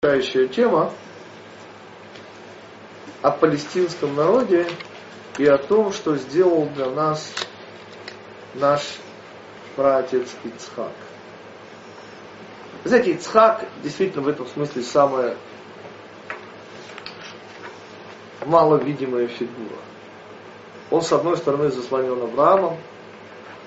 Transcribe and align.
Следующая 0.00 0.46
тема 0.46 0.92
о 3.20 3.32
палестинском 3.32 4.14
народе 4.14 4.68
и 5.38 5.44
о 5.44 5.58
том, 5.58 5.92
что 5.92 6.14
сделал 6.14 6.66
для 6.66 6.88
нас 6.88 7.34
наш 8.54 8.82
праотец 9.74 10.36
Ицхак. 10.44 10.92
знаете, 12.84 13.10
Ицхак 13.10 13.66
действительно 13.82 14.22
в 14.22 14.28
этом 14.28 14.46
смысле 14.46 14.82
самая 14.82 15.36
маловидимая 18.46 19.26
фигура. 19.26 19.80
Он, 20.92 21.02
с 21.02 21.10
одной 21.10 21.36
стороны, 21.38 21.72
заслонен 21.72 22.22
Авраамом, 22.22 22.76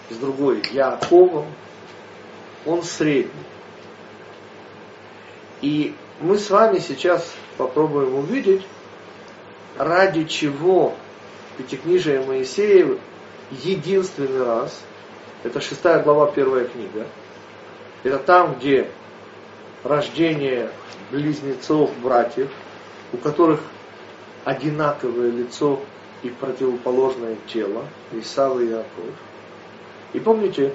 с 0.10 0.16
другой 0.16 0.64
Яковом. 0.72 1.48
Он 2.66 2.84
средний. 2.84 3.34
И 5.62 5.94
мы 6.22 6.38
с 6.38 6.50
вами 6.50 6.80
сейчас 6.80 7.34
попробуем 7.58 8.16
увидеть, 8.16 8.66
ради 9.78 10.26
чего 10.26 10.96
Пятикнижие 11.58 12.22
Моисеев 12.22 13.00
единственный 13.52 14.44
раз, 14.44 14.82
это 15.44 15.60
шестая 15.60 16.02
глава, 16.02 16.32
первая 16.32 16.66
книга, 16.66 17.08
это 18.04 18.18
там, 18.20 18.56
где 18.56 18.90
рождение 19.84 20.72
близнецов, 21.12 21.92
братьев, 22.00 22.50
у 23.14 23.18
которых 23.18 23.60
одинаковое 24.46 25.32
лицо 25.32 25.82
и 26.24 26.30
противоположное 26.30 27.36
тело, 27.48 27.86
Исав 28.14 28.60
и 28.60 28.68
Яков. 28.68 29.06
И 30.14 30.20
помните, 30.20 30.74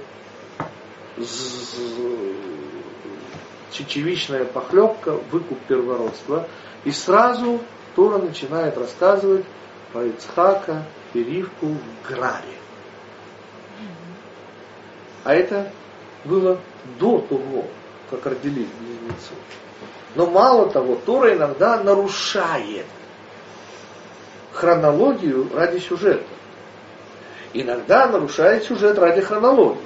чечевичная 3.71 4.45
похлебка, 4.45 5.13
выкуп 5.31 5.59
первородства. 5.67 6.49
И 6.85 6.93
сразу 6.93 7.61
Тора 7.95 8.19
начинает 8.19 8.77
рассказывать 8.79 9.45
про 9.93 10.05
Ицхака 10.05 10.85
и 11.15 11.23
Ривку 11.23 11.67
в 11.67 12.09
Граре. 12.09 12.57
А 15.25 15.35
это 15.35 15.71
было 16.25 16.61
до 17.01 17.19
того, 17.21 17.65
как 18.11 18.27
родились 18.27 18.69
близнецы. 18.79 19.35
Но 20.15 20.27
мало 20.27 20.71
того, 20.71 20.97
Тора 21.05 21.35
иногда 21.35 21.83
нарушает 21.83 22.87
хронологию 24.53 25.49
ради 25.55 25.79
сюжета. 25.79 26.25
Иногда 27.53 28.07
нарушает 28.07 28.65
сюжет 28.65 28.99
ради 28.99 29.21
хронологии. 29.21 29.81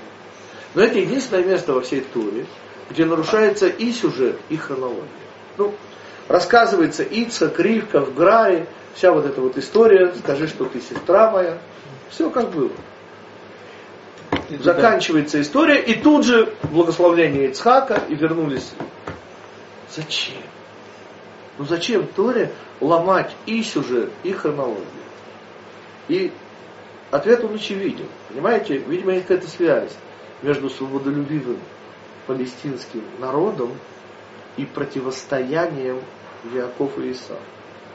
Но 0.74 0.82
это 0.82 0.98
единственное 0.98 1.44
место 1.44 1.72
во 1.72 1.80
всей 1.80 2.02
Туре, 2.02 2.47
где 2.91 3.05
нарушается 3.05 3.69
и 3.69 3.92
сюжет, 3.92 4.36
и 4.48 4.56
хронология. 4.56 5.08
Ну, 5.56 5.74
рассказывается 6.28 7.05
Ицхак, 7.05 7.58
в 7.58 8.14
Граре, 8.14 8.66
вся 8.94 9.12
вот 9.12 9.24
эта 9.24 9.41
вот 9.41 9.56
история, 9.56 10.12
скажи, 10.19 10.48
что 10.48 10.64
ты 10.64 10.80
сестра 10.80 11.30
моя. 11.30 11.58
Все 12.10 12.28
как 12.28 12.50
было. 12.50 12.72
Заканчивается 14.50 15.41
история, 15.41 15.80
и 15.80 15.94
тут 15.94 16.24
же 16.24 16.52
благословление 16.64 17.50
Ицхака, 17.50 18.02
и 18.08 18.14
вернулись. 18.16 18.72
Зачем? 19.94 20.42
Ну 21.58 21.64
зачем 21.64 22.06
Торе 22.06 22.52
ломать 22.80 23.32
и 23.47 23.62
сюжет, 23.62 24.10
и 24.25 24.32
хронологию? 24.32 24.86
И 26.08 26.32
ответ 27.12 27.44
он 27.44 27.54
очевиден. 27.54 28.06
Понимаете, 28.28 28.78
видимо, 28.78 29.12
есть 29.12 29.27
какая-то 29.27 29.48
связь 29.48 29.92
между 30.42 30.70
свободолюбивым 30.70 31.58
палестинским 32.26 33.02
народом 33.18 33.72
и 34.56 34.64
противостоянием 34.64 36.00
Яков 36.54 36.98
и 36.98 37.10
Иса. 37.10 37.34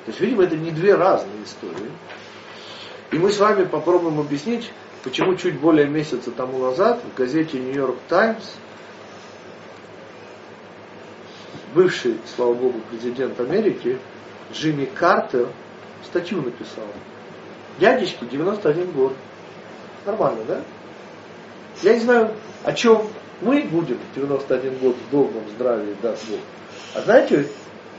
То 0.06 0.12
есть, 0.12 0.20
видимо, 0.20 0.44
это 0.44 0.56
не 0.56 0.72
две 0.72 0.96
разные 0.96 1.44
истории. 1.44 1.92
И 3.12 3.18
мы 3.18 3.32
с 3.32 3.40
вами 3.40 3.66
попробуем 3.66 4.20
объяснить, 4.20 4.72
почему 5.04 5.36
чуть 5.36 5.60
более 5.60 5.88
месяца 5.88 6.32
тому 6.32 6.60
назад 6.60 7.02
в 7.04 7.18
газете 7.18 7.60
Нью-Йорк 7.60 7.98
Таймс 8.08 8.44
бывший, 11.76 12.18
слава 12.36 12.54
богу, 12.54 12.80
президент 12.90 13.40
Америки 13.40 14.00
Джимми 14.52 14.86
Картер 14.86 15.50
статью 16.06 16.42
написал. 16.42 16.86
Дядечке 17.80 18.26
91 18.26 18.92
год. 18.92 19.14
Нормально, 20.06 20.44
да? 20.48 20.62
Я 21.84 21.96
не 21.96 22.00
знаю, 22.00 22.34
о 22.64 22.72
чем 22.72 23.08
мы 23.42 23.64
будем 23.64 24.00
91 24.16 24.78
год 24.78 24.96
в 24.96 25.12
долгом 25.12 25.44
здравии, 25.56 25.96
даст 26.02 26.28
Бог. 26.30 26.40
А 26.96 27.02
знаете, 27.02 27.48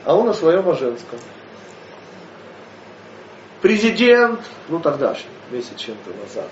а 0.04 0.14
он 0.14 0.28
о 0.28 0.34
своем 0.34 0.69
о 0.69 0.74
женском. 0.74 1.19
Президент, 3.60 4.41
ну 4.69 4.80
тогдашний, 4.80 5.30
месяц 5.50 5.76
чем-то 5.76 6.10
назад, 6.22 6.48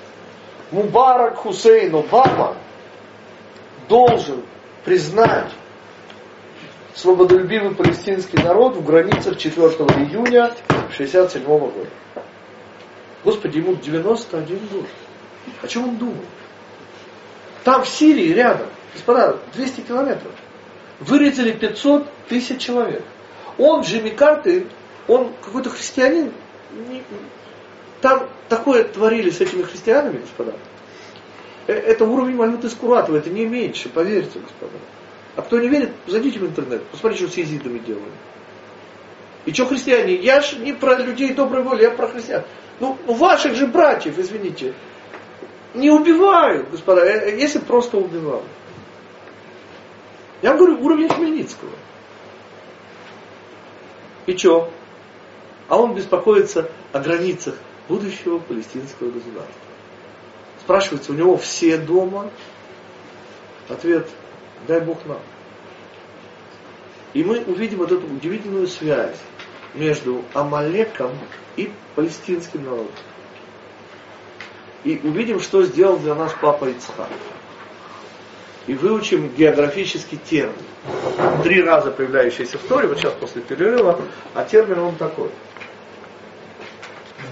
Мубарак 0.70 1.36
Хусейн 1.36 1.94
Обама 1.94 2.56
должен 3.88 4.42
признать 4.84 5.50
свободолюбивый 6.94 7.74
палестинский 7.74 8.42
народ 8.42 8.76
в 8.76 8.84
границах 8.84 9.38
4 9.38 9.66
июня 9.66 10.46
1967 10.68 11.44
года. 11.44 11.88
Господи, 13.24 13.58
ему 13.58 13.74
91 13.74 14.58
год. 14.72 14.86
О 15.62 15.68
чем 15.68 15.88
он 15.90 15.96
думал? 15.96 16.24
Там 17.64 17.82
в 17.82 17.88
Сирии 17.88 18.32
рядом, 18.32 18.68
господа, 18.92 19.38
200 19.54 19.80
километров, 19.80 20.32
вырезали 21.00 21.52
500 21.52 22.06
тысяч 22.28 22.60
человек. 22.60 23.02
Он, 23.58 23.80
Джимми 23.82 24.10
Картер, 24.10 24.66
он 25.08 25.32
какой-то 25.42 25.70
христианин. 25.70 26.32
Там 28.00 28.28
такое 28.48 28.84
творили 28.84 29.30
с 29.30 29.40
этими 29.40 29.62
христианами, 29.62 30.18
господа. 30.18 30.52
Э, 31.66 31.72
это 31.72 32.04
уровень 32.04 32.36
Мальмуты 32.36 32.68
Скуратова, 32.68 33.16
это 33.16 33.30
не 33.30 33.46
меньше, 33.46 33.88
поверьте, 33.88 34.40
господа. 34.40 34.76
А 35.36 35.42
кто 35.42 35.58
не 35.58 35.68
верит, 35.68 35.90
зайдите 36.06 36.38
в 36.38 36.46
интернет, 36.46 36.84
посмотрите, 36.88 37.24
что 37.24 37.34
с 37.34 37.38
езидами 37.38 37.78
делали. 37.78 38.12
И 39.46 39.52
что 39.52 39.66
христиане? 39.66 40.14
Я 40.14 40.40
же 40.40 40.58
не 40.58 40.72
про 40.72 40.96
людей 40.96 41.32
доброй 41.32 41.62
воли, 41.62 41.82
я 41.82 41.90
про 41.90 42.08
христиан. 42.08 42.42
Ну 42.80 42.98
ваших 43.06 43.54
же 43.54 43.66
братьев, 43.66 44.18
извините, 44.18 44.74
не 45.74 45.90
убивают, 45.90 46.70
господа, 46.70 47.04
э, 47.04 47.30
э, 47.30 47.38
если 47.38 47.58
просто 47.58 47.98
убивают. 47.98 48.46
Я 50.40 50.54
говорю, 50.54 50.80
уровень 50.80 51.08
Хмельницкого. 51.08 51.72
И 54.26 54.36
что? 54.36 54.70
А 55.68 55.78
он 55.78 55.94
беспокоится 55.94 56.70
о 56.92 57.00
границах 57.00 57.56
будущего 57.88 58.38
палестинского 58.38 59.10
государства. 59.10 59.60
Спрашивается, 60.60 61.12
у 61.12 61.14
него 61.14 61.36
все 61.36 61.76
дома? 61.76 62.30
Ответ, 63.68 64.08
дай 64.68 64.80
Бог 64.80 65.04
нам. 65.06 65.20
И 67.14 67.22
мы 67.22 67.40
увидим 67.40 67.78
вот 67.78 67.92
эту 67.92 68.06
удивительную 68.06 68.66
связь 68.66 69.18
между 69.74 70.24
Амалеком 70.34 71.12
и 71.56 71.72
палестинским 71.94 72.64
народом 72.64 72.92
и 74.84 75.00
увидим, 75.02 75.40
что 75.40 75.64
сделал 75.64 75.96
для 75.96 76.14
нас 76.14 76.32
папа 76.40 76.66
Ицхак. 76.66 77.08
И 78.66 78.74
выучим 78.74 79.28
географический 79.34 80.18
термин. 80.18 80.54
Три 81.42 81.62
раза 81.62 81.90
появляющийся 81.90 82.58
в 82.58 82.62
Торе, 82.62 82.88
вот 82.88 82.98
сейчас 82.98 83.12
после 83.14 83.42
перерыва, 83.42 84.00
а 84.34 84.44
термин 84.44 84.78
он 84.78 84.96
такой. 84.96 85.30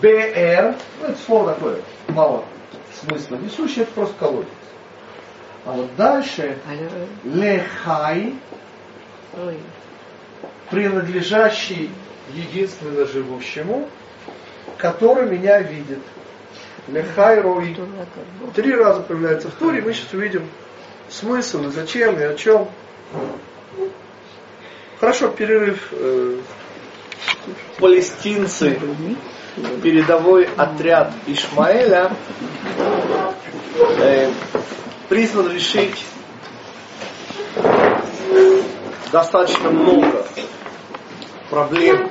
БР, 0.01 0.75
ну 1.01 1.07
это 1.07 1.19
слово 1.25 1.55
такое, 1.55 1.79
мало 2.09 2.45
смысла 3.01 3.37
несущее, 3.37 3.85
это 3.85 3.93
просто 3.93 4.15
колодец. 4.19 4.49
А 5.65 5.73
вот 5.73 5.95
дальше 5.97 6.59
лехай, 7.25 8.35
принадлежащий 10.71 11.91
единственно 12.33 13.07
живущему, 13.07 13.89
который 14.77 15.31
меня 15.31 15.61
видит. 15.61 16.01
Лехай 16.89 17.41
Рой. 17.41 17.77
Три 18.55 18.75
раза 18.75 19.03
появляется 19.03 19.49
в 19.49 19.53
Туре, 19.55 19.81
мы 19.81 19.93
сейчас 19.93 20.13
увидим 20.13 20.49
смысл 21.09 21.69
и 21.69 21.71
зачем 21.71 22.19
и 22.19 22.23
о 22.23 22.35
чем. 22.35 22.69
Хорошо, 24.99 25.29
перерыв. 25.29 25.89
Э, 25.93 26.39
палестинцы, 27.79 28.79
передовой 29.83 30.49
отряд 30.57 31.13
Ишмаэля, 31.27 32.13
э, 34.01 34.31
призван 35.09 35.53
решить 35.53 36.05
достаточно 39.11 39.71
много 39.71 40.27
проблем, 41.51 42.11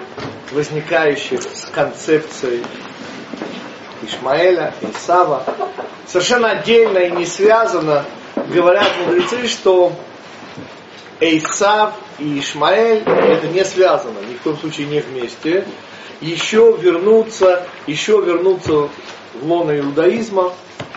возникающих 0.52 1.42
с 1.42 1.66
концепцией 1.74 2.64
Ишмаэля, 4.04 4.74
Исава. 4.82 5.44
Совершенно 6.08 6.52
отдельно 6.52 6.98
и 7.00 7.12
не 7.12 7.26
связано 7.26 8.06
говорят 8.52 8.88
мудрецы, 9.06 9.48
что 9.48 9.94
Эйсав 11.20 11.94
и 12.20 12.40
Ишмаэль, 12.40 13.04
это 13.06 13.48
не 13.48 13.64
связано, 13.64 14.20
ни 14.20 14.36
в 14.36 14.42
коем 14.42 14.58
случае 14.58 14.88
не 14.88 15.00
вместе, 15.00 15.66
еще 16.20 16.76
вернуться, 16.80 17.68
еще 17.88 18.22
вернуться 18.22 18.90
в 19.34 19.44
лоно 19.44 19.78
иудаизма, 19.78 20.54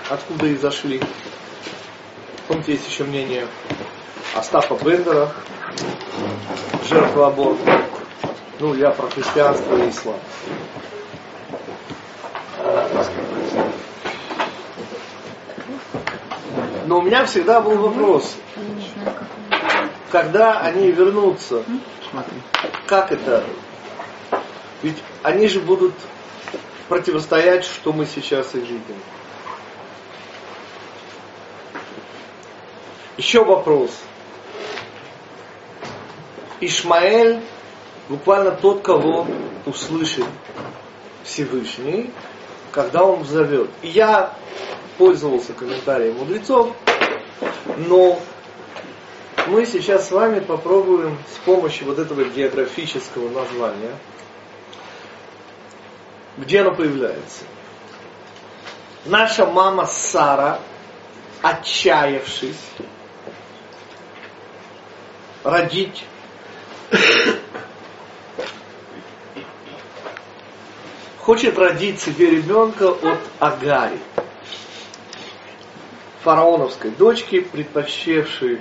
откуда 0.08 0.46
и 0.46 0.56
зашли. 0.56 1.00
Помните, 2.48 2.72
есть 2.72 2.88
еще 2.88 3.04
мнение 3.04 3.46
Остапа 4.34 4.74
Бендера, 4.84 5.32
жертва 6.88 7.28
аборта. 7.28 7.84
Ну, 8.60 8.74
я 8.74 8.90
про 8.90 9.08
христианство 9.08 9.76
и 9.76 9.90
ислам. 9.90 10.18
Но 16.86 16.98
у 16.98 17.02
меня 17.02 17.24
всегда 17.24 17.60
был 17.60 17.76
вопрос, 17.76 18.36
когда 20.10 20.60
они 20.60 20.90
вернутся, 20.90 21.62
как 22.86 23.12
это? 23.12 23.44
Ведь 24.82 25.02
они 25.22 25.48
же 25.48 25.60
будут 25.60 25.94
противостоять, 26.88 27.64
что 27.64 27.92
мы 27.92 28.06
сейчас 28.06 28.54
и 28.54 28.60
видим. 28.60 28.96
Еще 33.16 33.44
вопрос. 33.44 33.90
Ишмаэль 36.60 37.40
буквально 38.08 38.52
тот, 38.52 38.82
кого 38.82 39.26
услышит 39.66 40.26
Всевышний, 41.24 42.10
когда 42.74 43.04
он 43.04 43.24
зовет. 43.24 43.70
И 43.82 43.88
я 43.88 44.34
пользовался 44.98 45.52
комментарием 45.52 46.16
мудрецов, 46.16 46.74
но 47.76 48.20
мы 49.46 49.64
сейчас 49.64 50.08
с 50.08 50.10
вами 50.10 50.40
попробуем 50.40 51.16
с 51.32 51.38
помощью 51.44 51.86
вот 51.86 51.98
этого 52.00 52.24
географического 52.24 53.28
названия, 53.30 53.96
где 56.36 56.62
оно 56.62 56.74
появляется. 56.74 57.44
Наша 59.04 59.46
мама 59.46 59.86
Сара, 59.86 60.58
отчаявшись, 61.42 62.70
родить 65.44 66.04
хочет 71.24 71.58
родить 71.58 72.00
себе 72.00 72.28
ребенка 72.28 72.90
от 72.90 73.18
Агари, 73.38 73.98
фараоновской 76.22 76.90
дочки, 76.90 77.40
предпочтевшей 77.40 78.60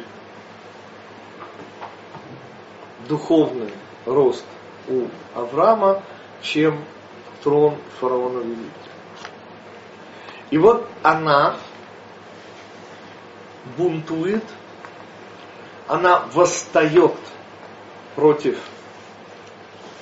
духовный 3.10 3.70
рост 4.06 4.46
у 4.88 5.08
Авраама, 5.36 6.04
чем 6.42 6.86
трон 7.44 7.78
фараона 8.00 8.40
великий. 8.40 8.72
И 10.50 10.58
вот 10.58 10.88
она 11.02 11.58
бунтует, 13.78 14.46
она 15.90 16.20
восстает 16.32 17.16
против 18.16 18.58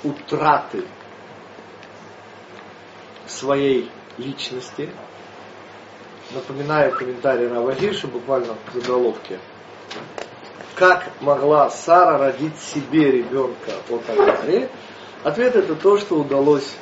утраты 0.03 0.85
своей 3.31 3.89
личности. 4.17 4.89
Напоминаю 6.31 6.93
комментарий 6.93 7.47
Рава 7.47 7.73
Гирша, 7.73 8.07
буквально 8.07 8.55
в 8.67 8.75
заголовке. 8.75 9.39
Как 10.75 11.11
могла 11.19 11.69
Сара 11.69 12.17
родить 12.17 12.57
себе 12.59 13.11
ребенка 13.11 13.71
от 13.89 14.09
Агари? 14.09 14.69
Ответ 15.23 15.55
это 15.55 15.75
то, 15.75 15.97
что 15.97 16.15
удалось 16.15 16.73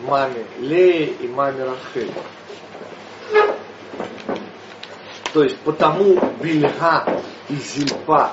маме 0.00 0.44
Лее 0.58 1.06
и 1.06 1.28
маме 1.28 1.64
Рахель. 1.64 2.12
То 5.32 5.44
есть 5.44 5.58
потому 5.58 6.18
Бельга 6.42 7.22
и 7.48 7.54
Зильпа 7.54 8.32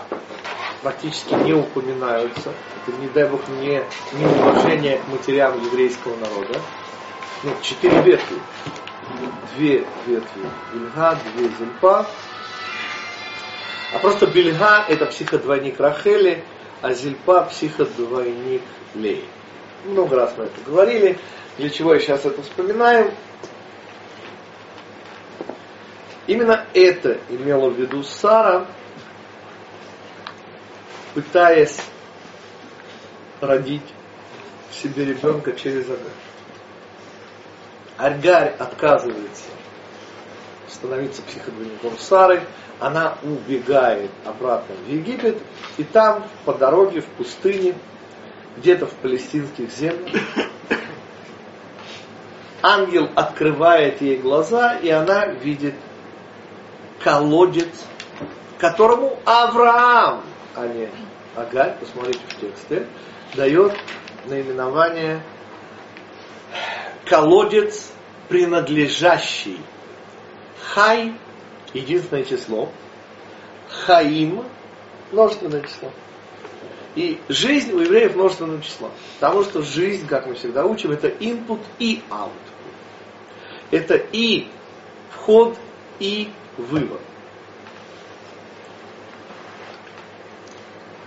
практически 0.82 1.34
не 1.34 1.54
упоминаются. 1.54 2.54
Это, 2.88 2.98
не 2.98 3.08
дай 3.10 3.28
бог, 3.28 3.42
не, 3.60 3.84
не 4.14 4.26
уважение 4.26 4.98
к 4.98 5.08
матерям 5.10 5.62
еврейского 5.64 6.16
народа. 6.16 6.60
Ну, 7.44 7.56
четыре 7.62 8.01
ветви. 8.01 8.36
Две 9.56 9.86
ветви 10.07 10.50
Бельга, 10.74 11.19
две 11.36 11.50
Зильпа. 11.50 12.07
А 13.94 14.00
просто 14.00 14.25
Бельга 14.25 14.84
это 14.88 15.06
психодвойник 15.06 15.80
Рахели, 15.80 16.44
а 16.81 16.94
Зильпа 16.94 17.44
психодвойник 17.44 18.63
Лей. 18.95 19.24
Много 19.86 20.16
раз 20.16 20.34
мы 20.36 20.45
это 20.45 20.60
говорили. 20.66 21.19
Для 21.60 21.69
чего 21.69 21.94
я 21.94 22.00
сейчас 22.00 22.25
это 22.25 22.42
вспоминаю? 22.42 23.13
Именно 26.25 26.66
это 26.74 27.19
имела 27.30 27.69
в 27.69 27.80
виду 27.80 28.01
Сара, 28.04 28.66
пытаясь 31.13 31.80
родить 33.42 33.94
себе 34.72 35.06
ребенка 35.06 35.51
через 35.54 35.86
Агарь. 35.86 36.26
Аргарь 37.98 38.56
отказывается 38.60 39.46
становиться 40.68 41.22
психодвойником 41.24 41.98
Сары, 41.98 42.44
она 42.80 43.18
убегает 43.24 44.12
обратно 44.26 44.76
в 44.76 44.90
Египет, 44.90 45.42
и 45.78 45.84
там 45.84 46.28
по 46.46 46.54
дороге 46.54 47.02
в 47.02 47.06
пустыне, 47.06 47.76
где-то 48.58 48.86
в 48.86 48.94
палестинских 48.94 49.72
землях, 49.72 50.22
ангел 52.62 53.10
открывает 53.16 54.02
ей 54.02 54.18
глаза, 54.18 54.76
и 54.78 54.90
она 54.90 55.28
видит 55.28 55.76
колодец, 57.04 57.86
которому 58.60 59.18
Авраам, 59.26 60.24
а 60.56 60.68
не 60.68 60.90
Агарь, 61.36 61.78
посмотрите 61.80 62.20
в 62.28 62.40
тексте, 62.40 62.88
дает 63.36 63.74
наименование 64.26 65.22
колодец, 67.09 67.92
принадлежащий 68.30 69.59
Хай, 70.74 71.13
единственное 71.74 72.24
число, 72.24 72.69
Хаим, 73.69 74.44
множественное 75.12 75.62
число. 75.62 75.92
И 76.95 77.19
жизнь 77.30 77.71
у 77.74 77.80
евреев 77.80 78.15
множественное 78.15 78.62
число. 78.62 78.92
Потому 79.19 79.44
что 79.44 79.62
жизнь, 79.62 80.07
как 80.07 80.25
мы 80.27 80.36
всегда 80.36 80.65
учим, 80.65 80.91
это 80.91 81.08
input 81.08 81.60
и 81.79 82.01
output. 82.10 82.32
Это 83.72 83.96
и 83.96 84.48
вход, 85.12 85.58
и 86.00 86.32
вывод. 86.58 87.01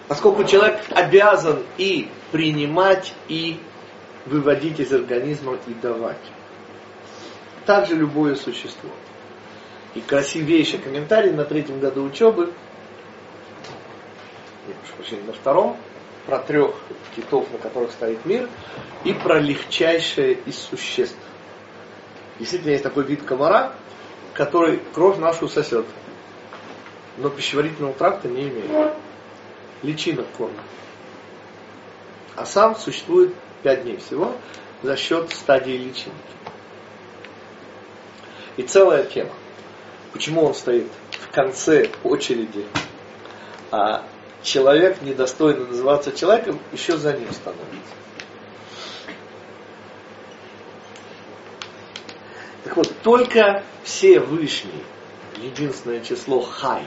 Поскольку 0.09 0.45
человек 0.45 0.81
обязан 0.91 1.63
и 1.79 2.09
принимать, 2.33 3.15
и 3.29 3.61
выводить 4.27 4.81
из 4.81 4.93
организма 4.93 5.59
и 5.67 5.75
давать. 5.75 6.21
Также 7.67 7.95
любое 7.95 8.35
существо. 8.35 8.91
И 9.95 10.01
красивейший 10.01 10.79
комментарий 10.79 11.33
на 11.33 11.45
третьем 11.45 11.81
году 11.81 12.05
учебы, 12.05 12.53
я 14.69 14.75
прошу 14.75 14.95
прощения, 14.97 15.25
на 15.25 15.33
втором, 15.33 15.77
про 16.27 16.39
трех 16.39 16.75
китов, 17.17 17.51
на 17.51 17.59
которых 17.59 17.91
стоит 17.91 18.25
мир, 18.25 18.49
и 19.05 19.13
про 19.13 19.41
легчайшее 19.41 20.35
из 20.47 20.57
существ. 20.57 21.19
Действительно, 22.39 22.71
есть 22.71 22.85
такой 22.85 23.05
вид 23.05 23.23
комара, 23.23 23.75
который 24.35 24.81
кровь 24.95 25.19
нашу 25.19 25.49
сосет, 25.49 25.87
но 27.19 27.29
пищеварительного 27.29 27.95
тракта 27.95 28.29
не 28.29 28.49
имеет 28.49 28.95
личинок 29.83 30.27
корма. 30.37 30.63
А 32.37 32.47
сам 32.47 32.77
существует 32.77 33.35
5 33.63 33.83
дней 33.83 33.97
всего 33.99 34.35
за 34.83 34.97
счет 34.97 35.31
стадии 35.33 35.73
личинки. 35.73 36.13
И 38.57 38.63
целая 38.63 39.05
тема. 39.05 39.33
Почему 40.13 40.45
он 40.45 40.55
стоит 40.55 40.87
в 41.13 41.31
конце 41.31 41.91
очереди, 42.03 42.67
а 43.71 44.05
человек, 44.43 45.03
недостойный 45.03 45.67
называться 45.67 46.13
человеком, 46.13 46.59
еще 46.73 46.97
за 46.97 47.13
ним 47.13 47.33
становится. 47.33 47.95
Так 52.65 52.77
вот, 52.77 52.93
только 53.03 53.63
все 53.85 54.21
вышние, 54.21 54.85
единственное 55.37 56.01
число 56.01 56.41
хай, 56.41 56.87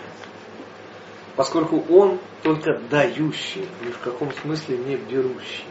поскольку 1.36 1.84
он 1.90 2.20
только 2.42 2.78
дающий, 2.90 3.68
ни 3.82 3.92
в 3.92 4.00
каком 4.00 4.32
смысле 4.34 4.78
не 4.78 4.96
берущий. 4.98 5.66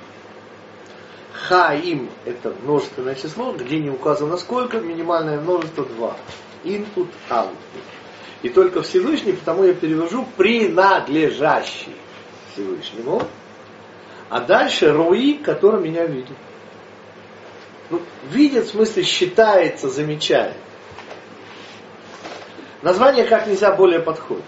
Хаим– 1.48 2.08
это 2.24 2.54
множественное 2.62 3.14
число, 3.14 3.52
где 3.52 3.80
не 3.80 3.90
указано 3.90 4.36
сколько, 4.36 4.78
минимальное 4.78 5.40
множество 5.40 5.84
2. 5.84 6.16
Input, 6.64 7.08
output. 7.28 7.82
И 8.42 8.48
только 8.48 8.82
Всевышний, 8.82 9.32
потому 9.32 9.64
я 9.64 9.74
перевожу 9.74 10.26
принадлежащий. 10.36 11.96
Всевышнему, 12.52 13.22
а 14.28 14.40
дальше 14.40 14.92
Руи, 14.92 15.34
который 15.34 15.80
меня 15.80 16.04
видит. 16.06 16.36
Ну, 17.90 18.00
видит, 18.30 18.66
в 18.66 18.70
смысле 18.70 19.02
считается, 19.02 19.88
замечает. 19.88 20.56
Название 22.82 23.24
как 23.24 23.46
нельзя 23.46 23.74
более 23.74 24.00
подходит. 24.00 24.44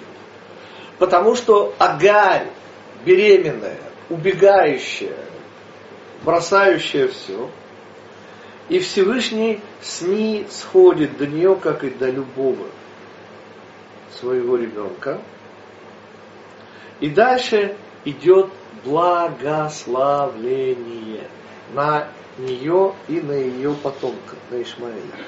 Потому 0.98 1.34
что 1.34 1.74
Агарь, 1.78 2.48
беременная, 3.04 3.78
убегающая, 4.10 5.16
бросающая 6.24 7.08
все, 7.08 7.50
и 8.68 8.78
Всевышний 8.78 9.60
с 9.82 10.00
ней 10.00 10.46
сходит 10.50 11.18
до 11.18 11.26
нее, 11.26 11.56
как 11.56 11.84
и 11.84 11.90
до 11.90 12.08
любого 12.10 12.68
своего 14.18 14.56
ребенка. 14.56 15.20
И 17.00 17.10
дальше 17.10 17.76
идет 18.04 18.48
благословление 18.84 21.28
на 21.74 22.08
нее 22.38 22.94
и 23.08 23.20
на 23.20 23.32
ее 23.32 23.74
потомка, 23.74 24.36
на 24.50 24.62
Ишмаэля. 24.62 25.26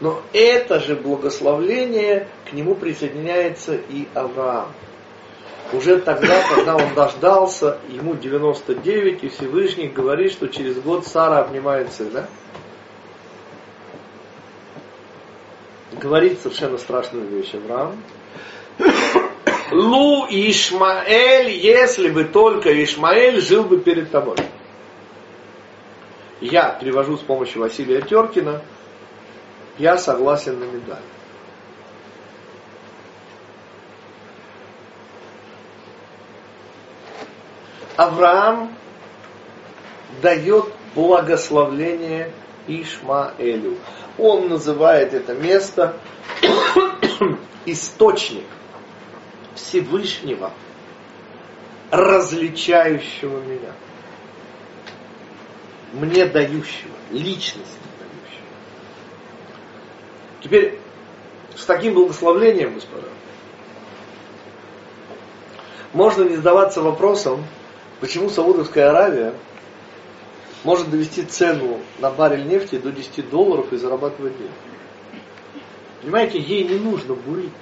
Но 0.00 0.22
это 0.32 0.80
же 0.80 0.94
благословление, 0.94 2.28
к 2.48 2.52
нему 2.52 2.74
присоединяется 2.74 3.74
и 3.74 4.06
Авраам. 4.14 4.72
Уже 5.72 5.98
тогда, 5.98 6.42
когда 6.48 6.76
он 6.76 6.94
дождался, 6.94 7.78
ему 7.88 8.14
99, 8.14 9.24
и 9.24 9.28
Всевышний 9.28 9.88
говорит, 9.88 10.32
что 10.32 10.48
через 10.48 10.76
год 10.80 11.06
Сара 11.06 11.40
обнимает 11.40 11.92
сына. 11.92 12.26
Говорит 15.92 16.40
совершенно 16.40 16.78
страшную 16.78 17.26
вещь 17.26 17.54
Авраам. 17.54 18.02
Лу 19.70 20.26
Ишмаэль, 20.30 21.50
если 21.50 22.08
бы 22.08 22.24
только 22.24 22.82
Ишмаэль 22.82 23.42
жил 23.42 23.64
бы 23.64 23.78
перед 23.78 24.10
тобой. 24.10 24.36
Я 26.40 26.70
перевожу 26.80 27.18
с 27.18 27.20
помощью 27.20 27.60
Василия 27.60 28.00
Теркина, 28.00 28.62
я 29.76 29.98
согласен 29.98 30.58
на 30.58 30.64
медаль. 30.64 31.02
Авраам 37.98 38.76
дает 40.22 40.66
благословление 40.94 42.30
Ишмаэлю. 42.68 43.76
Он 44.16 44.48
называет 44.48 45.14
это 45.14 45.34
место 45.34 45.96
источник 47.66 48.44
Всевышнего, 49.56 50.52
различающего 51.90 53.40
меня. 53.40 53.72
Мне 55.92 56.24
дающего, 56.26 56.94
личности 57.10 57.78
дающего. 57.98 58.46
Теперь 60.40 60.78
с 61.56 61.64
таким 61.64 61.94
благословлением, 61.94 62.74
господа, 62.74 63.08
можно 65.92 66.22
не 66.22 66.36
задаваться 66.36 66.80
вопросом, 66.80 67.44
почему 68.00 68.28
Саудовская 68.28 68.90
Аравия 68.90 69.34
может 70.64 70.90
довести 70.90 71.22
цену 71.22 71.80
на 71.98 72.10
баррель 72.10 72.46
нефти 72.46 72.78
до 72.78 72.90
10 72.90 73.30
долларов 73.30 73.72
и 73.72 73.76
зарабатывать 73.76 74.36
деньги. 74.36 74.52
Понимаете, 76.02 76.38
ей 76.38 76.64
не 76.64 76.76
нужно 76.76 77.14
бурить. 77.14 77.52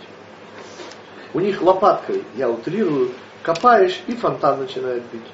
У 1.35 1.40
них 1.40 1.61
лопаткой, 1.62 2.25
я 2.37 2.49
утрирую, 2.49 3.12
копаешь 3.43 4.00
и 4.07 4.14
фонтан 4.14 4.61
начинает 4.61 5.02
бить. 5.12 5.26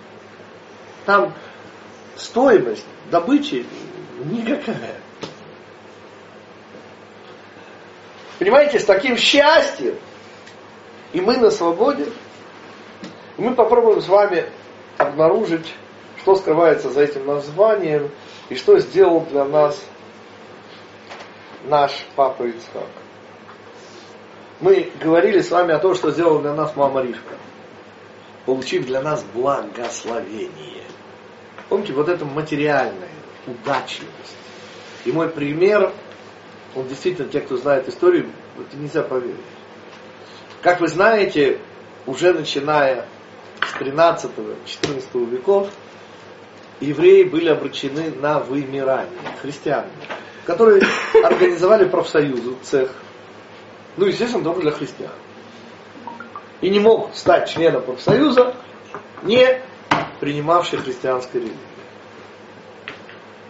Там 1.06 1.32
стоимость 2.16 2.86
добычи 3.10 3.66
никакая. 4.24 4.96
Понимаете, 8.38 8.80
с 8.80 8.84
таким 8.84 9.16
счастьем, 9.16 9.96
и 11.12 11.20
мы 11.20 11.36
на 11.36 11.50
свободе, 11.50 12.08
мы 13.36 13.54
попробуем 13.54 14.00
с 14.00 14.08
вами 14.08 14.46
обнаружить, 15.02 15.74
что 16.20 16.36
скрывается 16.36 16.90
за 16.90 17.02
этим 17.02 17.26
названием 17.26 18.10
и 18.48 18.54
что 18.54 18.78
сделал 18.78 19.20
для 19.20 19.44
нас 19.44 19.82
наш 21.64 21.92
папа 22.16 22.44
Ицхак. 22.44 22.88
Мы 24.60 24.92
говорили 25.00 25.40
с 25.40 25.50
вами 25.50 25.74
о 25.74 25.78
том, 25.78 25.94
что 25.94 26.10
сделал 26.10 26.38
для 26.38 26.54
нас 26.54 26.76
мама 26.76 27.02
Ривка, 27.02 27.34
получив 28.46 28.86
для 28.86 29.02
нас 29.02 29.24
благословение. 29.34 30.84
Помните, 31.68 31.92
вот 31.92 32.08
это 32.08 32.24
материальная 32.24 33.08
удачливость. 33.46 34.36
И 35.04 35.10
мой 35.10 35.28
пример, 35.28 35.92
он 36.76 36.86
действительно, 36.86 37.28
те, 37.28 37.40
кто 37.40 37.56
знает 37.56 37.88
историю, 37.88 38.30
это 38.56 38.76
нельзя 38.76 39.02
поверить. 39.02 39.36
Как 40.60 40.80
вы 40.80 40.86
знаете, 40.86 41.58
уже 42.06 42.32
начиная 42.32 43.06
с 43.66 43.74
13-14 43.80 45.30
веков, 45.30 45.70
евреи 46.80 47.24
были 47.24 47.48
обречены 47.48 48.10
на 48.10 48.40
вымирание, 48.40 49.36
христиане, 49.40 49.90
которые 50.44 50.82
организовали 51.24 51.88
профсоюзы, 51.88 52.54
цех, 52.62 52.90
ну, 53.96 54.06
естественно, 54.06 54.42
только 54.42 54.62
для 54.62 54.70
христиан. 54.70 55.12
И 56.60 56.70
не 56.70 56.80
мог 56.80 57.14
стать 57.14 57.50
членом 57.50 57.82
профсоюза, 57.82 58.54
не 59.22 59.60
принимавший 60.20 60.78
христианской 60.78 61.40
религии. 61.40 61.58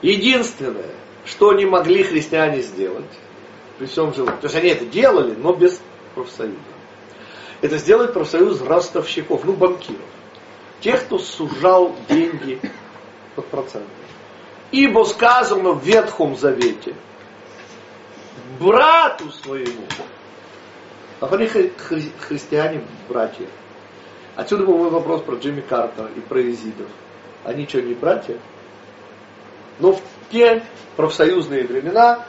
Единственное, 0.00 0.90
что 1.24 1.50
они 1.50 1.64
могли 1.66 2.02
христиане 2.02 2.62
сделать, 2.62 3.04
при 3.78 3.86
всем 3.86 4.12
желании, 4.12 4.40
то 4.40 4.46
есть 4.46 4.56
они 4.56 4.68
это 4.68 4.84
делали, 4.86 5.34
но 5.34 5.52
без 5.54 5.80
профсоюза, 6.14 6.56
это 7.62 7.78
сделать 7.78 8.12
профсоюз 8.12 8.60
ростовщиков, 8.60 9.44
ну, 9.44 9.54
банкиров. 9.54 10.02
Тех, 10.80 11.04
кто 11.04 11.18
сужал 11.18 11.94
деньги 12.08 12.60
под 13.36 13.46
проценты. 13.46 13.88
Ибо 14.72 15.04
сказано 15.04 15.72
в 15.72 15.84
Ветхом 15.84 16.36
Завете, 16.36 16.94
брату 18.58 19.30
своему 19.30 19.86
а 21.20 21.32
они 21.32 21.46
хри- 21.46 21.72
христиане, 22.18 22.84
братья. 23.08 23.46
Отсюда 24.34 24.66
был 24.66 24.76
мой 24.76 24.90
вопрос 24.90 25.22
про 25.22 25.36
Джимми 25.36 25.60
Картера 25.60 26.08
и 26.16 26.20
про 26.20 26.42
Изидов. 26.42 26.88
Они 27.44 27.64
что, 27.68 27.80
не 27.80 27.94
братья? 27.94 28.40
Но 29.78 29.92
в 29.92 30.02
те 30.32 30.64
профсоюзные 30.96 31.64
времена, 31.64 32.26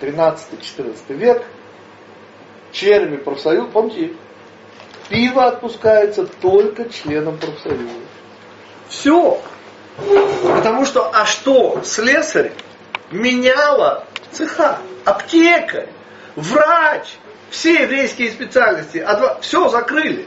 13-14 0.00 0.96
век, 1.10 1.44
членами 2.74 3.16
профсоюза, 3.16 3.68
помните, 3.68 4.14
пиво 5.08 5.46
отпускается 5.46 6.26
только 6.26 6.90
членам 6.90 7.38
профсоюза. 7.38 7.88
Все. 8.88 9.40
Потому 10.54 10.84
что, 10.84 11.10
а 11.14 11.24
что, 11.24 11.80
слесарь 11.84 12.52
меняла 13.10 14.04
цеха, 14.32 14.80
аптекарь, 15.04 15.88
врач, 16.34 17.16
все 17.50 17.82
еврейские 17.82 18.32
специальности, 18.32 18.98
адво... 18.98 19.38
все 19.40 19.68
закрыли. 19.68 20.26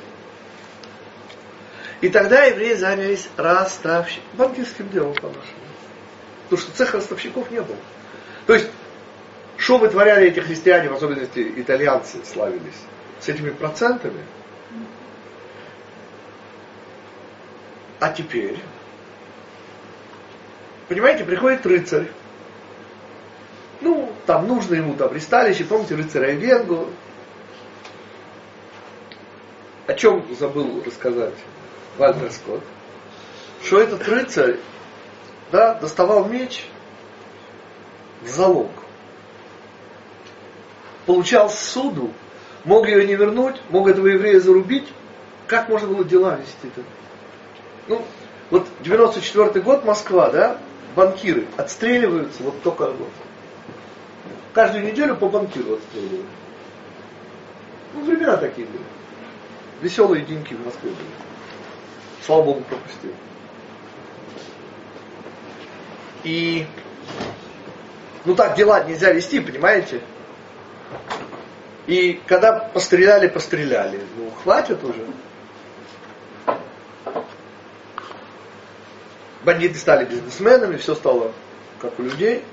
И 1.99 2.09
тогда 2.09 2.43
евреи 2.45 2.75
занялись 2.75 3.27
ростовщиком, 3.35 4.23
банкирским 4.33 4.89
делом 4.89 5.13
по-нашему. 5.15 5.43
Потому 6.43 6.61
что 6.61 6.71
цех 6.77 6.93
ростовщиков 6.93 7.51
не 7.51 7.59
было. 7.59 7.77
То 8.45 8.53
есть, 8.53 8.67
что 9.57 9.77
вытворяли 9.77 10.27
эти 10.27 10.39
христиане, 10.39 10.89
в 10.89 10.93
особенности 10.93 11.53
итальянцы, 11.57 12.23
славились, 12.23 12.81
с 13.19 13.27
этими 13.27 13.49
процентами. 13.49 14.23
А 17.99 18.13
теперь, 18.13 18.59
понимаете, 20.87 21.25
приходит 21.25 21.65
рыцарь, 21.65 22.07
ну, 23.81 24.11
там 24.25 24.47
нужно 24.47 24.75
ему 24.75 24.95
там 24.95 25.13
ристалище, 25.13 25.63
помните 25.63 25.95
рыцаря 25.95 26.33
Венгу, 26.33 26.89
о 29.87 29.93
чем 29.93 30.25
забыл 30.35 30.83
рассказать 30.85 31.33
Вальтер 31.97 32.31
Скотт? 32.31 32.63
Что 33.63 33.79
этот 33.79 34.07
рыцарь 34.07 34.57
да, 35.51 35.75
доставал 35.75 36.25
меч 36.25 36.65
в 38.21 38.27
залог. 38.27 38.69
Получал 41.07 41.49
суду, 41.49 42.13
мог 42.65 42.87
ее 42.87 43.07
не 43.07 43.15
вернуть, 43.15 43.55
мог 43.69 43.87
этого 43.87 44.07
еврея 44.07 44.41
зарубить. 44.41 44.87
Как 45.47 45.69
можно 45.69 45.87
было 45.87 46.03
дела 46.03 46.35
вести-то? 46.35 46.81
Ну, 47.87 48.03
вот 48.49 48.67
94 48.81 49.61
год 49.61 49.85
Москва, 49.85 50.29
да, 50.29 50.57
банкиры 50.95 51.47
отстреливаются 51.55 52.43
вот 52.43 52.61
только 52.61 52.87
вот. 52.87 53.09
Каждую 54.53 54.83
неделю 54.83 55.15
по 55.15 55.29
банкиру 55.29 55.75
отстреливают. 55.75 56.25
Ну, 57.93 58.03
времена 58.03 58.35
такие 58.35 58.67
были. 58.67 58.83
Веселые 59.81 60.25
деньки 60.25 60.55
в 60.55 60.65
Москве 60.65 60.89
были. 60.89 61.09
Слава 62.25 62.43
Богу, 62.43 62.61
пропустил. 62.61 63.13
И 66.25 66.65
ну 68.25 68.35
так 68.35 68.57
дела 68.57 68.83
нельзя 68.83 69.13
вести, 69.13 69.39
понимаете? 69.39 70.01
И 71.87 72.21
когда 72.25 72.53
постреляли, 72.53 73.27
постреляли. 73.27 74.01
Ну, 74.17 74.31
хватит 74.31 74.83
уже. 74.83 75.05
Бандиты 79.43 79.79
стали 79.79 80.03
бизнесменами, 80.03 80.75
все 80.75 80.95
стало 80.95 81.31
как 81.79 81.97
у 81.99 82.03
людей. 82.03 82.43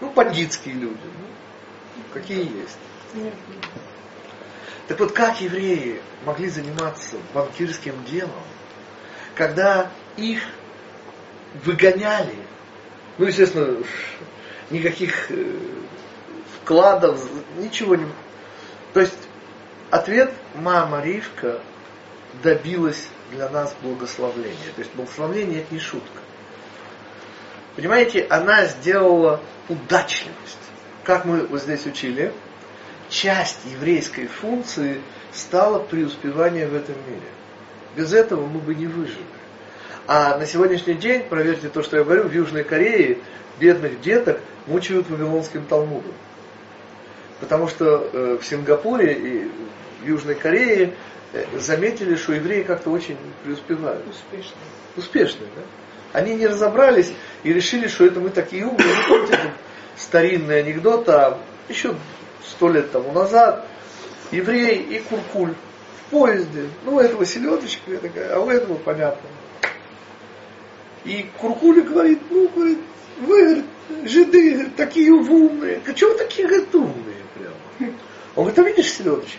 Ну, 0.00 0.10
бандитские 0.10 0.74
люди. 0.74 0.96
Ну, 1.96 2.02
какие 2.14 2.40
есть. 2.60 2.78
Так 4.88 4.98
вот, 4.98 5.12
как 5.12 5.40
евреи 5.40 6.00
могли 6.24 6.48
заниматься 6.48 7.16
банкирским 7.34 8.02
делом, 8.04 8.42
когда 9.34 9.90
их 10.16 10.42
выгоняли? 11.64 12.36
Ну, 13.18 13.26
естественно, 13.26 13.84
никаких 14.72 15.30
э, 15.30 15.44
вкладов, 16.60 17.24
ничего 17.58 17.94
не... 17.94 18.06
То 18.92 19.00
есть 19.00 19.18
ответ 19.90 20.32
мама 20.54 21.02
Ривка 21.02 21.60
добилась 22.42 23.08
для 23.30 23.48
нас 23.48 23.74
благословления. 23.82 24.72
То 24.74 24.80
есть 24.80 24.94
благословление 24.94 25.60
это 25.60 25.74
не 25.74 25.80
шутка. 25.80 26.20
Понимаете, 27.76 28.26
она 28.28 28.66
сделала 28.66 29.40
удачливость. 29.68 30.58
Как 31.04 31.24
мы 31.24 31.46
вот 31.46 31.62
здесь 31.62 31.86
учили, 31.86 32.32
часть 33.08 33.60
еврейской 33.64 34.26
функции 34.26 35.00
стала 35.32 35.78
преуспевание 35.78 36.66
в 36.66 36.74
этом 36.74 36.94
мире. 37.08 37.22
Без 37.96 38.12
этого 38.12 38.46
мы 38.46 38.60
бы 38.60 38.74
не 38.74 38.86
выжили. 38.86 39.24
А 40.06 40.36
на 40.36 40.46
сегодняшний 40.46 40.94
день, 40.94 41.24
проверьте 41.28 41.68
то, 41.68 41.82
что 41.82 41.96
я 41.96 42.04
говорю, 42.04 42.24
в 42.24 42.32
Южной 42.32 42.64
Корее 42.64 43.18
бедных 43.58 44.00
деток 44.00 44.40
мучают 44.66 45.08
вавилонским 45.08 45.64
талмудом. 45.66 46.12
Потому 47.40 47.68
что 47.68 48.08
э, 48.12 48.38
в 48.40 48.46
Сингапуре 48.46 49.12
и 49.14 49.50
в 50.02 50.06
Южной 50.06 50.34
Корее 50.34 50.94
э, 51.32 51.44
заметили, 51.58 52.14
что 52.14 52.34
евреи 52.34 52.62
как-то 52.62 52.90
очень 52.90 53.16
преуспевают. 53.42 54.06
Успешно. 54.08 54.56
Успешные, 54.96 55.48
да? 55.56 55.62
Они 56.12 56.34
не 56.34 56.46
разобрались 56.46 57.12
и 57.42 57.52
решили, 57.52 57.88
что 57.88 58.06
это 58.06 58.20
мы 58.20 58.30
такие 58.30 58.66
умные. 58.66 58.86
Вы 58.86 59.08
помните 59.08 59.34
этот 59.34 59.52
старинный 59.96 60.60
анекдот, 60.60 61.08
а 61.08 61.38
еще 61.68 61.94
сто 62.46 62.68
лет 62.68 62.92
тому 62.92 63.12
назад 63.12 63.66
еврей 64.30 64.82
и 64.82 64.98
куркуль 65.00 65.54
в 65.54 66.10
поезде. 66.10 66.68
Ну, 66.84 66.96
у 66.96 67.00
этого 67.00 67.24
селедочка, 67.24 67.90
я 67.90 67.98
такая, 67.98 68.34
а 68.34 68.40
у 68.40 68.50
этого 68.50 68.74
понятно. 68.74 69.28
И 71.04 71.28
куркуль 71.38 71.82
говорит, 71.82 72.20
ну, 72.30 72.48
говорит, 72.48 72.78
вы, 73.26 73.42
говорит, 73.42 73.64
жиды, 74.04 74.52
говорит, 74.52 74.76
такие 74.76 75.12
умные. 75.12 75.80
А 75.86 75.92
чего 75.94 76.10
вы 76.10 76.18
такие, 76.18 76.48
говорит, 76.48 76.74
умные 76.74 77.16
прямо? 77.34 77.94
Он 78.36 78.44
говорит, 78.44 78.58
а 78.58 78.62
видишь 78.62 78.92
селедочку? 78.92 79.38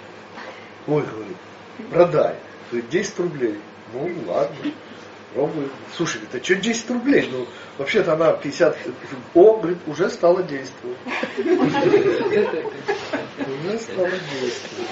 Ой, 0.88 1.04
говорит, 1.04 1.38
продай. 1.90 2.36
Говорит, 2.72 2.90
10 2.90 3.20
рублей. 3.20 3.60
Ну, 3.94 4.10
ладно. 4.28 4.58
Пробую. 5.34 5.70
Слушай, 5.96 6.22
это 6.32 6.44
что 6.44 6.56
10 6.56 6.90
рублей? 6.92 7.30
Ну, 7.32 7.48
вообще-то 7.78 8.14
она 8.14 8.34
50... 8.34 8.78
О, 9.34 9.58
говорит, 9.58 9.80
уже 9.88 10.10
стало 10.10 10.44
действовать. 10.44 10.98
Уже 13.38 13.80
стало 13.80 14.10
действовать. 14.10 14.90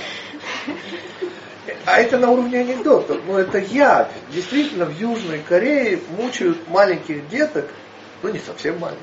А 1.86 2.00
это 2.00 2.18
на 2.18 2.30
уровне 2.30 2.60
анекдота. 2.60 3.20
Но 3.28 3.40
это 3.40 3.60
явь. 3.60 4.12
Действительно, 4.32 4.86
в 4.86 5.00
Южной 5.00 5.42
Корее 5.48 6.00
мучают 6.18 6.68
маленьких 6.70 7.28
деток, 7.30 7.70
ну 8.22 8.30
не 8.30 8.40
совсем 8.40 8.80
маленьких, 8.80 9.02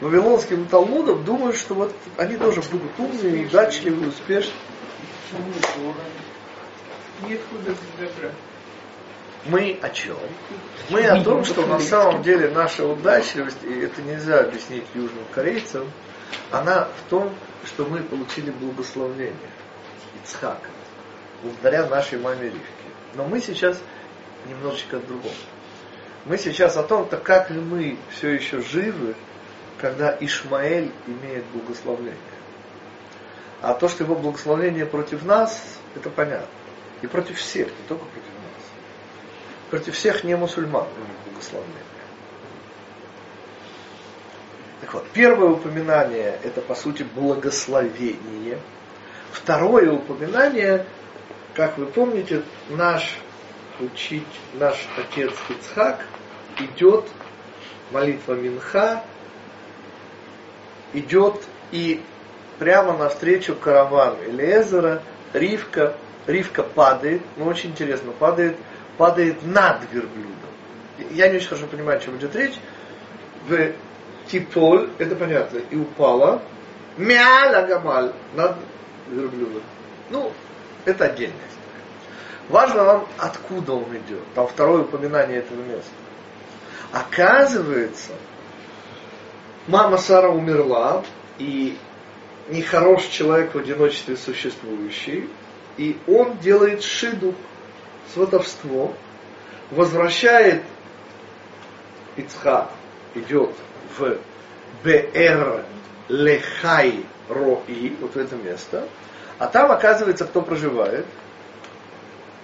Вавилонским 0.00 0.66
Талмудом 0.66 1.24
думают, 1.24 1.56
что 1.56 1.74
вот 1.74 1.94
они 2.16 2.36
тоже 2.36 2.62
будут 2.62 2.90
умные, 2.98 3.46
удачливые, 3.46 4.08
успешные. 4.08 4.54
Нет 7.28 7.40
худа 7.50 7.74
добра. 7.98 8.30
Мы 9.46 9.78
о 9.80 9.88
чем? 9.90 10.16
Мы 10.88 11.06
о 11.06 11.22
том, 11.22 11.44
что 11.44 11.66
на 11.66 11.78
самом 11.80 12.22
деле 12.22 12.50
наша 12.50 12.86
удачливость, 12.86 13.62
и 13.62 13.80
это 13.80 14.02
нельзя 14.02 14.40
объяснить 14.40 14.84
южным 14.94 15.24
корейцам, 15.34 15.90
она 16.50 16.84
в 16.84 17.10
том, 17.10 17.34
что 17.66 17.84
мы 17.84 18.02
получили 18.02 18.50
благословение 18.50 19.34
Ицхака, 20.22 20.70
благодаря 21.42 21.86
нашей 21.86 22.18
маме 22.18 22.44
Ривке. 22.44 22.60
Но 23.14 23.24
мы 23.24 23.40
сейчас 23.40 23.78
немножечко 24.46 24.96
о 24.96 25.00
другом. 25.00 25.32
Мы 26.26 26.36
сейчас 26.36 26.76
о 26.76 26.82
том, 26.82 27.08
так 27.08 27.22
как 27.22 27.50
ли 27.50 27.58
мы 27.58 27.96
все 28.10 28.30
еще 28.30 28.60
живы, 28.60 29.14
когда 29.78 30.16
Ишмаэль 30.20 30.92
имеет 31.06 31.44
благословение. 31.46 32.14
А 33.62 33.74
то, 33.74 33.88
что 33.88 34.04
его 34.04 34.14
благословение 34.14 34.86
против 34.86 35.24
нас, 35.24 35.78
это 35.94 36.10
понятно. 36.10 36.48
И 37.02 37.06
против 37.06 37.38
всех, 37.38 37.68
не 37.68 37.86
только 37.88 38.04
против 38.04 38.28
нас. 38.28 38.64
Против 39.70 39.94
всех 39.94 40.24
не 40.24 40.36
мусульман 40.36 40.86
имеет 40.86 41.18
благословение. 41.26 41.84
Так 44.82 44.94
вот, 44.94 45.06
первое 45.12 45.50
упоминание 45.50 46.38
это 46.42 46.60
по 46.60 46.74
сути 46.74 47.02
благословение. 47.14 48.58
Второе 49.32 49.92
упоминание, 49.92 50.86
как 51.54 51.78
вы 51.78 51.86
помните, 51.86 52.42
наш 52.68 53.16
учить, 53.78 54.26
наш 54.54 54.76
отец 54.98 55.32
Ицхак 55.48 56.04
идет, 56.64 57.04
молитва 57.90 58.34
Минха, 58.34 59.02
идет 60.92 61.42
и 61.70 62.02
прямо 62.58 62.96
навстречу 62.96 63.54
караван 63.54 64.16
Элиезера, 64.26 65.02
Ривка, 65.32 65.94
Ривка 66.26 66.62
падает, 66.62 67.22
ну 67.36 67.46
очень 67.46 67.70
интересно, 67.70 68.12
падает, 68.12 68.56
падает 68.98 69.42
над 69.44 69.80
верблюдом. 69.92 70.34
Я 71.10 71.28
не 71.28 71.36
очень 71.36 71.48
хорошо 71.48 71.66
понимаю, 71.66 71.98
о 71.98 72.00
чем 72.00 72.16
идет 72.16 72.36
речь. 72.36 72.54
В 73.48 73.72
Типоль, 74.30 74.90
это 74.98 75.16
понятно, 75.16 75.58
и 75.70 75.76
упала. 75.76 76.42
Мяля 76.96 77.66
Гамаль, 77.66 78.12
над 78.34 78.56
верблюдом. 79.08 79.62
Ну, 80.10 80.32
это 80.84 81.06
отдельная 81.06 81.36
история. 81.36 81.84
Важно 82.48 82.84
вам, 82.84 83.08
откуда 83.16 83.72
он 83.72 83.96
идет. 83.96 84.22
Там 84.34 84.46
второе 84.46 84.82
упоминание 84.82 85.38
этого 85.38 85.62
места. 85.62 85.90
Оказывается, 86.92 88.12
мама 89.66 89.96
Сара 89.96 90.28
умерла, 90.28 91.04
и 91.38 91.78
нехороший 92.48 93.10
человек 93.10 93.54
в 93.54 93.58
одиночестве 93.58 94.16
существующий, 94.16 95.28
и 95.76 95.98
он 96.06 96.38
делает 96.38 96.82
шиду, 96.82 97.34
сватовство, 98.12 98.94
возвращает 99.70 100.62
Ицхак, 102.16 102.70
идет 103.14 103.54
в 103.96 104.18
Бер 104.82 105.64
Лехай 106.08 107.04
Рои, 107.28 107.96
вот 108.00 108.14
в 108.14 108.16
это 108.16 108.34
место, 108.34 108.88
а 109.38 109.46
там 109.46 109.70
оказывается, 109.70 110.26
кто 110.26 110.42
проживает, 110.42 111.06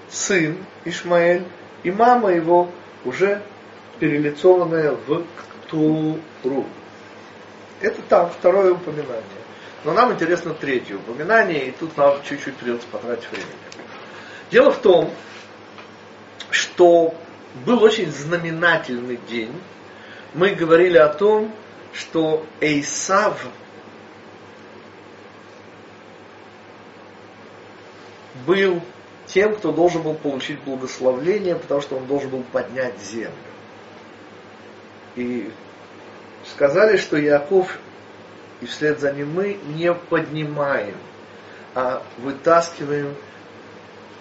сын 0.09 0.57
Ишмаэль 0.85 1.45
и 1.83 1.91
мама 1.91 2.31
его 2.31 2.71
уже 3.05 3.43
перелицованная 3.99 4.93
в 4.93 5.25
Ктуру. 5.67 6.67
Это 7.81 8.01
там 8.03 8.31
второе 8.31 8.73
упоминание. 8.73 9.23
Но 9.85 9.93
нам 9.93 10.13
интересно 10.13 10.55
третье 10.55 10.97
упоминание, 10.97 11.69
и 11.69 11.71
тут 11.71 11.97
нам 11.97 12.23
чуть-чуть 12.23 12.57
придется 12.57 12.87
потратить 12.89 13.31
времени. 13.31 13.51
Дело 14.51 14.71
в 14.71 14.79
том, 14.79 15.13
что 16.51 17.15
был 17.65 17.83
очень 17.83 18.11
знаменательный 18.11 19.19
день. 19.29 19.53
Мы 20.35 20.51
говорили 20.51 20.99
о 20.99 21.09
том, 21.09 21.55
что 21.93 22.45
Эйсав 22.61 23.47
был 28.47 28.83
тем, 29.27 29.57
кто 29.57 29.73
должен 29.73 30.03
был 30.03 30.15
получить 30.15 30.61
благословление, 30.61 31.57
потому 31.57 31.81
что 31.81 31.97
он 31.97 32.07
должен 32.07 32.31
был 32.31 32.43
поднять 32.53 32.99
землю. 33.01 33.33
И 35.17 35.51
сказали, 36.45 36.97
что 36.99 37.17
Яков 37.17 37.79
и 38.61 38.67
вслед 38.67 39.01
за 39.01 39.13
ним 39.13 39.33
мы 39.33 39.59
не 39.75 39.93
поднимаем, 39.93 40.97
а 41.75 42.03
вытаскиваем 42.19 43.15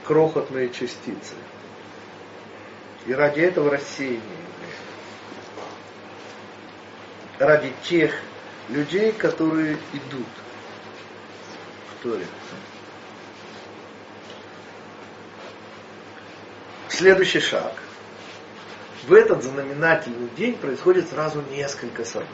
крохотные 0.06 0.70
частицы. 0.70 1.36
И 3.06 3.14
ради 3.14 3.42
этого 3.42 3.70
рассеяния 3.70 4.22
Ради 7.38 7.74
тех 7.84 8.16
людей, 8.70 9.12
которые 9.12 9.78
идут 9.94 10.28
в 11.90 11.96
история. 11.98 12.28
Следующий 16.88 17.42
шаг. 17.42 17.74
В 19.08 19.14
этот 19.14 19.44
знаменательный 19.44 20.30
день 20.36 20.56
происходит 20.56 21.10
сразу 21.10 21.44
несколько 21.52 22.06
событий. 22.06 22.32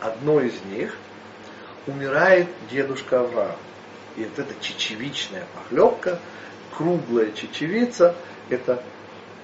Одно 0.00 0.40
из 0.40 0.54
них 0.64 0.96
умирает 1.86 2.48
дедушка 2.70 3.20
Авраам. 3.20 3.56
И 4.16 4.24
вот 4.24 4.38
эта 4.38 4.54
чечевичная 4.62 5.46
похлебка, 5.54 6.18
круглая 6.74 7.32
чечевица, 7.32 8.14
это 8.48 8.82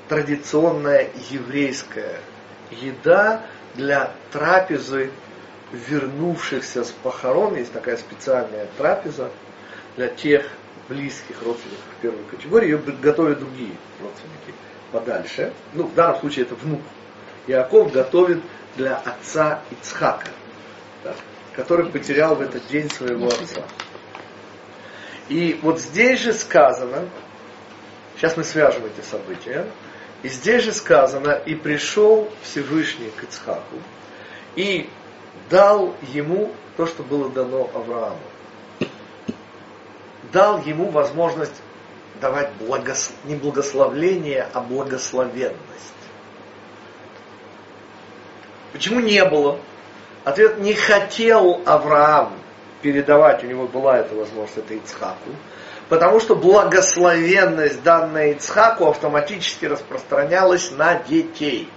традиционная 0.08 1.10
еврейская 1.28 2.18
еда 2.70 3.42
для 3.74 4.12
трапезы 4.32 5.10
вернувшихся 5.70 6.84
с 6.84 6.90
похорон. 7.02 7.56
Есть 7.56 7.74
такая 7.74 7.98
специальная 7.98 8.68
трапеза 8.78 9.30
для 9.96 10.08
тех 10.08 10.48
близких 10.88 11.42
родственников 11.42 11.84
первой 12.00 12.24
категории. 12.30 12.70
Ее 12.70 12.78
готовят 12.78 13.40
другие 13.40 13.76
родственники 14.00 14.54
подальше. 14.94 15.52
Ну, 15.72 15.88
в 15.88 15.94
данном 15.94 16.20
случае 16.20 16.44
это 16.44 16.54
внук. 16.54 16.80
Иаков 17.48 17.90
готовит 17.90 18.40
для 18.76 18.96
отца 18.96 19.60
Ицхака, 19.72 20.28
да, 21.02 21.14
который 21.56 21.86
потерял 21.86 22.36
в 22.36 22.40
этот 22.40 22.66
день 22.68 22.88
своего 22.88 23.26
отца. 23.26 23.62
И 25.28 25.58
вот 25.62 25.80
здесь 25.80 26.20
же 26.20 26.32
сказано, 26.32 27.08
сейчас 28.16 28.36
мы 28.36 28.44
свяжем 28.44 28.84
эти 28.86 29.04
события, 29.04 29.66
и 30.22 30.28
здесь 30.28 30.62
же 30.62 30.72
сказано, 30.72 31.32
и 31.32 31.56
пришел 31.56 32.30
Всевышний 32.42 33.10
к 33.16 33.24
Ицхаку, 33.24 33.76
и 34.54 34.88
дал 35.50 35.94
ему 36.12 36.52
то, 36.76 36.86
что 36.86 37.02
было 37.02 37.28
дано 37.30 37.68
Аврааму. 37.74 38.18
Дал 40.32 40.62
ему 40.62 40.90
возможность 40.90 41.60
давать 42.24 42.52
благос... 42.54 43.10
не 43.24 43.34
благословление, 43.36 44.48
а 44.54 44.60
благословенность. 44.60 45.58
Почему 48.72 49.00
не 49.00 49.22
было? 49.26 49.60
Ответ 50.24 50.58
не 50.58 50.72
хотел 50.72 51.60
Авраам 51.66 52.32
передавать, 52.80 53.44
у 53.44 53.46
него 53.46 53.68
была 53.68 53.98
эта 53.98 54.14
возможность, 54.14 54.56
это 54.56 54.72
Ицхаку. 54.72 55.30
Потому 55.90 56.18
что 56.18 56.34
благословенность, 56.34 57.82
данная 57.82 58.32
Ицхаку, 58.32 58.88
автоматически 58.88 59.66
распространялась 59.66 60.70
на 60.70 60.94
детей. 60.94 61.68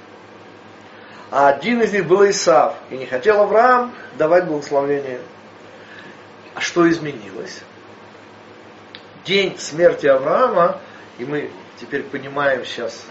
А 1.29 1.49
один 1.49 1.81
из 1.81 1.91
них 1.91 2.07
был 2.07 2.23
Исав. 2.29 2.75
И 2.89 2.95
не 2.95 3.05
хотел 3.05 3.41
Авраам 3.41 3.93
давать 4.17 4.45
благословение. 4.45 5.19
А 6.55 6.61
что 6.61 6.89
изменилось? 6.89 7.63
День 9.27 9.59
смерти 9.59 10.07
Авраама, 10.07 10.79
и 11.17 11.25
мы 11.25 11.51
теперь 11.81 12.03
понимаем 12.03 12.63
сейчас 12.63 13.03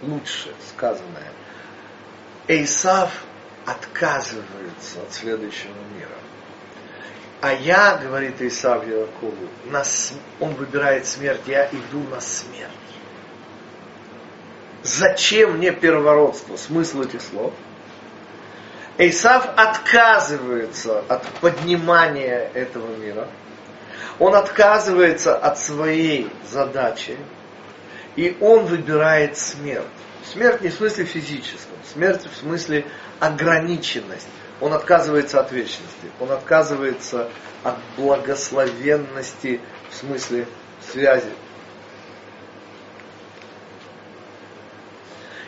лучше 0.00 0.54
сказанное. 0.68 1.32
Эйсав 2.46 3.10
отказывается 3.66 5.02
от 5.02 5.12
следующего 5.12 5.74
мира. 5.96 6.14
А 7.40 7.52
я, 7.52 7.96
говорит 7.96 8.40
Исав 8.40 8.86
Якову, 8.86 9.34
на, 9.64 9.82
он 10.38 10.54
выбирает 10.54 11.06
смерть, 11.06 11.42
я 11.46 11.66
иду 11.66 12.04
на 12.08 12.20
смерть. 12.20 12.70
Зачем 14.84 15.58
мне 15.58 15.72
первородство? 15.72 16.56
Смысл 16.56 17.02
этих 17.02 17.22
слов. 17.22 17.52
Эйсав 18.98 19.48
отказывается 19.56 21.00
от 21.08 21.24
поднимания 21.40 22.50
этого 22.54 22.94
мира. 22.96 23.28
Он 24.18 24.34
отказывается 24.34 25.36
от 25.36 25.58
своей 25.58 26.30
задачи. 26.50 27.16
И 28.16 28.36
он 28.40 28.64
выбирает 28.64 29.36
смерть. 29.36 29.84
Смерть 30.24 30.62
не 30.62 30.70
в 30.70 30.74
смысле 30.74 31.04
физическом, 31.04 31.76
смерть 31.92 32.26
в 32.26 32.36
смысле 32.36 32.86
ограниченность. 33.20 34.26
Он 34.60 34.72
отказывается 34.72 35.38
от 35.38 35.52
вечности, 35.52 36.10
он 36.18 36.32
отказывается 36.32 37.28
от 37.62 37.76
благословенности 37.96 39.60
в 39.90 39.94
смысле 39.94 40.48
связи. 40.90 41.30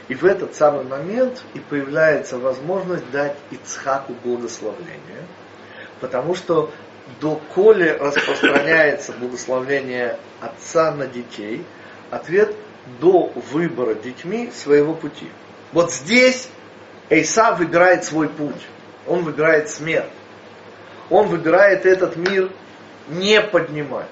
И 0.09 0.15
в 0.15 0.25
этот 0.25 0.55
самый 0.55 0.85
момент 0.85 1.43
и 1.55 1.61
появляется 1.61 2.39
возможность 2.39 3.11
дать 3.11 3.37
Ицхаку 3.51 4.15
благословление, 4.25 5.27
потому 6.01 6.35
что 6.35 6.71
доколе 7.21 7.93
распространяется 7.93 9.13
благословление 9.13 10.19
отца 10.41 10.93
на 10.93 11.07
детей, 11.07 11.65
ответ 12.11 12.55
до 13.01 13.33
выбора 13.51 13.95
детьми 13.95 14.51
своего 14.55 14.95
пути. 14.95 15.29
Вот 15.73 15.93
здесь 15.93 16.49
Эйса 17.11 17.53
выбирает 17.53 18.05
свой 18.05 18.29
путь. 18.29 18.67
Он 19.07 19.23
выбирает 19.23 19.69
смерть. 19.69 20.11
Он 21.11 21.29
выбирает 21.29 21.87
этот 21.87 22.17
мир 22.17 22.51
не 23.09 23.41
поднимать. 23.41 24.07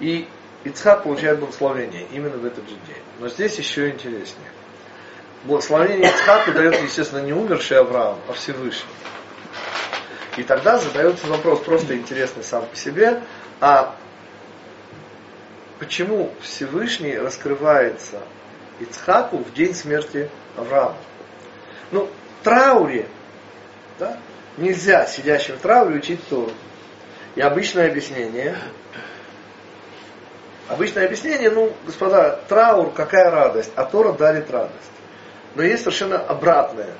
И 0.00 0.26
Ицхак 0.64 1.04
получает 1.04 1.38
благословение 1.38 2.06
именно 2.10 2.36
в 2.36 2.44
этот 2.44 2.64
же 2.68 2.74
день. 2.86 3.02
Но 3.20 3.28
здесь 3.28 3.58
еще 3.58 3.90
интереснее. 3.90 4.50
Благословение 5.44 6.08
Ицхаку 6.08 6.52
дает, 6.52 6.80
естественно, 6.82 7.20
не 7.20 7.34
умерший 7.34 7.78
Авраам, 7.78 8.18
а 8.28 8.32
Всевышний. 8.32 8.88
И 10.36 10.42
тогда 10.42 10.78
задается 10.78 11.26
вопрос, 11.26 11.60
просто 11.60 11.96
интересный 11.96 12.42
сам 12.42 12.66
по 12.66 12.76
себе, 12.76 13.22
а 13.60 13.94
почему 15.78 16.32
Всевышний 16.40 17.16
раскрывается 17.16 18.20
Ицхаку 18.80 19.38
в 19.38 19.52
день 19.52 19.74
смерти 19.74 20.30
Авраама? 20.56 20.96
Ну, 21.92 22.08
трауре 22.42 23.06
да, 23.98 24.18
нельзя 24.56 25.06
сидящим 25.06 25.56
в 25.56 25.60
трауре 25.60 25.96
учить 25.96 26.26
Тору. 26.28 26.52
И 27.36 27.40
обычное 27.40 27.88
объяснение, 27.88 28.56
обычное 30.68 31.06
объяснение, 31.06 31.50
ну, 31.50 31.72
господа, 31.84 32.40
траур, 32.48 32.92
какая 32.92 33.30
радость, 33.30 33.72
а 33.76 33.84
Тора 33.84 34.12
дарит 34.12 34.50
радость. 34.50 34.74
Но 35.54 35.62
есть 35.62 35.82
совершенно 35.82 36.18
обратное, 36.18 36.94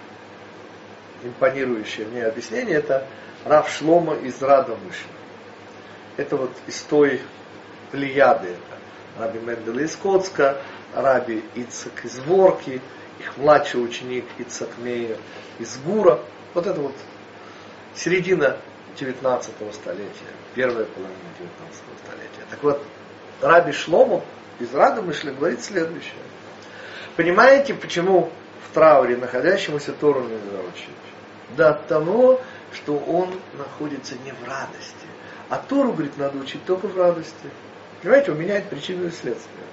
импонирующее 1.23 2.07
мне 2.07 2.25
объяснение, 2.25 2.77
это 2.77 3.07
Рав 3.45 3.71
Шлома 3.71 4.15
из 4.15 4.41
Радомышля. 4.43 5.09
Это 6.17 6.37
вот 6.37 6.53
из 6.67 6.81
той 6.83 7.21
плеяды, 7.91 8.49
это 8.49 8.79
Раби 9.19 9.39
Мендель 9.39 9.83
из 9.83 9.97
Коцка, 9.97 10.61
Раби 10.95 11.43
Ицак 11.55 12.05
из 12.05 12.19
Ворки, 12.21 12.81
их 13.19 13.37
младший 13.37 13.85
ученик 13.85 14.25
Ицак 14.39 14.71
Мейер 14.79 15.19
из 15.59 15.77
Гура. 15.79 16.21
Вот 16.55 16.67
это 16.67 16.81
вот 16.81 16.95
середина 17.95 18.59
19 18.99 19.75
столетия, 19.75 20.11
первая 20.55 20.85
половина 20.85 21.19
19 21.39 21.83
столетия. 22.05 22.47
Так 22.51 22.63
вот, 22.63 22.83
Раби 23.41 23.73
Шлому 23.73 24.25
из 24.61 24.73
Радомышля 24.75 25.33
говорит 25.33 25.63
следующее. 25.63 26.15
Понимаете, 27.17 27.75
почему 27.75 28.31
в 28.69 28.75
трауре 28.75 29.17
находящемуся 29.17 29.93
Тору 29.93 30.23
нельзя 30.23 30.61
учить? 30.73 31.57
До 31.57 31.75
того, 31.75 32.41
что 32.73 32.97
он 32.97 33.31
находится 33.57 34.15
не 34.25 34.33
в 34.33 34.49
радости. 34.49 35.07
А 35.49 35.59
Тору, 35.59 35.93
говорит, 35.93 36.17
надо 36.17 36.39
учить 36.39 36.65
только 36.65 36.87
в 36.87 36.97
радости. 36.97 37.51
Понимаете, 38.03 38.33
он 38.33 38.39
меняет 38.39 38.69
причину 38.69 39.07
и 39.07 39.11
следствие. 39.11 39.65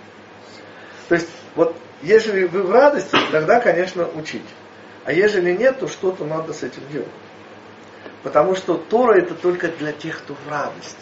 То 1.10 1.16
есть, 1.16 1.30
вот, 1.56 1.76
если 2.02 2.46
вы 2.46 2.64
в 2.64 2.72
радости, 2.72 3.18
тогда, 3.32 3.60
конечно, 3.60 4.08
учить. 4.16 4.46
А 5.04 5.12
если 5.12 5.52
нет, 5.54 5.80
то 5.80 5.88
что-то 5.88 6.26
надо 6.26 6.54
с 6.54 6.64
этим 6.64 6.88
делать. 6.92 7.10
Потому 8.24 8.56
что 8.56 8.76
Тора 8.78 9.20
это 9.20 9.34
только 9.34 9.68
для 9.70 9.92
тех, 9.92 10.20
кто 10.20 10.36
в 10.36 10.50
радости. 10.50 10.96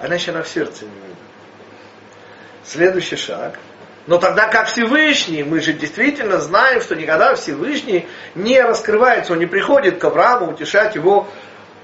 Она 0.00 0.18
в 0.18 0.48
сердце 0.48 0.86
не 0.86 0.90
выйдет. 0.90 1.16
Следующий 2.64 3.16
шаг. 3.16 3.58
Но 4.06 4.18
тогда 4.18 4.48
как 4.48 4.66
Всевышний, 4.66 5.42
мы 5.42 5.60
же 5.60 5.72
действительно 5.72 6.38
знаем, 6.38 6.82
что 6.82 6.94
никогда 6.94 7.34
Всевышний 7.34 8.06
не 8.34 8.60
раскрывается, 8.60 9.32
он 9.32 9.38
не 9.38 9.46
приходит 9.46 9.98
к 9.98 10.04
Аврааму 10.04 10.52
утешать 10.52 10.94
его 10.94 11.26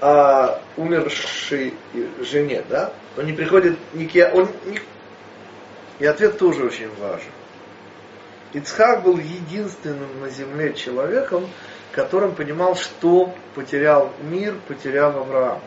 э, 0.01 0.47
умершей 0.77 1.73
жене, 2.19 2.63
да? 2.69 2.93
Он 3.17 3.25
не 3.25 3.33
приходит 3.33 3.77
нике, 3.93 4.27
он 4.27 4.49
не... 4.65 4.79
И 5.99 6.05
ответ 6.05 6.37
тоже 6.37 6.63
очень 6.63 6.89
важен. 6.99 7.31
Ицхак 8.53 9.03
был 9.03 9.17
единственным 9.17 10.19
на 10.19 10.29
земле 10.29 10.73
человеком, 10.73 11.49
которым 11.91 12.35
понимал, 12.35 12.75
что 12.75 13.33
потерял 13.55 14.11
мир, 14.21 14.55
потерял 14.67 15.17
Авраама. 15.17 15.61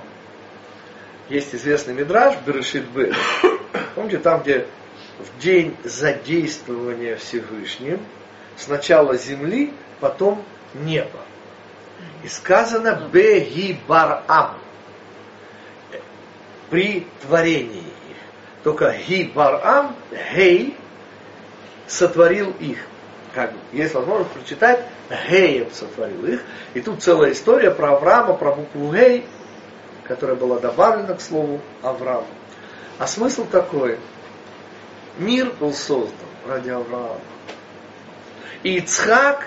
Есть 1.29 1.55
известный 1.55 1.95
мидраж 1.95 2.37
Берешит 2.47 2.89
Б. 2.91 3.13
Помните, 3.95 4.19
там, 4.19 4.43
где 4.43 4.67
в 5.19 5.39
день 5.41 5.77
задействования 5.85 7.17
Всевышним 7.17 8.01
сначала 8.57 9.17
земли, 9.17 9.73
потом 10.01 10.45
неба. 10.75 11.21
И 12.23 12.29
сказано 12.29 13.09
Беги 13.13 13.79
Барам. 13.87 14.59
при 16.71 17.07
творении 17.23 17.79
их. 17.79 18.17
Только 18.63 18.91
Ги 18.93 19.31
Барам, 19.35 19.95
Гей, 20.35 20.77
сотворил 21.87 22.51
их. 22.59 22.79
Как 23.35 23.53
бы, 23.53 23.59
есть 23.73 23.95
возможность 23.95 24.31
прочитать, 24.31 24.85
Геем 25.29 25.71
сотворил 25.73 26.25
их. 26.27 26.43
И 26.73 26.81
тут 26.81 27.03
целая 27.03 27.33
история 27.33 27.71
про 27.71 27.97
Авраама, 27.97 28.35
про 28.35 28.55
букву 28.55 28.93
Гей, 28.93 29.27
которая 30.05 30.37
была 30.37 30.59
добавлена 30.59 31.15
к 31.15 31.21
слову 31.21 31.61
Авраам. 31.83 32.25
А 32.99 33.07
смысл 33.07 33.45
такой. 33.45 33.99
Мир 35.19 35.53
был 35.61 35.73
создан 35.73 36.29
ради 36.47 36.71
Авраама. 36.71 37.21
И 38.63 38.79
Ицхак, 38.79 39.47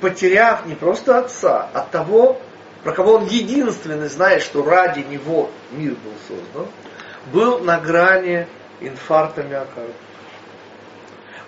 потеряв 0.00 0.66
не 0.66 0.74
просто 0.74 1.18
отца, 1.18 1.68
а 1.72 1.80
того, 1.80 2.40
про 2.84 2.92
кого 2.92 3.14
он 3.14 3.26
единственный 3.26 4.08
знает, 4.08 4.42
что 4.42 4.64
ради 4.64 5.00
него 5.00 5.50
мир 5.70 5.94
был 5.94 6.12
создан, 6.28 6.66
был 7.32 7.60
на 7.60 7.80
грани 7.80 8.46
инфаркта 8.80 9.42
миокарда. 9.42 9.92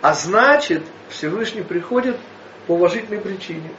А 0.01 0.15
значит, 0.15 0.83
Всевышний 1.09 1.63
приходит 1.63 2.17
по 2.67 2.73
уважительной 2.73 3.21
причине. 3.21 3.71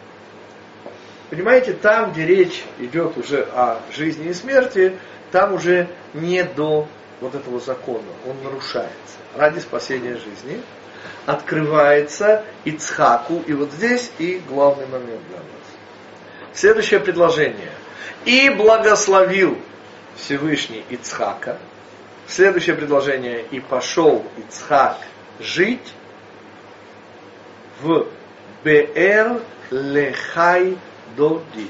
Понимаете, 1.30 1.74
там, 1.74 2.12
где 2.12 2.26
речь 2.26 2.64
идет 2.80 3.18
уже 3.18 3.48
о 3.54 3.80
жизни 3.92 4.30
и 4.30 4.34
смерти, 4.34 4.98
там 5.32 5.54
уже 5.54 5.88
не 6.14 6.44
до 6.44 6.88
вот 7.22 7.36
этого 7.36 7.60
закона, 7.60 8.08
он 8.28 8.44
нарушается 8.44 9.18
ради 9.36 9.60
спасения 9.60 10.16
жизни 10.18 10.62
открывается 11.26 12.44
Ицхаку. 12.64 13.44
И 13.48 13.54
вот 13.54 13.72
здесь 13.72 14.12
и 14.20 14.42
главный 14.48 14.86
момент 14.88 15.22
для 15.28 15.38
нас. 15.38 15.46
Следующее 16.54 17.00
предложение. 17.00 17.72
И 18.26 18.50
благословил 18.50 19.58
Всевышний 20.16 20.84
Ицхака. 20.90 21.58
Следующее 22.28 22.76
предложение. 22.76 23.46
И 23.52 23.60
пошел 23.60 24.26
Ицхак 24.38 24.98
жить 25.40 25.94
в 27.82 28.08
Беэр 28.64 29.42
Лехай 29.72 30.78
Доди. 31.16 31.70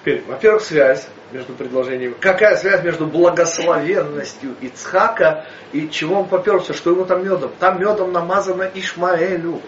Теперь, 0.00 0.22
во-первых, 0.26 0.62
связь 0.62 1.08
между 1.32 1.52
предложениями. 1.52 2.14
Какая 2.18 2.56
связь 2.56 2.82
между 2.82 3.06
благословенностью 3.06 4.54
Ицхака 4.60 5.46
и 5.72 5.88
чего 5.88 6.20
он 6.20 6.28
поперся, 6.28 6.72
что 6.72 6.90
ему 6.90 7.04
там 7.04 7.24
медом? 7.24 7.52
Там 7.58 7.80
медом 7.80 8.12
намазано 8.12 8.70
Ишмаэлю. 8.74 9.60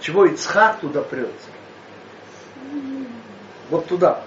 Чего 0.00 0.26
Ицхак 0.26 0.80
туда 0.80 1.02
прется? 1.02 1.50
Вот 3.68 3.86
туда. 3.86 4.22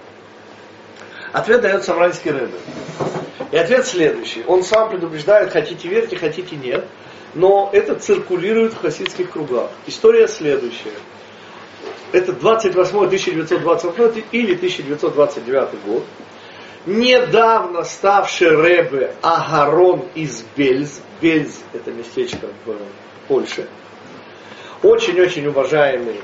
Ответ 1.34 1.62
дает 1.62 1.84
Самрайский 1.84 2.32
Рэбе. 2.32 2.58
И 3.52 3.58
ответ 3.58 3.86
следующий. 3.86 4.44
Он 4.48 4.64
сам 4.64 4.90
предупреждает, 4.90 5.52
хотите 5.52 5.88
верьте, 5.88 6.16
хотите 6.16 6.56
нет. 6.56 6.86
Но 7.34 7.70
это 7.74 7.96
циркулирует 7.96 8.74
в 8.74 8.82
хасидских 8.82 9.32
кругах. 9.32 9.72
История 9.88 10.28
следующая. 10.28 10.94
Это 12.14 12.32
28 12.32 12.96
1928 12.96 14.24
или 14.32 14.56
1929 14.56 15.84
год. 15.84 16.04
Недавно 16.86 17.84
ставший 17.84 18.50
Рэбе 18.56 19.16
Агарон 19.24 20.08
из 20.14 20.46
Бельз. 20.56 21.02
Бельз 21.22 21.60
это 21.74 21.92
местечко 21.92 22.48
в 22.66 23.28
Польше. 23.28 23.68
Очень-очень 24.84 25.48
уважаемый 25.48 26.22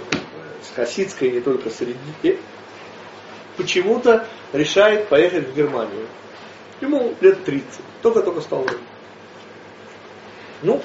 с 0.61 0.75
хасидской, 0.75 1.31
не 1.31 1.39
только 1.39 1.71
среди, 1.71 2.37
почему-то 3.57 4.27
решает 4.53 5.07
поехать 5.07 5.47
в 5.47 5.55
Германию. 5.55 6.05
Ему 6.81 7.15
лет 7.19 7.43
30, 7.45 7.65
только-только 8.03 8.41
стал 8.41 8.63
Рэбе. 8.63 8.83
Ну, 10.61 10.83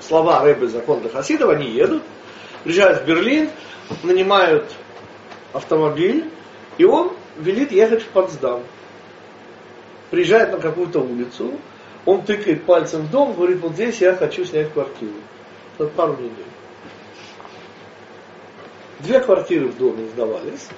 слова 0.00 0.42
Рэбе 0.44 0.68
закон 0.68 1.00
для 1.00 1.10
хасидов, 1.10 1.50
они 1.50 1.68
едут, 1.68 2.02
приезжают 2.64 3.02
в 3.02 3.06
Берлин, 3.06 3.50
нанимают 4.02 4.72
автомобиль, 5.52 6.30
и 6.78 6.84
он 6.84 7.12
велит 7.38 7.72
ехать 7.72 8.02
в 8.02 8.08
Потсдам. 8.08 8.62
Приезжает 10.10 10.52
на 10.52 10.58
какую-то 10.58 11.00
улицу, 11.00 11.52
он 12.04 12.22
тыкает 12.22 12.64
пальцем 12.64 13.02
в 13.02 13.10
дом, 13.10 13.34
говорит, 13.34 13.60
вот 13.60 13.72
здесь 13.72 14.00
я 14.00 14.14
хочу 14.14 14.44
снять 14.44 14.72
квартиру. 14.72 15.12
Это 15.78 15.88
пару 15.88 16.14
недель. 16.16 16.44
Две 19.00 19.20
квартиры 19.20 19.68
в 19.68 19.78
доме 19.78 20.08
сдавались. 20.08 20.68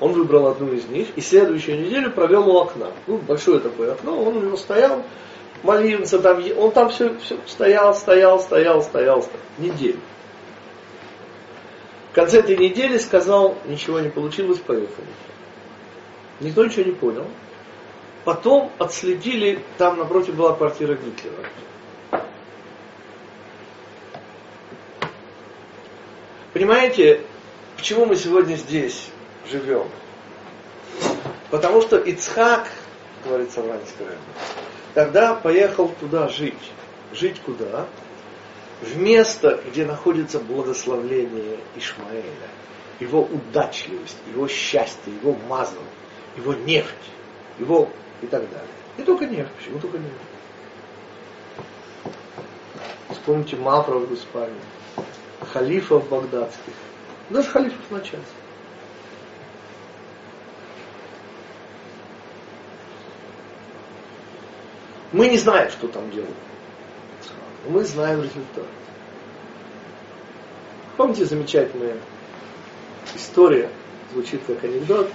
Он 0.00 0.12
выбрал 0.12 0.48
одну 0.48 0.72
из 0.72 0.86
них 0.86 1.08
и 1.14 1.20
следующую 1.20 1.80
неделю 1.80 2.10
провел 2.10 2.48
у 2.48 2.58
окна. 2.58 2.88
Ну, 3.06 3.18
большое 3.18 3.60
такое 3.60 3.92
окно, 3.92 4.20
он 4.20 4.36
у 4.36 4.40
него 4.40 4.56
стоял, 4.56 5.04
молился 5.62 6.18
там, 6.18 6.42
он 6.58 6.72
там 6.72 6.88
все, 6.88 7.16
все 7.18 7.38
стоял, 7.46 7.94
стоял, 7.94 8.40
стоял, 8.40 8.82
стоял, 8.82 9.22
стоял. 9.22 9.40
Неделю. 9.58 10.00
Конце 12.12 12.40
этой 12.40 12.56
недели 12.56 12.98
сказал, 12.98 13.56
ничего 13.64 14.00
не 14.00 14.10
получилось, 14.10 14.58
поехали. 14.58 15.06
Никто 16.40 16.64
ничего 16.64 16.84
не 16.84 16.92
понял. 16.92 17.26
Потом 18.24 18.70
отследили, 18.78 19.64
там 19.78 19.98
напротив 19.98 20.34
была 20.34 20.54
квартира 20.54 20.94
Гитлера. 20.94 21.48
Понимаете, 26.52 27.22
почему 27.76 28.04
мы 28.04 28.16
сегодня 28.16 28.56
здесь 28.56 29.08
живем? 29.50 29.88
Потому 31.50 31.80
что 31.80 31.96
Ицхак, 31.96 32.68
говорит 33.24 33.50
Савранский 33.52 34.06
тогда 34.94 35.34
поехал 35.34 35.88
туда 36.00 36.28
жить. 36.28 36.54
Жить 37.12 37.40
куда? 37.40 37.86
В 38.82 38.96
место, 38.98 39.62
где 39.66 39.86
находится 39.86 40.40
благословление 40.40 41.60
Ишмаэля, 41.76 42.48
его 42.98 43.22
удачливость, 43.22 44.18
его 44.28 44.48
счастье, 44.48 45.14
его 45.14 45.34
мазл, 45.48 45.80
его 46.36 46.52
нефть, 46.52 47.10
его 47.58 47.88
и 48.20 48.26
так 48.26 48.42
далее. 48.50 48.68
Не 48.98 49.04
только 49.04 49.26
нефть, 49.26 49.52
почему 49.56 49.78
только 49.78 49.98
нефть? 49.98 50.12
Вспомните 53.10 53.56
Мавра 53.56 53.98
в 53.98 54.12
Испании, 54.12 54.60
халифов 55.52 56.08
багдадских, 56.08 56.74
даже 57.30 57.48
халифов 57.48 57.90
на 57.90 58.00
час. 58.00 58.20
Мы 65.12 65.28
не 65.28 65.36
знаем, 65.36 65.70
что 65.70 65.88
там 65.88 66.10
делают 66.10 66.34
мы 67.68 67.84
знаем 67.84 68.18
результат. 68.22 68.66
Помните 70.96 71.24
замечательная 71.24 71.96
история, 73.14 73.68
звучит 74.12 74.40
как 74.46 74.62
анекдот, 74.64 75.08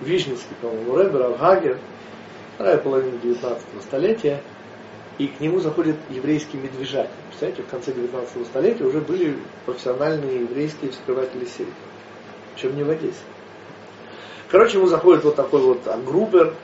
Вижницкий, 0.00 0.54
по-моему, 0.60 0.94
Рэбер, 0.94 1.22
Авгагер, 1.22 1.78
вторая 2.54 2.78
половина 2.78 3.18
19 3.18 3.64
столетия, 3.82 4.42
и 5.18 5.28
к 5.28 5.40
нему 5.40 5.60
заходит 5.60 5.96
еврейский 6.10 6.58
медвежатник. 6.58 7.14
Представляете, 7.28 7.62
в 7.62 7.68
конце 7.68 7.92
19 7.92 8.46
столетия 8.46 8.84
уже 8.84 9.00
были 9.00 9.38
профессиональные 9.64 10.40
еврейские 10.40 10.90
вскрыватели 10.90 11.46
сейфа. 11.46 11.72
Чем 12.56 12.76
не 12.76 12.82
в 12.82 12.90
Одессе. 12.90 13.14
Короче, 14.50 14.76
ему 14.78 14.86
заходит 14.86 15.24
вот 15.24 15.36
такой 15.36 15.60
вот 15.60 15.82
Грубер, 16.04 16.54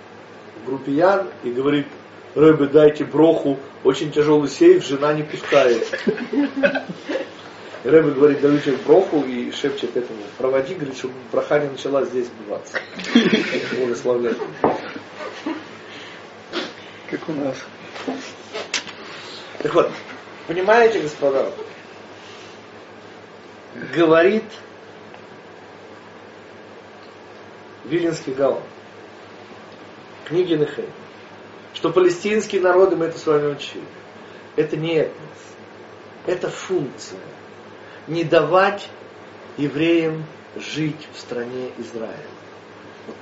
группиян, 0.66 1.28
и 1.42 1.50
говорит, 1.50 1.86
Рэбе, 2.34 2.66
дайте 2.66 3.04
броху, 3.04 3.58
очень 3.84 4.10
тяжелый 4.10 4.48
сейф, 4.48 4.86
жена 4.86 5.12
не 5.12 5.22
пускает. 5.22 5.86
Рэбе 7.84 8.10
говорит, 8.12 8.40
даю 8.40 8.58
тебе 8.58 8.76
броху 8.76 9.22
и 9.22 9.50
шепчет 9.52 9.96
этому, 9.96 10.20
проводи, 10.38 10.74
говорит, 10.74 10.96
чтобы 10.96 11.14
броха 11.30 11.58
не 11.58 11.68
начала 11.68 12.04
здесь 12.04 12.28
сбиваться. 12.28 12.78
Благословляет. 13.78 14.38
Как 17.10 17.28
у 17.28 17.32
нас. 17.32 17.56
Так 19.58 19.74
вот, 19.74 19.90
понимаете, 20.46 21.00
господа, 21.00 21.52
говорит 23.94 24.44
Виленский 27.84 28.32
Гаон, 28.32 28.62
книги 30.24 30.54
Нехей, 30.54 30.88
что 31.74 31.90
палестинские 31.90 32.60
народы, 32.60 32.96
мы 32.96 33.06
это 33.06 33.18
с 33.18 33.26
вами 33.26 33.52
учили, 33.52 33.84
это 34.56 34.76
не 34.76 34.96
этнос, 34.96 35.38
это 36.26 36.48
функция. 36.48 37.20
Не 38.08 38.24
давать 38.24 38.88
евреям 39.56 40.24
жить 40.56 41.08
в 41.14 41.20
стране 41.20 41.70
Израиля. 41.78 42.16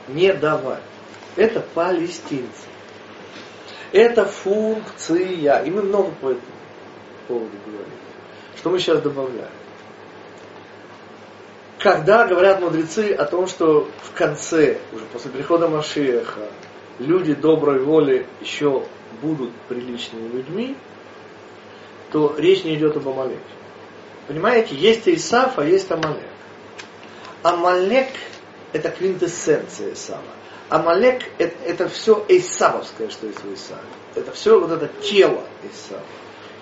Не 0.09 0.33
давать. 0.33 0.83
Это 1.37 1.61
палестинцы. 1.61 2.67
Это 3.93 4.25
функция. 4.25 5.63
И 5.63 5.71
мы 5.71 5.83
много 5.83 6.11
по 6.13 6.31
этому 6.31 6.47
поводу 7.29 7.57
говорим. 7.67 7.93
Что 8.57 8.71
мы 8.71 8.79
сейчас 8.79 9.03
добавляем? 9.03 9.51
когда 11.81 12.27
говорят 12.27 12.61
мудрецы 12.61 13.13
о 13.15 13.25
том, 13.25 13.47
что 13.47 13.89
в 14.03 14.17
конце, 14.17 14.79
уже 14.93 15.05
после 15.07 15.31
прихода 15.31 15.69
Машеха, 15.69 16.49
люди 17.01 17.35
доброй 17.35 17.81
воли 17.81 18.27
еще 18.41 18.85
будут 19.23 19.51
приличными 19.69 20.29
людьми, 20.29 20.77
то 22.13 22.35
речь 22.37 22.63
не 22.65 22.77
идет 22.77 22.97
об 22.97 23.09
Амалеке. 23.09 23.41
Понимаете, 24.29 24.77
есть 24.77 25.09
Исаф, 25.09 25.59
а 25.59 25.65
есть 25.65 25.91
Амалек. 25.91 26.23
Амалек– 27.43 28.11
это 28.73 28.91
квинтэссенция 28.91 29.95
Исава. 29.95 30.23
Амалек 30.69 31.25
это,– 31.39 31.89
все 31.89 32.25
Исавовское, 32.29 33.09
что 33.11 33.27
есть 33.27 33.43
в 33.43 33.53
Исаве. 33.55 33.81
Это 34.15 34.31
все 34.33 34.61
вот 34.61 34.71
это 34.71 34.89
тело 35.03 35.43
Исава. 35.65 36.05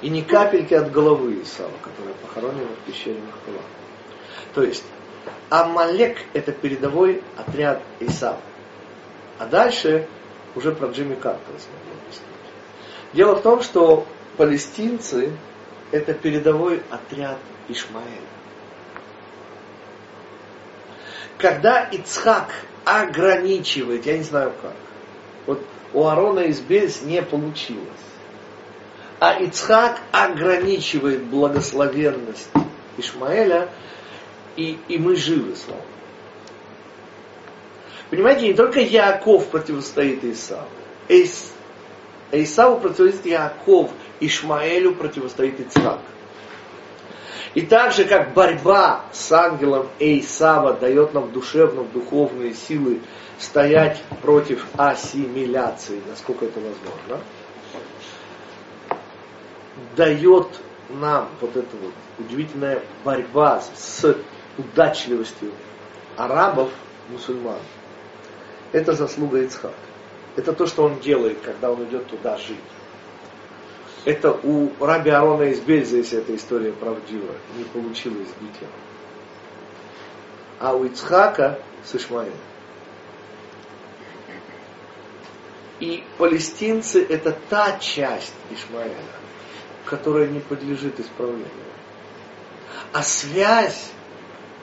И 0.00 0.08
не 0.08 0.22
капельки 0.22 0.72
от 0.72 0.92
головы 0.92 1.42
Исава, 1.42 1.72
которая 1.82 2.14
похоронена 2.14 2.68
в 2.68 2.90
пещере 2.90 3.20
Махпала. 3.20 3.62
То 4.54 4.62
есть, 4.62 4.84
Амалек– 5.50 6.18
это 6.32 6.52
передовой 6.52 7.22
отряд 7.36 7.82
Исава. 8.00 8.40
А 9.38 9.46
дальше 9.46 10.08
уже 10.58 10.72
про 10.72 10.88
Джимми 10.88 11.14
Картера 11.14 11.56
смогу 11.58 12.00
объяснить. 12.02 12.26
Дело 13.12 13.36
в 13.36 13.42
том, 13.42 13.62
что 13.62 14.06
палестинцы– 14.36 15.32
это 15.92 16.14
передовой 16.14 16.82
отряд 16.90 17.38
Ишмаэля. 17.68 18.28
Когда 21.38 21.84
Ицхак 21.84 22.50
ограничивает, 22.84 24.04
я 24.04 24.18
не 24.18 24.24
знаю 24.24 24.52
как, 24.60 24.74
вот 25.46 25.62
у 25.92 26.04
Арона 26.06 26.40
из 26.40 26.58
Бельс 26.58 27.02
не 27.02 27.22
получилось, 27.22 27.86
а 29.20 29.40
Ицхак 29.40 30.00
ограничивает 30.10 31.22
благословенность 31.22 32.50
Ишмаэля, 32.96 33.68
и, 34.56 34.76
и 34.88 34.98
мы 34.98 35.14
живы, 35.14 35.54
слава 35.54 35.82
Понимаете, 38.10 38.48
не 38.48 38.54
только 38.54 38.80
Яков 38.80 39.48
противостоит 39.48 40.24
Исаву. 40.24 40.68
Эйс, 41.08 41.52
Исаву 42.32 42.80
противостоит 42.80 43.26
Яков, 43.26 43.90
Ишмаэлю 44.20 44.94
противостоит 44.94 45.60
Ицхак. 45.60 46.00
И 47.54 47.62
так 47.62 47.92
же, 47.92 48.04
как 48.04 48.34
борьба 48.34 49.04
с 49.12 49.32
ангелом 49.32 49.88
Эйсава 49.98 50.74
дает 50.74 51.14
нам 51.14 51.32
душевно 51.32 51.84
духовные 51.84 52.54
силы 52.54 53.00
стоять 53.38 54.02
против 54.22 54.66
ассимиляции, 54.76 56.00
насколько 56.08 56.44
это 56.44 56.60
возможно, 56.60 57.24
дает 59.96 60.48
нам 60.88 61.28
вот 61.40 61.56
эта 61.56 61.76
вот 61.76 61.92
удивительная 62.18 62.82
борьба 63.04 63.60
с 63.60 64.16
удачливостью 64.56 65.52
арабов, 66.16 66.70
мусульман. 67.10 67.58
Это 68.72 68.92
заслуга 68.92 69.42
Ицхака. 69.42 69.74
Это 70.36 70.52
то, 70.52 70.66
что 70.66 70.84
он 70.84 71.00
делает, 71.00 71.40
когда 71.40 71.70
он 71.70 71.84
идет 71.84 72.06
туда 72.06 72.36
жить. 72.36 72.56
Это 74.04 74.32
у 74.32 74.70
раби 74.80 75.10
Арона 75.10 75.44
из 75.44 75.60
Бельза, 75.60 75.96
если 75.96 76.18
эта 76.18 76.34
история 76.34 76.72
правдива, 76.72 77.34
не 77.56 77.64
получилось 77.64 78.28
с 78.28 78.42
Гитлером. 78.42 78.74
А 80.60 80.74
у 80.74 80.84
Ицхака 80.84 81.58
с 81.84 81.94
Ишмаэлем. 81.94 82.32
И 85.80 86.04
палестинцы 86.16 87.04
это 87.04 87.36
та 87.48 87.78
часть 87.78 88.34
Ишмаэля, 88.50 88.94
которая 89.84 90.26
не 90.26 90.40
подлежит 90.40 90.98
исправлению. 90.98 91.48
А 92.92 93.02
связь 93.02 93.92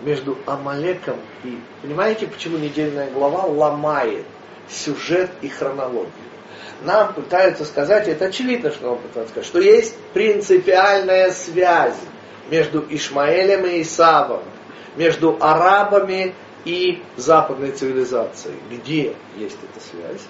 между 0.01 0.38
Амалеком 0.45 1.17
и... 1.43 1.60
Понимаете, 1.81 2.27
почему 2.27 2.58
недельная 2.58 3.10
глава 3.12 3.45
ломает 3.45 4.25
сюжет 4.69 5.29
и 5.41 5.47
хронологию? 5.47 6.12
Нам 6.84 7.13
пытаются 7.13 7.65
сказать, 7.65 8.08
это 8.08 8.25
очевидно, 8.25 8.71
что 8.71 8.89
нам 8.89 8.97
пытаются 8.99 9.31
сказать, 9.31 9.47
что 9.47 9.60
есть 9.60 9.95
принципиальная 10.13 11.31
связь 11.31 11.97
между 12.49 12.86
Ишмаэлем 12.89 13.65
и 13.65 13.81
Исавом, 13.81 14.43
между 14.95 15.38
арабами 15.39 16.36
и 16.65 17.01
западной 17.15 17.71
цивилизацией. 17.71 18.58
Где 18.69 19.15
есть 19.38 19.58
эта 19.63 19.84
связь? 19.84 20.21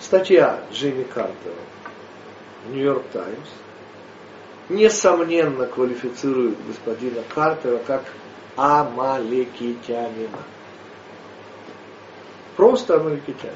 Статья 0.00 0.60
Джимми 0.72 1.04
Картера, 1.04 1.54
Нью-Йорк 2.68 3.04
Таймс, 3.12 3.48
несомненно 4.68 5.66
квалифицирует 5.66 6.56
господина 6.66 7.22
Картера 7.34 7.78
как 7.78 8.04
амалекитянина. 8.56 10.38
Просто 12.56 12.96
амалекитянин. 12.96 13.54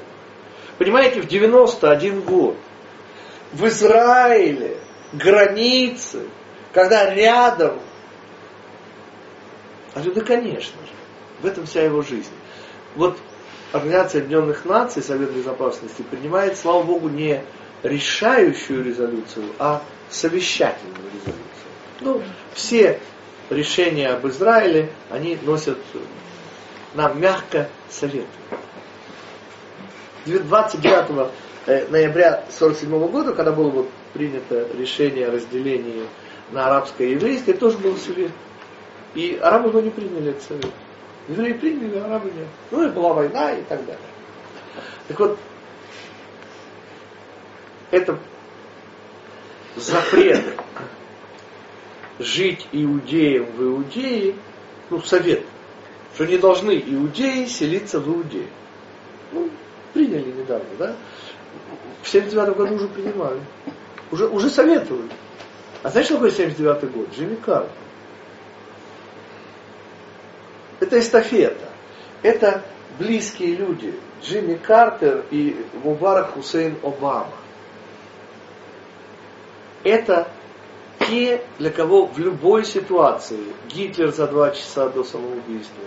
Понимаете, 0.77 1.21
в 1.21 1.27
91 1.27 2.21
год 2.21 2.57
в 3.53 3.65
Израиле 3.67 4.77
границы, 5.13 6.27
когда 6.73 7.13
рядом, 7.13 7.79
а 9.93 10.01
да, 10.01 10.21
конечно 10.21 10.77
же, 10.81 10.91
в 11.41 11.45
этом 11.45 11.65
вся 11.65 11.83
его 11.83 12.01
жизнь. 12.01 12.31
Вот 12.95 13.17
Организация 13.71 14.21
Объединенных 14.21 14.65
Наций, 14.65 15.03
Совет 15.03 15.31
Безопасности, 15.31 16.01
принимает, 16.01 16.57
слава 16.57 16.83
Богу, 16.83 17.09
не 17.09 17.43
решающую 17.83 18.83
резолюцию, 18.83 19.45
а 19.59 19.81
совещательную 20.09 21.05
резолюцию. 21.13 21.43
Ну, 22.01 22.23
все 22.53 22.99
решения 23.49 24.09
об 24.09 24.27
Израиле, 24.27 24.89
они 25.09 25.37
носят 25.41 25.77
нам 26.93 27.19
мягко 27.19 27.69
советы. 27.89 28.27
29 30.25 31.31
э, 31.67 31.87
ноября 31.89 32.35
1947 32.47 33.07
года, 33.11 33.33
когда 33.33 33.51
было 33.51 33.69
вот 33.69 33.89
принято 34.13 34.67
решение 34.77 35.27
о 35.27 35.31
разделении 35.31 36.07
на 36.51 36.67
арабское 36.67 37.07
и 37.07 37.11
еврейское, 37.11 37.53
тоже 37.53 37.77
был 37.77 37.95
совет. 37.97 38.31
И 39.13 39.37
арабы 39.41 39.69
его 39.69 39.81
не 39.81 39.91
приняли, 39.91 40.31
этот 40.31 40.43
совет. 40.43 40.71
Евреи 41.27 41.53
приняли, 41.53 41.97
а 41.97 42.05
арабы 42.05 42.31
нет. 42.31 42.47
Ну 42.71 42.87
и 42.87 42.89
была 42.89 43.13
война 43.13 43.51
и 43.53 43.61
так 43.63 43.79
далее. 43.85 44.01
Так 45.07 45.19
вот, 45.19 45.37
это 47.91 48.17
запрет 49.75 50.43
жить 52.19 52.67
иудеям 52.71 53.45
в 53.45 53.63
Иудее, 53.63 54.35
ну, 54.89 55.01
совет, 55.01 55.43
что 56.13 56.25
не 56.25 56.37
должны 56.37 56.71
иудеи 56.71 57.45
селиться 57.45 57.99
в 57.99 58.07
Иудее. 58.07 58.47
Ну, 59.31 59.49
приняли 59.93 60.31
недавно, 60.31 60.69
да? 60.77 60.95
В 62.03 62.07
79 62.07 62.55
году 62.55 62.75
уже 62.75 62.87
принимали. 62.87 63.39
Уже, 64.11 64.27
уже 64.27 64.49
советовали. 64.49 65.09
А 65.83 65.89
знаешь, 65.89 66.07
что 66.07 66.15
такое 66.15 66.31
79 66.31 66.91
год? 66.91 67.09
Джимми 67.15 67.35
Картер. 67.35 67.71
Это 70.79 70.99
эстафета. 70.99 71.69
Это 72.21 72.63
близкие 72.99 73.55
люди. 73.55 73.93
Джимми 74.21 74.55
Картер 74.55 75.25
и 75.31 75.65
Мубарак 75.83 76.33
Хусейн 76.33 76.75
Обама. 76.83 77.33
Это 79.83 80.27
те, 81.07 81.41
для 81.59 81.71
кого 81.71 82.07
в 82.07 82.17
любой 82.19 82.65
ситуации 82.65 83.39
Гитлер 83.69 84.11
за 84.11 84.27
два 84.27 84.51
часа 84.51 84.89
до 84.89 85.03
самоубийства, 85.03 85.83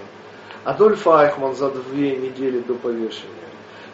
Адольф 0.65 1.07
Айхман 1.07 1.55
за 1.55 1.71
две 1.71 2.17
недели 2.17 2.61
до 2.61 2.75
повешения, 2.75 3.33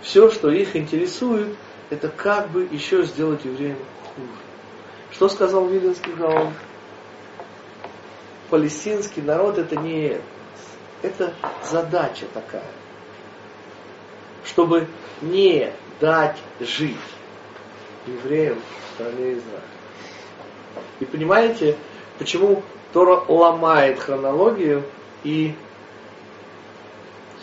все, 0.03 0.31
что 0.31 0.51
их 0.51 0.77
интересует, 0.77 1.55
это 1.91 2.09
как 2.09 2.51
бы 2.51 2.69
еще 2.71 3.05
сделать 3.05 3.45
евреям 3.45 3.79
хуже. 4.15 4.29
Что 5.13 5.29
сказал 5.29 5.67
Виленский 5.67 6.13
Гаон? 6.13 6.53
Палестинский 8.51 9.23
народ 9.23 9.59
это 9.59 9.77
не 9.77 10.19
это. 11.03 11.35
Задача 11.63 12.27
такая. 12.33 12.71
Чтобы 14.45 14.89
не 15.23 15.73
дать 16.01 16.37
жить 16.61 16.97
евреям 18.07 18.59
в 18.59 18.95
стране 18.95 19.35
Израиля. 19.35 19.74
И 21.01 21.05
понимаете, 21.05 21.77
почему 22.19 22.63
Тора 22.93 23.23
ломает 23.29 23.99
хронологию 23.99 24.85
и 25.23 25.55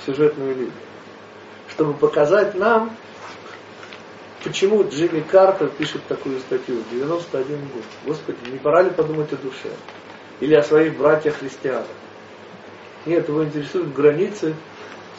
сюжетную 0.06 0.56
линию? 0.56 0.74
Чтобы 1.70 1.94
показать 1.94 2.56
нам, 2.56 2.96
почему 4.44 4.88
Джимми 4.88 5.22
Картер 5.22 5.68
пишет 5.68 6.02
такую 6.08 6.40
статью 6.40 6.84
91 6.92 7.60
год. 7.60 7.84
Господи, 8.06 8.38
не 8.50 8.58
пора 8.58 8.84
ли 8.84 8.90
подумать 8.90 9.32
о 9.34 9.38
душе? 9.38 9.70
Или 10.40 10.56
о 10.56 10.64
своих 10.64 10.98
братьях-христианах? 10.98 11.88
Нет, 13.06 13.28
его 13.28 13.44
интересуют 13.44 13.94
границы 13.94 14.56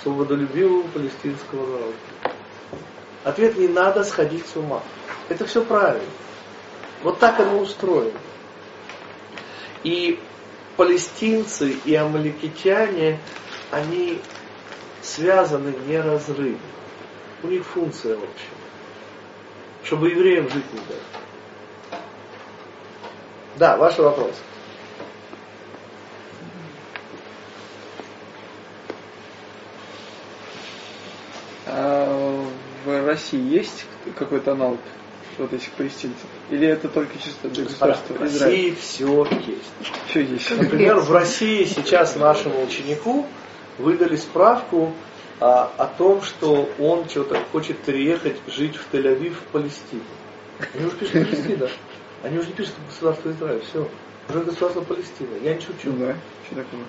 свободолюбивого 0.02 0.86
палестинского 0.88 1.66
народа. 1.66 1.96
Ответ 3.24 3.56
не 3.56 3.68
надо 3.68 4.02
сходить 4.04 4.46
с 4.46 4.56
ума. 4.56 4.82
Это 5.28 5.46
все 5.46 5.62
правильно. 5.62 6.02
Вот 7.02 7.18
так 7.18 7.40
оно 7.40 7.58
устроено. 7.58 8.18
И 9.82 10.20
палестинцы 10.76 11.72
и 11.84 11.94
амаликитяне 11.94 13.18
они 13.70 14.20
связаны 15.02 15.74
неразрывно. 15.86 16.58
У 17.42 17.48
них 17.48 17.66
функция 17.66 18.14
общая. 18.16 18.28
Чтобы 19.82 20.10
евреям 20.10 20.48
жить 20.48 20.72
не 20.72 20.78
дать. 20.78 22.00
Да, 23.56 23.76
ваш 23.76 23.98
вопрос. 23.98 24.34
А 31.66 32.46
в 32.84 33.06
России 33.06 33.40
есть 33.40 33.86
какой-то 34.16 34.52
аналог 34.52 34.78
вот 35.42 35.52
этих 35.52 35.70
палестинцев? 35.72 36.26
Или 36.50 36.66
это 36.66 36.88
только 36.88 37.18
чисто 37.18 37.48
для 37.48 37.64
государства 37.64 38.14
В 38.14 38.20
России 38.20 38.74
все 38.74 39.24
есть. 39.24 39.72
Все 40.08 40.20
есть. 40.22 40.50
Например, 40.50 41.00
в 41.00 41.12
России 41.12 41.64
сейчас 41.64 42.16
нашему 42.16 42.62
ученику 42.62 43.26
выдали 43.78 44.16
справку 44.16 44.92
а, 45.40 45.70
о 45.76 45.86
том, 45.86 46.22
что 46.22 46.68
он 46.78 47.08
что-то 47.08 47.42
хочет 47.52 47.78
переехать 47.78 48.36
жить 48.48 48.76
в 48.76 48.92
Тель-Авив, 48.92 49.34
в 49.34 49.44
Палестину. 49.52 50.02
Они 50.74 50.86
уже 50.86 50.96
пишут 50.96 51.12
Палестина. 51.14 51.68
Они 52.22 52.38
уже 52.38 52.48
не 52.48 52.54
пишут 52.54 52.74
государство 52.88 53.30
Израиль. 53.30 53.62
Все. 53.68 53.88
Уже 54.28 54.40
государство 54.40 54.80
Палестина. 54.82 55.34
Я 55.42 55.54
не 55.54 55.60
шучу. 55.60 55.92
Да, 55.92 56.16
что 56.46 56.56
такое? 56.56 56.80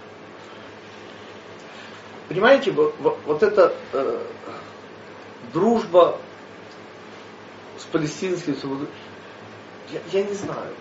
Понимаете, 2.30 2.72
вот, 2.72 2.95
вот 2.99 3.43
эта 3.43 3.74
э, 3.91 4.20
дружба 5.51 6.20
с 7.84 7.92
палестинским 7.92 8.56
я, 9.92 10.00
я 10.12 10.24
не 10.24 10.34
знаю. 10.34 10.74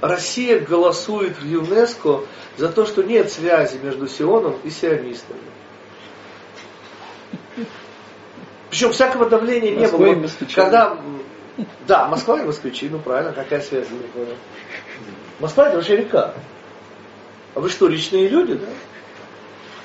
Россия 0.00 0.60
голосует 0.60 1.38
в 1.38 1.44
ЮНЕСКО 1.44 2.20
за 2.56 2.68
то, 2.68 2.86
что 2.86 3.02
нет 3.02 3.30
связи 3.30 3.78
между 3.78 4.08
Сионом 4.08 4.56
и 4.64 4.70
сионистами. 4.70 5.40
Причем 8.70 8.92
всякого 8.92 9.28
давления 9.28 9.72
не 9.72 9.80
Москва 9.82 9.98
было. 9.98 10.28
Когда, 10.54 10.98
да, 11.86 12.06
Москва 12.08 12.40
и 12.40 12.44
москвичи, 12.44 12.88
ну 12.88 12.98
правильно, 12.98 13.32
какая 13.32 13.60
связь? 13.60 13.88
Не. 13.90 14.26
Москва 15.40 15.68
это 15.68 15.76
вообще 15.76 15.96
река. 15.96 16.34
А 17.54 17.60
вы 17.60 17.70
что, 17.70 17.88
личные 17.88 18.28
люди, 18.28 18.54
да? 18.54 18.66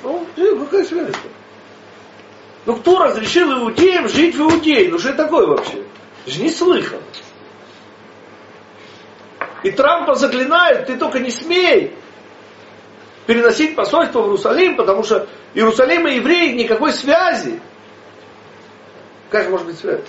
Ну, 0.03 0.27
какая 0.65 0.83
связь? 0.83 1.15
Ну 2.65 2.75
кто 2.77 3.03
разрешил 3.03 3.51
иудеям 3.51 4.07
жить 4.07 4.35
в 4.35 4.41
Иудее? 4.41 4.89
Ну 4.89 4.97
что 4.97 5.09
это 5.09 5.23
такое 5.23 5.47
вообще? 5.47 5.83
Это 6.23 6.31
же 6.31 6.41
не 6.41 6.49
слыхано. 6.49 7.03
И 9.63 9.71
Трампа 9.71 10.15
заклинают, 10.15 10.87
ты 10.87 10.97
только 10.97 11.19
не 11.19 11.31
смей 11.31 11.95
переносить 13.25 13.75
посольство 13.75 14.21
в 14.21 14.25
Иерусалим, 14.25 14.75
потому 14.75 15.03
что 15.03 15.27
Иерусалим 15.53 16.07
и 16.07 16.15
евреи 16.15 16.53
никакой 16.53 16.91
связи. 16.91 17.61
Же 19.31 19.49
может 19.49 19.65
быть 19.65 19.79
связь? 19.79 20.01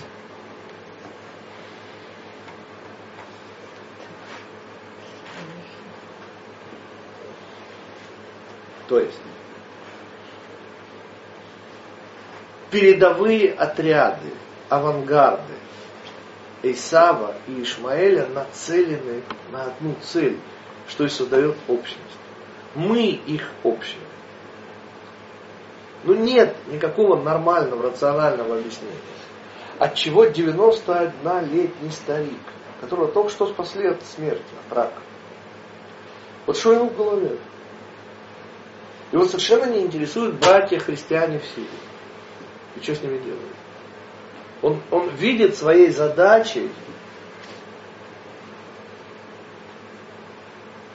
То 8.87 8.99
есть, 8.99 9.19
передовые 12.69 13.51
отряды, 13.53 14.31
авангарды 14.69 15.54
Исава 16.71 17.35
и 17.47 17.61
Ишмаэля 17.61 18.27
нацелены 18.27 19.23
на 19.51 19.65
одну 19.65 19.95
цель, 20.01 20.39
что 20.87 21.05
и 21.05 21.09
создает 21.09 21.55
общность. 21.67 21.99
Мы 22.73 23.09
их 23.09 23.49
общность. 23.63 23.99
Ну 26.03 26.13
нет 26.13 26.55
никакого 26.67 27.21
нормального, 27.21 27.83
рационального 27.83 28.57
объяснения. 28.57 28.95
Отчего 29.79 30.25
91-летний 30.25 31.91
старик, 31.91 32.39
которого 32.79 33.07
только 33.07 33.29
что 33.29 33.47
спасли 33.47 33.87
от 33.87 34.03
смерти, 34.03 34.43
от 34.67 34.75
рака. 34.75 35.01
Вот 36.45 36.57
что 36.57 36.73
ему 36.73 36.89
в 36.89 36.95
голове? 36.95 37.37
Его 39.11 39.25
совершенно 39.25 39.65
не 39.65 39.81
интересуют 39.81 40.35
братья-христиане 40.35 41.39
в 41.39 41.45
Сирии. 41.45 41.67
И 42.75 42.81
что 42.81 42.95
с 42.95 43.01
ними 43.01 43.17
делают? 43.17 43.54
Он, 44.61 44.81
он 44.91 45.09
видит 45.09 45.55
своей 45.55 45.89
задачей 45.91 46.69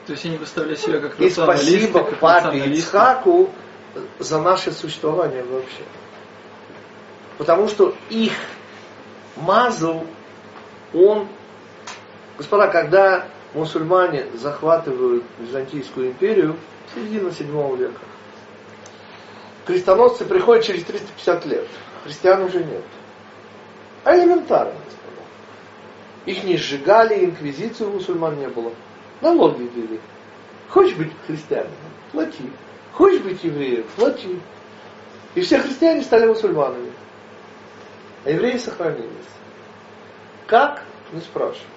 То 0.05 0.13
есть 0.13 0.25
они 0.25 0.37
выставляют 0.37 0.79
себя 0.79 0.99
как 0.99 1.19
И 1.19 1.29
спасибо 1.29 2.03
папе 2.03 2.65
Ицхаку 2.65 3.49
за 4.19 4.41
наше 4.41 4.71
существование 4.71 5.43
вообще. 5.43 5.83
Потому 7.37 7.67
что 7.67 7.95
их 8.09 8.33
мазал, 9.35 10.05
он... 10.93 11.27
Господа, 12.37 12.67
когда 12.67 13.27
мусульмане 13.53 14.25
захватывают 14.33 15.23
Византийскую 15.39 16.07
империю, 16.07 16.57
середина 16.93 17.31
7 17.31 17.77
века, 17.77 17.99
крестоносцы 19.65 20.25
приходят 20.25 20.65
через 20.65 20.83
350 20.83 21.45
лет. 21.45 21.67
Христиан 22.03 22.43
уже 22.43 22.63
нет. 22.63 22.83
А 24.03 24.15
элементарно, 24.15 24.73
господа. 24.85 25.21
Их 26.25 26.43
не 26.43 26.57
сжигали, 26.57 27.25
инквизицию 27.25 27.89
у 27.89 27.93
мусульман 27.93 28.39
не 28.39 28.47
было. 28.47 28.71
Налоги 29.21 29.63
ввели. 29.63 29.99
Хочешь 30.69 30.95
быть 30.95 31.11
христианином? 31.27 31.75
Плати. 32.11 32.51
Хочешь 32.93 33.21
быть 33.21 33.43
евреем? 33.43 33.85
Плати. 33.95 34.39
И 35.35 35.41
все 35.41 35.59
христиане 35.59 36.01
стали 36.01 36.25
мусульманами. 36.25 36.91
А 38.25 38.29
евреи 38.29 38.57
сохранились. 38.57 39.09
Как? 40.47 40.83
Не 41.11 41.21
спрашивай. 41.21 41.67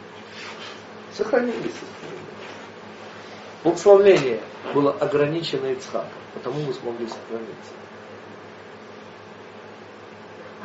Сохранились. 1.12 1.74
Благословление 3.62 4.40
было 4.74 4.92
ограничено 4.92 5.66
Ицхаком, 5.72 6.08
потому 6.34 6.60
мы 6.60 6.74
смогли 6.74 7.06
сохраниться. 7.06 7.72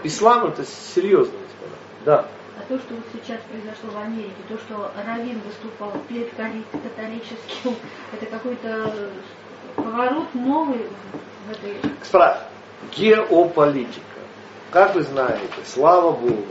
Ислам 0.04 0.47
это 0.47 0.66
серьезно, 0.95 1.38
господа. 1.38 1.76
Да. 2.06 2.26
А 2.58 2.62
то, 2.68 2.78
что 2.78 2.93
вот 2.93 3.06
сейчас 3.14 3.39
произошло 3.50 3.91
в 3.91 3.97
Америке, 3.97 4.36
то, 4.47 4.58
что 4.58 4.91
Равин 5.06 5.41
выступал 5.41 5.93
перед 6.08 6.30
католическим, 6.32 7.76
это 8.14 8.26
какой-то 8.26 9.12
поворот 9.76 10.34
новый 10.34 10.86
в 11.47 11.52
этой... 11.52 11.78
Господа, 12.00 12.47
геополитика. 12.95 14.04
Как 14.72 14.95
вы 14.95 15.04
знаете, 15.04 15.54
слава 15.66 16.12
Богу, 16.12 16.43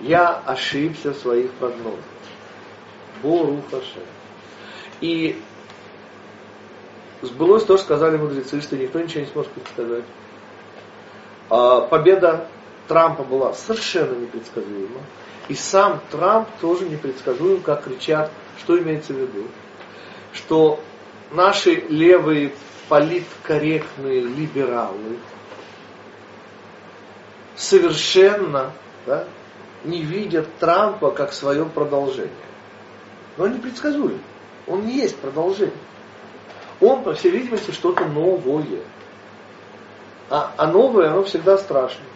я 0.00 0.40
ошибся 0.46 1.12
в 1.12 1.16
своих 1.16 1.50
прогнозах. 1.52 2.04
Бору 3.22 3.62
Хаше. 3.70 4.00
И 5.00 5.42
сбылось 7.22 7.64
то, 7.64 7.76
что 7.76 7.84
сказали 7.84 8.16
мудрецы, 8.16 8.60
что 8.60 8.76
никто 8.76 9.00
ничего 9.00 9.20
не 9.20 9.26
сможет 9.26 9.52
предсказать. 9.52 10.04
А 11.50 11.82
победа 11.82 12.46
Трампа 12.90 13.22
была 13.22 13.52
совершенно 13.52 14.16
непредсказуема. 14.16 15.00
И 15.46 15.54
сам 15.54 16.00
Трамп 16.10 16.48
тоже 16.60 16.88
непредсказуем, 16.88 17.62
как 17.62 17.84
кричат, 17.84 18.32
что 18.58 18.76
имеется 18.80 19.12
в 19.12 19.16
виду. 19.16 19.46
Что 20.32 20.80
наши 21.30 21.84
левые 21.88 22.52
политкорректные 22.88 24.22
либералы 24.22 25.18
совершенно 27.54 28.72
да, 29.06 29.24
не 29.84 30.02
видят 30.02 30.48
Трампа 30.58 31.12
как 31.12 31.32
свое 31.32 31.66
продолжение. 31.66 32.32
Но 33.36 33.44
он 33.44 33.52
непредсказуем. 33.52 34.20
Он 34.66 34.84
не 34.84 34.96
есть 34.96 35.16
продолжение. 35.16 35.78
Он, 36.80 37.04
по 37.04 37.14
всей 37.14 37.30
видимости, 37.30 37.70
что-то 37.70 38.06
новое. 38.06 38.80
А, 40.28 40.52
а 40.56 40.66
новое, 40.66 41.12
оно 41.12 41.22
всегда 41.22 41.56
страшно 41.56 42.09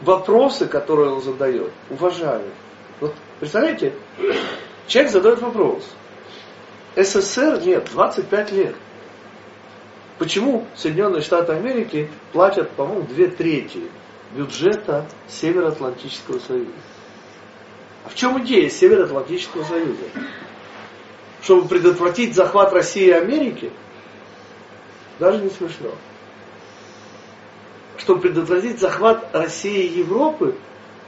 вопросы, 0.00 0.66
которые 0.66 1.10
он 1.10 1.22
задает, 1.22 1.72
уважаю. 1.90 2.50
Вот 3.00 3.14
представляете, 3.40 3.94
человек 4.86 5.12
задает 5.12 5.40
вопрос. 5.40 5.84
СССР 6.96 7.60
нет, 7.64 7.88
25 7.92 8.52
лет. 8.52 8.74
Почему 10.18 10.66
Соединенные 10.74 11.22
Штаты 11.22 11.52
Америки 11.52 12.10
платят, 12.32 12.70
по-моему, 12.70 13.06
две 13.06 13.28
трети 13.28 13.82
бюджета 14.34 15.06
Североатлантического 15.28 16.40
Союза? 16.40 16.72
А 18.04 18.08
в 18.08 18.14
чем 18.14 18.42
идея 18.44 18.68
Североатлантического 18.68 19.62
Союза? 19.64 20.04
Чтобы 21.42 21.68
предотвратить 21.68 22.34
захват 22.34 22.72
России 22.72 23.06
и 23.06 23.12
Америки? 23.12 23.70
Даже 25.20 25.38
не 25.38 25.50
смешно 25.50 25.90
чтобы 27.98 28.20
предотвратить 28.20 28.80
захват 28.80 29.28
России 29.34 29.86
и 29.86 29.98
Европы, 29.98 30.56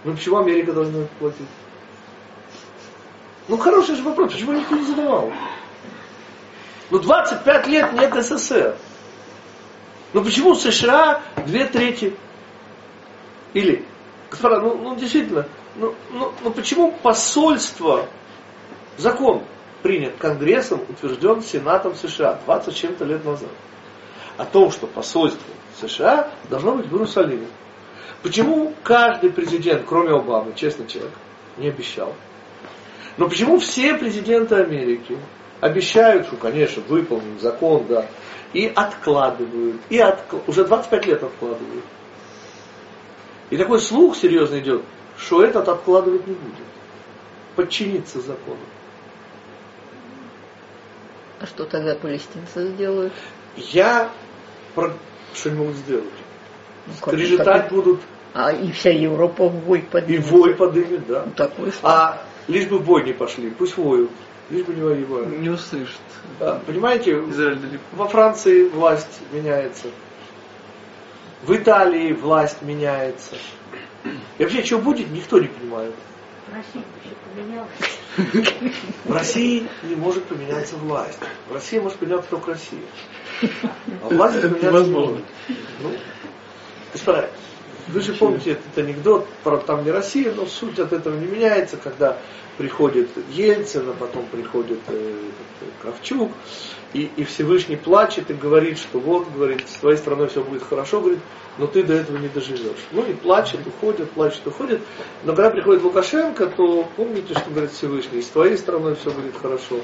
ну 0.04 0.12
почему 0.12 0.38
Америка 0.38 0.72
должна 0.72 1.06
платить? 1.18 1.46
Ну 3.48 3.56
хороший 3.56 3.96
же 3.96 4.02
вопрос, 4.02 4.32
почему 4.32 4.52
никто 4.52 4.76
не 4.76 4.84
задавал? 4.84 5.32
Ну 6.90 6.98
25 6.98 7.66
лет 7.68 7.92
нет 7.92 8.24
СССР. 8.24 8.76
Но 10.12 10.24
почему 10.24 10.54
США 10.54 11.22
две 11.46 11.66
трети? 11.66 12.16
Или, 13.54 13.84
господа, 14.30 14.60
ну, 14.60 14.76
ну 14.76 14.96
действительно, 14.96 15.46
ну, 15.76 15.94
ну, 16.10 16.32
ну 16.42 16.50
почему 16.50 16.92
посольство, 17.02 18.06
закон 18.96 19.44
принят 19.82 20.16
Конгрессом, 20.16 20.80
утвержден 20.88 21.42
Сенатом 21.42 21.94
США 21.94 22.40
20 22.44 22.76
чем-то 22.76 23.04
лет 23.04 23.24
назад, 23.24 23.50
о 24.36 24.44
том, 24.44 24.70
что 24.70 24.86
посольство 24.86 25.52
США 25.80 26.30
должно 26.48 26.76
быть 26.76 26.86
в 26.86 26.92
Иерусалиме. 26.92 27.46
Почему 28.22 28.74
каждый 28.82 29.30
президент, 29.30 29.84
кроме 29.86 30.10
Обамы, 30.10 30.52
честный 30.54 30.86
человек, 30.86 31.12
не 31.56 31.68
обещал? 31.68 32.14
Но 33.16 33.28
почему 33.28 33.58
все 33.58 33.94
президенты 33.94 34.56
Америки 34.56 35.18
обещают, 35.60 36.26
что, 36.26 36.36
конечно, 36.36 36.82
выполним 36.88 37.38
закон, 37.38 37.86
да, 37.88 38.06
и 38.52 38.66
откладывают, 38.66 39.80
и 39.88 39.98
откл... 39.98 40.38
уже 40.46 40.64
25 40.64 41.06
лет 41.06 41.22
откладывают. 41.22 41.84
И 43.50 43.56
такой 43.56 43.80
слух 43.80 44.16
серьезно 44.16 44.58
идет, 44.60 44.82
что 45.18 45.42
этот 45.42 45.68
откладывать 45.68 46.26
не 46.26 46.34
будет. 46.34 46.66
Подчиниться 47.56 48.20
закону. 48.20 48.60
А 51.40 51.46
что 51.46 51.64
тогда 51.64 51.94
палестинцы 51.94 52.68
сделают? 52.68 53.12
Я 53.56 54.10
про... 54.74 54.92
что 55.34 55.50
не 55.50 55.58
могут 55.58 55.76
сделать. 55.76 56.04
Ну, 56.86 56.92
Скрежетать 56.94 57.70
будут. 57.70 58.00
А 58.32 58.52
и 58.52 58.70
вся 58.72 58.90
Европа 58.90 59.48
в 59.48 59.64
бой 59.64 59.82
поднимет. 59.82 60.20
И 60.20 60.28
вой 60.28 60.54
подымет, 60.54 61.06
да. 61.06 61.24
Ну, 61.26 61.32
такой 61.32 61.72
а 61.82 62.22
лишь 62.46 62.66
бы 62.66 62.78
в 62.78 62.84
бой 62.84 63.04
не 63.04 63.12
пошли, 63.12 63.50
пусть 63.50 63.76
воют. 63.76 64.10
Лишь 64.50 64.64
бы 64.64 64.74
не 64.74 64.82
воевали. 64.82 65.36
Не 65.36 65.48
услышат. 65.50 66.00
Да, 66.38 66.60
понимаете, 66.66 67.12
Израиль 67.28 67.56
далеко. 67.56 67.82
во 67.92 68.08
Франции 68.08 68.68
власть 68.68 69.20
меняется. 69.32 69.88
В 71.42 71.54
Италии 71.54 72.12
власть 72.12 72.62
меняется. 72.62 73.36
И 74.38 74.42
вообще, 74.42 74.62
что 74.64 74.78
будет, 74.78 75.10
никто 75.10 75.38
не 75.38 75.48
понимает. 75.48 75.94
В 79.04 79.12
России 79.12 79.68
не 79.82 79.94
может 79.94 80.24
поменяться 80.24 80.76
власть. 80.76 81.18
В 81.48 81.54
России 81.54 81.78
может 81.78 81.98
поменяться 81.98 82.30
только 82.30 82.52
Россия. 82.52 82.80
А 84.02 84.08
власть 84.08 84.36
Это 84.36 84.48
поменяться 84.48 84.66
не 84.66 84.72
невозможно. 84.72 85.12
может. 85.12 85.24
Ну, 85.80 85.92
господа, 86.92 87.30
вы 87.88 88.00
же 88.00 88.14
помните 88.14 88.52
этот 88.52 88.78
анекдот 88.78 89.28
про 89.42 89.58
там 89.58 89.84
не 89.84 89.90
Россия, 89.90 90.32
но 90.32 90.46
суть 90.46 90.78
от 90.78 90.92
этого 90.92 91.16
не 91.16 91.26
меняется, 91.26 91.76
когда 91.76 92.18
приходит 92.60 93.08
Ельцин, 93.30 93.88
а 93.88 93.94
потом 93.98 94.26
приходит 94.26 94.80
э, 94.88 95.14
Кравчук, 95.80 96.30
и, 96.92 97.10
и 97.16 97.24
Всевышний 97.24 97.76
плачет 97.76 98.30
и 98.30 98.34
говорит, 98.34 98.76
что 98.76 98.98
вот, 98.98 99.26
говорит, 99.34 99.66
с 99.66 99.78
твоей 99.78 99.96
страной 99.96 100.28
все 100.28 100.44
будет 100.44 100.62
хорошо, 100.62 101.00
говорит, 101.00 101.20
но 101.56 101.66
ты 101.66 101.82
до 101.82 101.94
этого 101.94 102.18
не 102.18 102.28
доживешь. 102.28 102.84
Ну 102.92 103.02
и 103.06 103.14
плачет, 103.14 103.60
уходит, 103.66 104.10
плачет, 104.10 104.46
уходит. 104.46 104.82
Но 105.24 105.34
когда 105.34 105.48
приходит 105.48 105.82
Лукашенко, 105.82 106.48
то 106.48 106.86
помните, 106.96 107.32
что 107.32 107.48
говорит 107.48 107.72
Всевышний, 107.72 108.20
с 108.20 108.26
твоей 108.26 108.58
страной 108.58 108.94
все 108.94 109.10
будет 109.10 109.38
хорошо. 109.40 109.80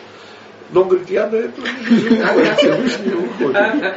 Но 0.70 0.82
он 0.82 0.88
говорит, 0.88 1.08
я 1.08 1.28
до 1.28 1.38
этого 1.38 1.64
не 1.66 1.96
доживу, 1.96 2.22
а 2.24 2.54
Всевышний 2.56 3.14
уходит. 3.14 3.94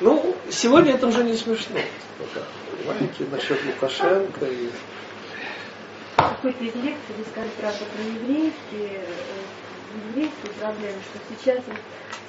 Ну, 0.00 0.34
сегодня 0.50 0.94
это 0.94 1.06
уже 1.06 1.22
не 1.22 1.36
смешно. 1.36 1.78
Понимаете, 2.76 3.24
насчет 3.30 3.64
Лукашенко 3.64 4.46
и 4.46 4.70
какой-то 6.16 6.64
из 6.64 6.74
лекций 6.74 7.14
вы 7.16 7.24
сказали, 7.24 7.50
правда, 7.60 7.84
про 7.94 8.02
еврейские, 8.02 9.00
э, 9.00 10.08
еврейские 10.08 10.52
проблемы, 10.58 10.98
что 11.10 11.18
сейчас 11.28 11.60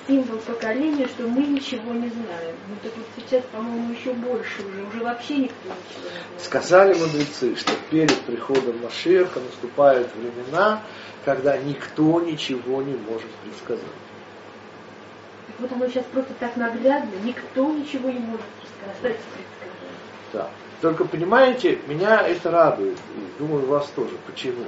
символ 0.07 0.38
поколения, 0.39 1.07
что 1.07 1.27
мы 1.27 1.45
ничего 1.45 1.93
не 1.93 2.09
знаем. 2.09 2.55
Ну 2.67 2.75
так 2.83 2.91
вот 2.95 3.05
сейчас, 3.15 3.43
по-моему, 3.51 3.93
еще 3.93 4.13
больше 4.13 4.61
уже, 4.61 4.83
уже 4.83 5.03
вообще 5.03 5.38
никто 5.38 5.69
ничего 5.69 6.03
не 6.03 6.09
знает. 6.09 6.41
Сказали 6.41 6.93
мудрецы, 6.93 7.55
что 7.55 7.73
перед 7.89 8.19
приходом 8.21 8.81
Машеха 8.81 9.39
наступают 9.39 10.09
времена, 10.15 10.81
когда 11.23 11.57
никто 11.57 12.21
ничего 12.21 12.81
не 12.81 12.95
может 12.95 13.29
предсказать. 13.43 13.83
Так 15.47 15.55
вот 15.59 15.71
оно 15.71 15.88
сейчас 15.88 16.05
просто 16.11 16.33
так 16.39 16.55
наглядно, 16.55 17.11
никто 17.23 17.71
ничего 17.71 18.09
не 18.09 18.19
может 18.19 18.45
предсказать. 18.61 19.17
предсказать. 19.17 19.45
Да. 20.33 20.49
Только 20.82 21.05
понимаете, 21.05 21.80
меня 21.88 22.28
это 22.28 22.51
радует, 22.51 22.97
и 22.97 23.39
думаю, 23.39 23.65
вас 23.65 23.88
тоже. 23.95 24.15
Почему? 24.28 24.65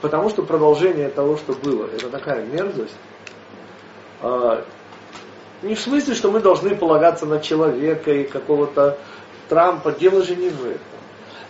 Потому 0.00 0.30
что 0.30 0.42
продолжение 0.42 1.08
того, 1.08 1.36
что 1.36 1.52
было, 1.52 1.86
это 1.86 2.08
такая 2.08 2.44
мерзость. 2.44 2.96
А, 4.20 4.64
не 5.62 5.74
в 5.74 5.80
смысле, 5.80 6.14
что 6.14 6.30
мы 6.30 6.40
должны 6.40 6.74
полагаться 6.74 7.26
на 7.26 7.40
человека 7.40 8.10
и 8.12 8.24
какого-то 8.24 8.98
Трампа, 9.48 9.92
дело 9.92 10.22
же 10.22 10.36
не 10.36 10.48
в 10.48 10.66
этом. 10.66 10.80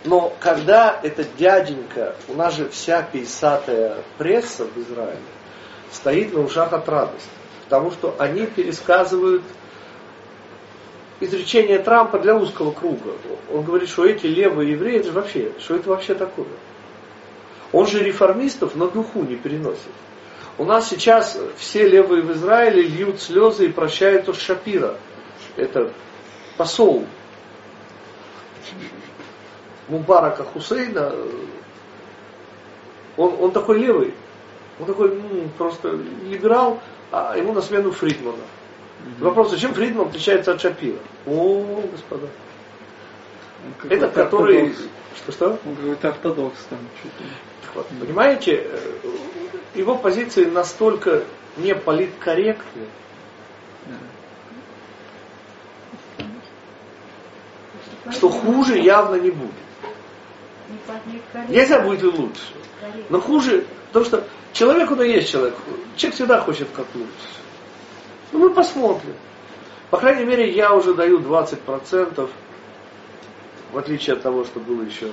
Но 0.05 0.33
когда 0.39 0.99
этот 1.01 1.35
дяденька, 1.37 2.15
у 2.27 2.33
нас 2.35 2.55
же 2.55 2.69
вся 2.69 3.01
пейсатая 3.01 3.97
пресса 4.17 4.65
в 4.65 4.77
Израиле 4.77 5.17
стоит 5.91 6.33
на 6.33 6.41
ушах 6.41 6.71
от 6.73 6.87
радости. 6.87 7.29
Потому 7.65 7.91
что 7.91 8.15
они 8.19 8.45
пересказывают 8.45 9.43
изречение 11.19 11.79
Трампа 11.79 12.19
для 12.19 12.35
узкого 12.35 12.71
круга. 12.71 13.13
Он 13.51 13.63
говорит, 13.63 13.89
что 13.89 14.05
эти 14.05 14.27
левые 14.27 14.71
евреи, 14.71 14.99
это 14.99 15.07
же 15.07 15.13
вообще, 15.13 15.51
что 15.59 15.75
это 15.75 15.89
вообще 15.89 16.13
такое? 16.13 16.47
Он 17.71 17.85
же 17.87 18.03
реформистов 18.03 18.75
на 18.75 18.87
духу 18.87 19.23
не 19.23 19.35
переносит. 19.35 19.81
У 20.57 20.65
нас 20.65 20.89
сейчас 20.89 21.37
все 21.57 21.87
левые 21.87 22.23
в 22.23 22.31
Израиле 22.33 22.81
льют 22.81 23.21
слезы 23.21 23.65
и 23.65 23.71
прощают 23.71 24.27
от 24.29 24.37
Шапира. 24.37 24.97
Это 25.55 25.91
посол 26.57 27.05
Мубарака 29.87 30.43
Хусейна. 30.43 31.13
Он, 33.17 33.35
он 33.39 33.51
такой 33.51 33.79
левый. 33.79 34.13
Он 34.79 34.85
такой 34.85 35.09
м, 35.09 35.49
просто 35.57 35.99
либерал, 36.25 36.79
а 37.11 37.37
ему 37.37 37.53
на 37.53 37.61
смену 37.61 37.91
Фридмана. 37.91 38.43
Вопрос, 39.19 39.51
зачем 39.51 39.73
Фридман 39.73 40.07
отличается 40.07 40.51
от 40.53 40.61
Шапира? 40.61 40.99
О, 41.25 41.81
господа. 41.91 42.27
Он 43.83 43.89
Это 43.89 44.07
который... 44.09 44.69
ортодокс. 44.69 44.89
Что-что? 45.17 45.59
Он 45.65 45.75
какой-то 45.75 46.09
ортодокс 46.09 46.59
там. 46.69 46.79
Так 47.63 47.75
вот, 47.75 47.87
понимаете, 47.99 48.63
э, 48.65 48.79
его 49.75 49.97
позиции 49.97 50.45
настолько 50.45 51.23
не 51.57 51.73
политкорректны, 51.75 52.87
Да. 53.85 53.95
что 58.11 58.29
хуже 58.29 58.77
явно 58.77 59.15
не 59.15 59.31
будет. 59.31 59.51
Не. 61.47 61.55
Нельзя 61.55 61.81
будет 61.81 62.03
и 62.03 62.07
лучше. 62.07 62.53
Но 63.09 63.19
хуже, 63.19 63.65
потому 63.87 64.05
что 64.05 64.27
человек, 64.53 64.91
он 64.91 65.01
и 65.01 65.09
есть 65.09 65.31
человек. 65.31 65.55
Человек 65.95 66.15
всегда 66.15 66.41
хочет 66.41 66.67
как 66.73 66.85
лучше. 66.93 67.11
Ну, 68.31 68.39
мы 68.39 68.53
посмотрим. 68.53 69.15
По 69.89 69.97
крайней 69.97 70.25
мере, 70.25 70.51
я 70.51 70.73
уже 70.73 70.93
даю 70.93 71.19
20%, 71.19 72.29
в 73.71 73.77
отличие 73.77 74.15
от 74.15 74.21
того, 74.21 74.43
что 74.43 74.59
было 74.59 74.81
еще 74.81 75.11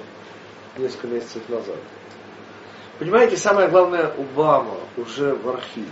несколько 0.76 1.06
месяцев 1.06 1.42
назад. 1.48 1.76
Понимаете, 2.98 3.36
самое 3.36 3.68
главное, 3.68 4.12
Обама 4.18 4.76
уже 4.96 5.34
в 5.34 5.48
архиве. 5.48 5.90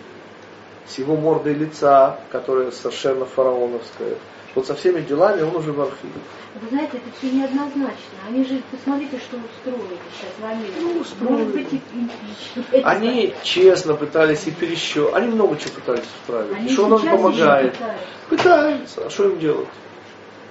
С 0.86 0.98
его 0.98 1.16
мордой 1.16 1.54
лица, 1.54 2.18
которая 2.30 2.70
совершенно 2.70 3.24
фараоновская. 3.24 4.16
Вот 4.54 4.66
со 4.66 4.74
всеми 4.74 5.00
делами 5.00 5.42
он 5.42 5.56
уже 5.56 5.72
в 5.72 5.80
архиве. 5.80 6.12
Вы 6.60 6.68
знаете, 6.68 6.98
это 6.98 7.06
все 7.18 7.30
неоднозначно. 7.30 8.18
Они 8.28 8.44
же, 8.44 8.62
посмотрите, 8.70 9.18
что 9.18 9.38
устроили 9.38 9.98
сейчас 10.12 10.32
в 10.38 10.44
Америке. 10.44 10.74
Ну, 10.80 11.00
устроили. 11.00 11.32
Может 11.32 11.54
быть, 11.54 11.72
и 11.72 11.76
импичмент. 11.94 12.84
Они 12.86 13.34
честно 13.42 13.94
пытались 13.94 14.46
и 14.46 14.50
пересчет. 14.50 15.14
Они 15.14 15.28
много 15.28 15.56
чего 15.56 15.70
пытались 15.74 16.04
исправить. 16.04 16.56
Они 16.56 16.68
что 16.68 16.94
еще 16.96 17.10
помогает? 17.10 17.72
пытаются. 17.72 18.06
Пытаются. 18.28 19.06
А 19.06 19.10
что 19.10 19.30
им 19.30 19.38
делать? 19.38 19.68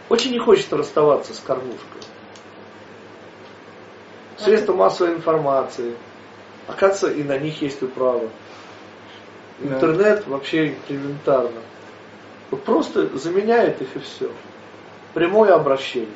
Очень 0.10 0.32
не 0.32 0.40
хочется 0.40 0.76
расставаться 0.76 1.34
с 1.34 1.40
кормушкой. 1.40 2.02
Средства 4.38 4.74
массовой 4.74 5.14
информации. 5.14 5.96
Оказывается, 6.68 7.12
и 7.12 7.24
на 7.24 7.38
них 7.38 7.62
есть 7.62 7.82
управа. 7.84 8.28
Да. 9.60 9.76
Интернет 9.76 10.28
вообще 10.28 10.76
элементарно. 10.90 11.62
Вот 12.52 12.64
просто 12.64 13.18
заменяет 13.18 13.82
их 13.82 13.96
и 13.96 14.00
все. 14.00 14.30
Прямое 15.14 15.54
обращение. 15.54 16.10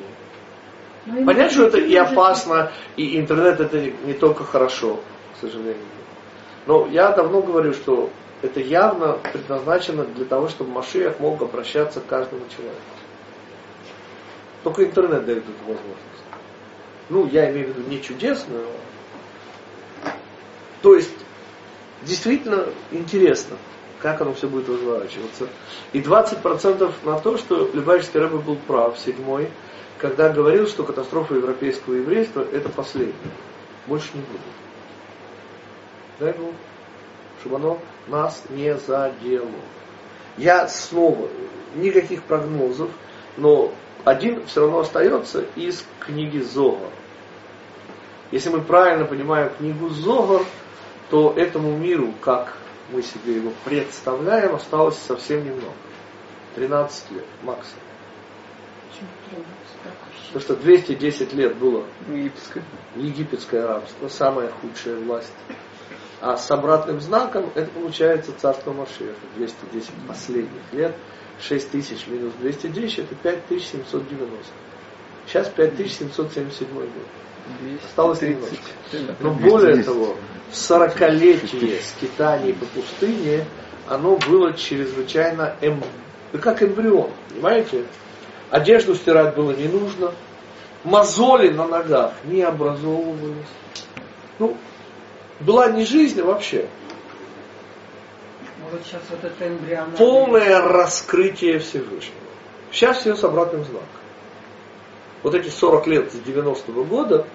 Но 1.06 1.18
им 1.18 1.26
Понятно, 1.26 1.50
что 1.50 1.66
это 1.66 1.78
и 1.78 1.94
опасно, 1.96 2.72
и 2.96 3.18
интернет 3.18 3.60
это 3.60 3.80
не, 4.04 4.12
только 4.12 4.44
хорошо, 4.44 5.00
к 5.34 5.40
сожалению. 5.40 5.76
Но 6.66 6.86
я 6.88 7.12
давно 7.12 7.40
говорю, 7.40 7.72
что 7.72 8.10
это 8.42 8.60
явно 8.60 9.18
предназначено 9.32 10.04
для 10.04 10.24
того, 10.24 10.48
чтобы 10.48 10.72
Машиах 10.72 11.20
мог 11.20 11.40
обращаться 11.40 12.00
к 12.00 12.06
каждому 12.06 12.42
человеку. 12.54 12.80
Только 14.62 14.84
интернет 14.84 15.24
дает 15.24 15.44
эту 15.44 15.58
возможность. 15.60 16.24
Ну, 17.08 17.26
я 17.28 17.50
имею 17.50 17.72
в 17.72 17.76
виду 17.76 17.88
не 17.88 18.02
чудесную. 18.02 18.66
а- 20.04 20.10
То 20.82 20.96
есть, 20.96 21.14
действительно 22.02 22.66
интересно, 22.90 23.56
как 24.12 24.20
оно 24.20 24.34
все 24.34 24.46
будет 24.46 24.68
разворачиваться. 24.68 25.48
И 25.92 26.00
20% 26.00 26.92
на 27.02 27.18
то, 27.18 27.36
что 27.38 27.68
Любавичский 27.72 28.20
Рэбе 28.20 28.38
был 28.38 28.54
прав, 28.54 28.96
седьмой, 29.00 29.50
когда 29.98 30.28
говорил, 30.28 30.68
что 30.68 30.84
катастрофа 30.84 31.34
европейского 31.34 31.94
еврейства 31.94 32.46
это 32.52 32.68
последняя. 32.68 33.12
Больше 33.88 34.10
не 34.14 34.20
будет. 34.20 34.40
Дай 36.20 36.32
Бог, 36.34 36.52
чтобы 37.40 37.56
оно 37.56 37.78
нас 38.06 38.44
не 38.50 38.76
задело. 38.76 39.50
Я 40.36 40.68
снова, 40.68 41.28
никаких 41.74 42.22
прогнозов, 42.22 42.90
но 43.36 43.72
один 44.04 44.46
все 44.46 44.60
равно 44.60 44.78
остается 44.78 45.44
из 45.56 45.84
книги 45.98 46.38
Зогар. 46.38 46.92
Если 48.30 48.50
мы 48.50 48.60
правильно 48.60 49.04
понимаем 49.04 49.50
книгу 49.58 49.88
Зогар, 49.88 50.42
то 51.10 51.32
этому 51.36 51.76
миру, 51.76 52.12
как 52.20 52.56
мы 52.90 53.02
себе 53.02 53.36
его 53.36 53.52
представляем, 53.64 54.54
осталось 54.54 54.98
совсем 54.98 55.44
немного. 55.44 55.74
13 56.54 57.10
лет 57.12 57.24
максимум. 57.42 57.80
Потому 60.32 60.40
что 60.40 60.56
210 60.56 61.32
лет 61.34 61.56
было 61.56 61.84
Египетское. 62.08 62.64
египетское 62.96 63.66
рабство, 63.66 64.08
самая 64.08 64.50
худшая 64.50 64.96
власть. 64.96 65.32
А 66.20 66.36
с 66.36 66.50
обратным 66.50 67.00
знаком 67.00 67.50
это 67.54 67.70
получается 67.70 68.32
царство 68.38 68.72
Машеха. 68.72 69.14
210 69.36 69.90
последних 70.08 70.72
лет, 70.72 70.96
6 71.40 71.70
тысяч 71.70 72.06
минус 72.06 72.32
210, 72.40 72.98
это 73.00 73.14
5790. 73.14 74.30
Сейчас 75.26 75.48
5777 75.48 76.68
год. 76.68 76.88
Осталось 77.84 78.18
230. 78.20 79.20
Но 79.20 79.30
более 79.32 79.82
того, 79.82 80.16
40-летие 80.52 81.80
скитаний 81.82 82.54
по 82.54 82.66
пустыне, 82.66 83.44
оно 83.88 84.16
было 84.16 84.52
чрезвычайно 84.52 85.56
эм... 85.60 85.82
как 86.40 86.62
эмбрион, 86.62 87.10
понимаете? 87.30 87.84
Одежду 88.50 88.94
стирать 88.94 89.34
было 89.34 89.52
не 89.52 89.68
нужно, 89.68 90.12
мозоли 90.84 91.48
на 91.48 91.66
ногах 91.66 92.12
не 92.24 92.42
образовывались. 92.42 93.46
Ну, 94.38 94.56
была 95.40 95.70
не 95.70 95.84
жизнь 95.84 96.20
а 96.20 96.24
вообще. 96.24 96.66
Вот 98.70 98.80
сейчас 98.84 99.02
вот 99.10 99.24
это 99.24 99.48
эмбриональное. 99.48 99.96
Полное 99.96 100.60
раскрытие 100.60 101.58
Всевышнего. 101.58 102.16
Сейчас 102.72 102.98
все 102.98 103.14
с 103.14 103.22
обратным 103.24 103.64
знаком. 103.64 103.88
Вот 105.22 105.34
эти 105.34 105.48
40 105.48 105.86
лет 105.86 106.12
с 106.12 106.16
90-го 106.16 106.84
года, 106.84 107.26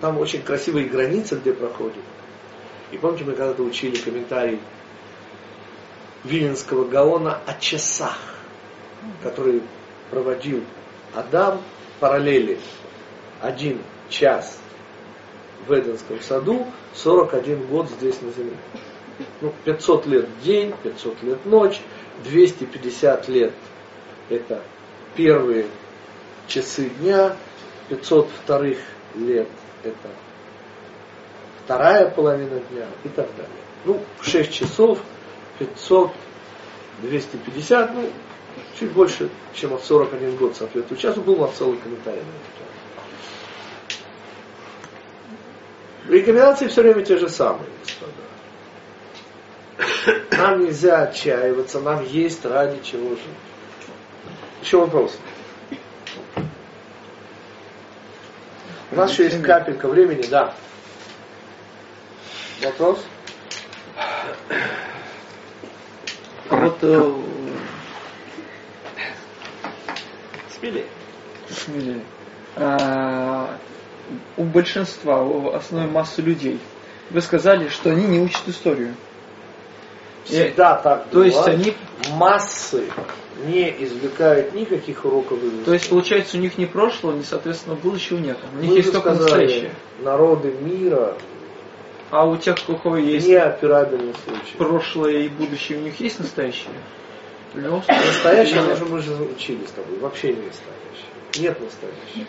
там 0.00 0.18
очень 0.18 0.42
красивые 0.42 0.86
границы, 0.86 1.36
где 1.36 1.52
проходят. 1.52 2.02
И 2.90 2.98
помните, 2.98 3.24
мы 3.24 3.32
когда-то 3.32 3.62
учили 3.62 3.96
комментарий 3.96 4.60
Виленского 6.24 6.84
Гаона 6.84 7.38
о 7.46 7.54
часах, 7.54 8.18
которые 9.22 9.62
проводил 10.10 10.64
Адам 11.14 11.60
параллели. 11.98 12.58
Один 13.40 13.80
час 14.08 14.58
в 15.66 15.72
Эденском 15.72 16.20
саду, 16.20 16.66
41 16.94 17.66
год 17.66 17.88
здесь 17.90 18.20
на 18.20 18.32
земле. 18.32 18.56
Ну, 19.40 19.52
500 19.64 20.06
лет 20.06 20.28
день, 20.42 20.74
500 20.82 21.22
лет 21.22 21.46
ночь, 21.46 21.80
250 22.24 23.28
лет 23.28 23.52
это 24.30 24.62
первые 25.16 25.66
часы 26.46 26.88
дня, 26.88 27.36
500 27.88 28.28
вторых 28.42 28.78
лет 29.14 29.48
это 29.82 30.08
вторая 31.64 32.10
половина 32.10 32.60
дня 32.70 32.86
и 33.04 33.08
так 33.08 33.28
далее. 33.36 33.52
Ну, 33.84 34.02
6 34.22 34.52
часов, 34.52 34.98
500, 35.58 36.12
250, 37.02 37.94
ну, 37.94 38.10
чуть 38.78 38.92
больше, 38.92 39.30
чем 39.54 39.74
от 39.74 39.84
41 39.84 40.36
год 40.36 40.56
соответствует 40.56 41.00
часу, 41.00 41.20
был 41.20 41.36
нас 41.36 41.52
целый 41.52 41.78
комментарий 41.78 42.20
на 42.20 42.24
эту. 42.24 42.60
Рекомендации 46.12 46.66
все 46.66 46.82
время 46.82 47.02
те 47.04 47.18
же 47.18 47.28
самые, 47.28 47.68
господа. 47.80 48.12
Нам 50.36 50.64
нельзя 50.64 51.02
отчаиваться, 51.02 51.80
нам 51.80 52.04
есть 52.04 52.44
ради 52.44 52.82
чего 52.82 53.10
жить. 53.10 53.20
Еще 54.62 54.78
вопрос. 54.78 55.16
У 58.92 58.96
нас 58.96 59.10
еще 59.12 59.24
есть 59.24 59.40
капелька 59.42 59.88
времени, 59.88 60.24
да. 60.30 60.52
Вопрос? 62.62 63.04
А 66.48 66.56
вот 66.56 66.78
э, 66.82 67.14
Смелее. 70.58 70.84
смелее. 71.48 72.02
А, 72.56 73.56
у 74.36 74.44
большинства, 74.44 75.22
у 75.22 75.52
основной 75.54 75.90
массы 75.90 76.20
людей, 76.20 76.60
вы 77.10 77.20
сказали, 77.20 77.68
что 77.68 77.90
они 77.90 78.06
не 78.06 78.18
учат 78.20 78.46
историю. 78.48 78.94
Всегда 80.24 80.74
так 80.76 81.08
То 81.10 81.22
есть 81.22 81.36
было. 81.36 81.46
они- 81.46 81.76
массы 82.10 82.84
не 83.46 83.84
извлекают 83.84 84.54
никаких 84.54 85.04
уроков 85.04 85.42
из. 85.42 85.64
То 85.64 85.72
есть, 85.72 85.88
получается, 85.88 86.36
у 86.36 86.40
них 86.40 86.58
ни 86.58 86.64
прошлого, 86.66 87.16
ни, 87.16 87.22
соответственно, 87.22 87.76
будущего 87.76 88.18
нет. 88.18 88.38
У 88.54 88.60
них 88.60 88.70
Мы 88.70 88.76
есть 88.76 88.92
только 88.92 89.14
сказали, 89.14 89.42
настоящее. 89.42 89.74
Народы 90.02 90.52
мира 90.60 91.16
А 92.10 92.26
у 92.26 92.36
тех, 92.36 92.56
у 92.68 92.76
кого 92.76 92.96
есть 92.96 93.26
неоперабельный 93.28 94.14
случай. 94.24 94.56
прошлое 94.58 95.18
и 95.18 95.28
будущее, 95.28 95.78
у 95.78 95.82
них 95.82 95.98
есть 96.00 96.18
настоящее? 96.18 96.72
Настоящее, 97.54 98.62
мы 98.62 98.76
же, 98.76 98.84
мы 98.84 99.00
же 99.00 99.12
учили 99.14 99.64
с 99.66 99.70
тобой, 99.72 99.98
вообще 99.98 100.28
не 100.28 100.42
настоящее. 100.42 101.10
Нет 101.38 101.60
настоящего. 101.60 102.26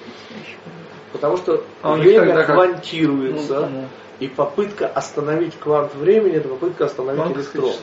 Потому 1.11 1.37
что 1.37 1.63
А 1.81 1.95
время 1.95 2.27
тогда 2.27 2.43
как? 2.43 2.55
квантируется, 2.55 3.67
Ну, 3.71 3.87
и 4.19 4.27
попытка 4.27 4.87
остановить 4.87 5.57
квант 5.59 5.93
времени, 5.95 6.35
это 6.37 6.47
попытка 6.47 6.85
остановить 6.85 7.35
электрон. 7.35 7.73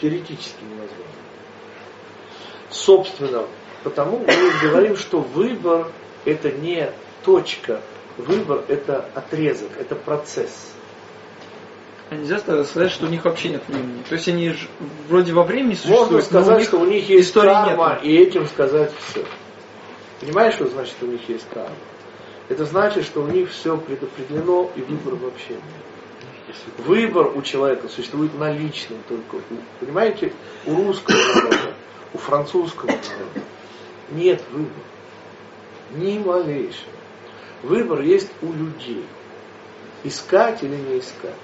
Теоретически 0.00 0.62
невозможно. 0.62 1.04
Собственно, 2.70 3.44
потому 3.84 4.18
мы 4.18 4.68
говорим, 4.68 4.96
что 4.96 5.20
выбор 5.20 5.90
это 6.24 6.50
не 6.50 6.90
точка, 7.24 7.80
выбор 8.16 8.64
это 8.68 9.08
отрезок, 9.14 9.70
это 9.78 9.94
процесс. 9.94 10.72
А 12.08 12.14
нельзя 12.14 12.38
сказать, 12.38 12.92
что 12.92 13.06
у 13.06 13.08
них 13.08 13.24
вообще 13.24 13.48
нет 13.48 13.62
времени. 13.66 14.02
То 14.08 14.14
есть 14.14 14.28
они 14.28 14.50
ж 14.50 14.68
вроде 15.08 15.32
во 15.32 15.42
времени 15.42 15.74
существуют, 15.74 16.10
Можно 16.12 16.16
но 16.16 16.22
сказать, 16.22 16.54
у 16.54 16.58
них 16.58 16.68
что 16.68 16.78
у 16.78 16.86
них 16.86 17.08
есть 17.08 17.32
карма, 17.32 17.94
нету. 17.94 18.06
и 18.06 18.16
этим 18.16 18.46
сказать 18.46 18.92
все. 19.08 19.24
Понимаешь, 20.20 20.54
что 20.54 20.68
значит, 20.68 20.92
что 20.92 21.06
у 21.06 21.10
них 21.10 21.28
есть 21.28 21.46
карма? 21.52 21.74
Это 22.48 22.64
значит, 22.64 23.04
что 23.04 23.22
у 23.22 23.26
них 23.26 23.50
все 23.50 23.76
предопределено, 23.76 24.70
и 24.76 24.82
выбора 24.82 25.16
вообще 25.16 25.54
нет. 25.54 26.56
Выбор 26.78 27.36
у 27.36 27.42
человека 27.42 27.88
существует 27.88 28.38
на 28.38 28.52
личном 28.52 28.98
только. 29.08 29.44
Понимаете, 29.80 30.32
у 30.64 30.76
русского 30.76 31.16
народа, 31.16 31.74
у 32.12 32.18
французского 32.18 32.86
народа 32.86 33.46
нет 34.10 34.42
выбора. 34.50 34.84
Ни 35.92 36.18
малейшего. 36.18 36.90
Выбор 37.62 38.00
есть 38.02 38.30
у 38.42 38.52
людей. 38.52 39.04
Искать 40.04 40.62
или 40.62 40.74
не 40.74 41.00
искать. 41.00 41.34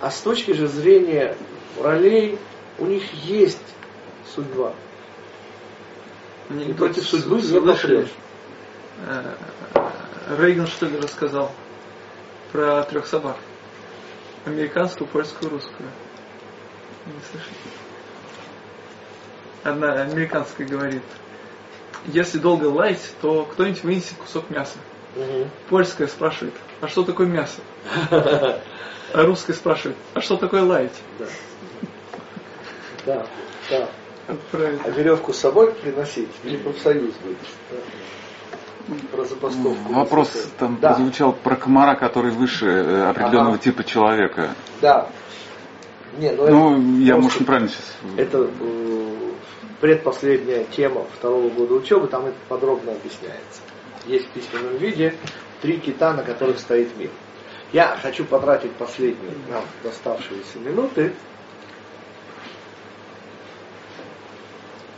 А 0.00 0.10
с 0.10 0.20
точки 0.20 0.52
же 0.52 0.68
зрения 0.68 1.36
ролей, 1.80 2.38
у 2.78 2.86
них 2.86 3.12
есть 3.12 3.58
судьба. 4.34 4.74
Они 6.48 6.64
И 6.66 6.72
против 6.72 7.06
судьбы 7.06 7.40
не 7.40 7.60
попрешь. 7.60 8.12
Э, 9.06 9.34
Рейган 10.38 10.66
что 10.66 10.86
ли 10.86 10.98
рассказал 10.98 11.52
про 12.52 12.82
трех 12.84 13.06
собак? 13.06 13.36
Американскую, 14.44 15.08
польскую, 15.08 15.50
русскую. 15.50 15.88
Не 17.06 17.12
слышали? 17.30 17.75
Одна 19.66 19.92
американская 20.02 20.66
говорит, 20.66 21.02
если 22.06 22.38
долго 22.38 22.66
лаять, 22.66 23.02
то 23.20 23.44
кто-нибудь 23.50 23.82
вынесет 23.82 24.14
кусок 24.16 24.48
мяса. 24.48 24.76
Мгм. 25.16 25.50
Польская 25.68 26.06
спрашивает, 26.06 26.54
а 26.80 26.88
что 26.88 27.02
такое 27.04 27.26
мясо? 27.26 27.60
А 29.14 29.22
русская 29.22 29.54
спрашивает, 29.54 29.96
а 30.14 30.20
что 30.20 30.36
такое 30.36 30.62
лаять? 30.64 30.92
Да. 31.18 31.26
Да, 33.06 33.26
да. 33.70 33.88
Правильно. 34.50 34.80
А 34.84 34.90
веревку 34.90 35.32
с 35.32 35.38
собой 35.38 35.72
приносить 35.72 36.28
или 36.42 36.56
профсоюз 36.56 37.14
будет? 37.22 37.38
Да. 37.70 38.96
Про 39.12 39.24
забастовку. 39.24 39.92
Вопрос 39.92 40.48
там 40.58 40.78
да, 40.80 40.88
прозвучал 40.94 41.32
про 41.32 41.54
комара, 41.54 41.94
который 41.94 42.32
выше 42.32 42.66
э, 42.66 43.08
определенного 43.08 43.54
Ага. 43.54 43.58
типа 43.62 43.84
человека. 43.84 44.50
да. 44.82 45.08
Не, 46.18 46.32
ну, 46.32 46.48
Ну, 46.48 46.98
я, 46.98 47.12
просто- 47.14 47.22
может, 47.22 47.40
неправильно 47.40 47.68
сейчас. 47.70 47.96
Это 48.16 48.38
э, 48.60 49.05
предпоследняя 49.80 50.64
тема 50.64 51.04
второго 51.14 51.48
года 51.50 51.74
учебы, 51.74 52.08
там 52.08 52.26
это 52.26 52.36
подробно 52.48 52.92
объясняется. 52.92 53.62
Есть 54.06 54.26
в 54.26 54.30
письменном 54.30 54.76
виде 54.76 55.14
три 55.60 55.78
кита, 55.78 56.12
на 56.12 56.22
которых 56.22 56.58
стоит 56.58 56.96
мир. 56.96 57.10
Я 57.72 57.96
хочу 58.00 58.24
потратить 58.24 58.72
последние 58.72 59.32
нам 59.48 59.64
доставшиеся 59.82 60.58
минуты 60.58 61.12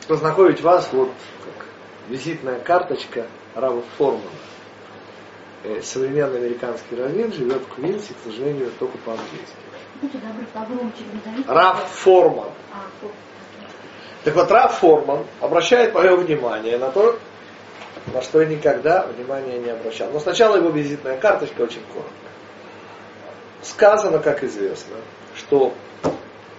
познакомить 0.06 0.60
вас, 0.60 0.88
вот 0.92 1.12
как 1.44 1.66
визитная 2.08 2.58
карточка 2.60 3.26
Рава 3.54 3.82
Формана. 3.96 4.22
Э, 5.64 5.80
Современный 5.82 6.38
американский 6.38 6.96
раввин 6.96 7.32
живет 7.32 7.62
в 7.62 7.74
Квинсе, 7.74 8.14
к 8.14 8.24
сожалению, 8.24 8.70
только 8.78 8.96
по-английски. 8.98 9.56
Раф 11.46 11.88
Форман. 11.90 12.50
Так 14.28 14.36
вот, 14.36 14.50
Раф 14.50 14.80
Форман 14.80 15.24
обращает 15.40 15.94
мое 15.94 16.14
внимание 16.14 16.76
на 16.76 16.90
то, 16.90 17.18
на 18.12 18.20
что 18.20 18.42
я 18.42 18.46
никогда 18.46 19.06
внимания 19.06 19.56
не 19.56 19.70
обращал. 19.70 20.10
Но 20.10 20.20
сначала 20.20 20.56
его 20.56 20.68
визитная 20.68 21.16
карточка 21.16 21.62
очень 21.62 21.80
коротко. 21.94 22.12
Сказано, 23.62 24.18
как 24.18 24.44
известно, 24.44 24.96
что 25.34 25.72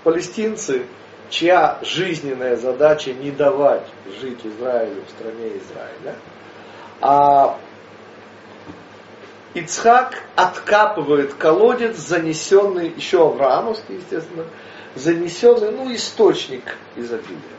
палестинцы, 0.03 0.87
чья 1.29 1.77
жизненная 1.83 2.55
задача 2.55 3.13
не 3.13 3.29
давать 3.29 3.85
жить 4.19 4.43
Израилю 4.43 5.03
в 5.05 5.11
стране 5.11 5.49
Израиля, 5.49 6.15
а 7.01 7.59
Ицхак 9.53 10.23
откапывает 10.35 11.35
колодец, 11.35 11.97
занесенный, 11.97 12.89
еще 12.89 13.27
авраамовский, 13.27 13.97
естественно, 13.97 14.45
занесенный, 14.95 15.69
ну, 15.69 15.93
источник 15.93 16.63
изобилия. 16.95 17.58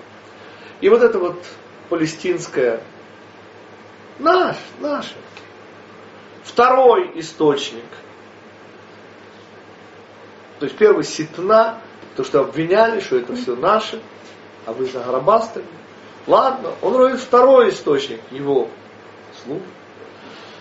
И 0.80 0.88
вот 0.88 1.02
это 1.02 1.18
вот 1.18 1.44
палестинское, 1.88 2.82
наш, 4.18 4.56
наше. 4.80 5.14
Второй 6.44 7.18
источник, 7.20 7.84
то 10.58 10.66
есть 10.66 10.76
первый 10.76 11.04
ситна, 11.04 11.80
то, 12.16 12.24
что 12.24 12.40
обвиняли, 12.40 13.00
что 13.00 13.16
это 13.16 13.34
все 13.34 13.56
наше, 13.56 14.02
а 14.66 14.72
вы 14.72 14.86
загробастали. 14.86 15.64
Ладно, 16.26 16.72
он 16.82 16.96
роет 16.96 17.20
второй 17.20 17.70
источник, 17.70 18.20
его 18.30 18.68
слуг. 19.42 19.62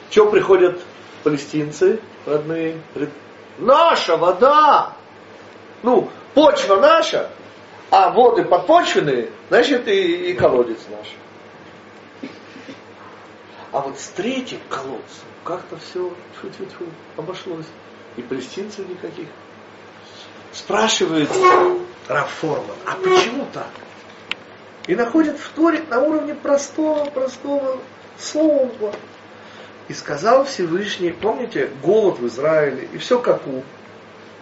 Что 0.10 0.30
приходят 0.30 0.80
палестинцы 1.24 2.00
родные? 2.26 2.82
Говорят, 2.94 3.14
наша 3.58 4.18
вода! 4.18 4.94
Ну, 5.84 6.10
почва 6.34 6.78
наша, 6.78 7.30
а 7.92 8.12
воды 8.12 8.44
подпочвенные, 8.44 9.30
значит 9.50 9.88
и, 9.88 10.32
и 10.32 10.34
колодец 10.34 10.80
наш. 10.90 12.32
А 13.72 13.82
вот 13.82 14.00
с 14.00 14.08
третьим 14.10 14.60
колодцем 14.70 15.26
как-то 15.44 15.78
все 15.78 16.14
тьфу-тьфу-тьфу, 16.36 16.86
обошлось. 17.18 17.66
И 18.18 18.22
палестинцев 18.22 18.88
никаких. 18.88 19.28
Спрашивает 20.52 21.30
Рафформан, 22.08 22.76
а 22.86 22.96
почему 22.96 23.46
так? 23.54 23.70
И 24.88 24.96
находит 24.96 25.38
вторик 25.38 25.88
на 25.90 26.02
уровне 26.02 26.34
простого-простого 26.34 27.78
слова. 28.18 28.94
И 29.88 29.94
сказал 29.94 30.46
Всевышний, 30.46 31.12
помните, 31.12 31.70
голод 31.84 32.20
в 32.20 32.28
Израиле, 32.28 32.90
и 32.92 32.98
все 32.98 33.20
как 33.20 33.48
у 33.48 33.64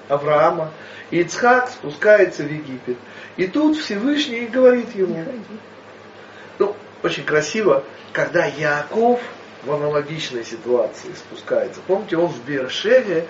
Авраама. 0.09 0.71
И 1.11 1.21
Ицхак 1.21 1.69
спускается 1.69 2.43
в 2.43 2.51
Египет. 2.51 2.97
И 3.37 3.47
тут 3.47 3.77
Всевышний 3.77 4.47
говорит 4.47 4.93
ему, 4.95 5.23
ну, 6.59 6.75
очень 7.03 7.23
красиво, 7.23 7.83
когда 8.11 8.45
Яков 8.45 9.21
в 9.63 9.71
аналогичной 9.71 10.43
ситуации 10.43 11.13
спускается. 11.13 11.79
Помните, 11.87 12.17
он 12.17 12.27
в 12.27 12.43
Бершеве 12.45 13.27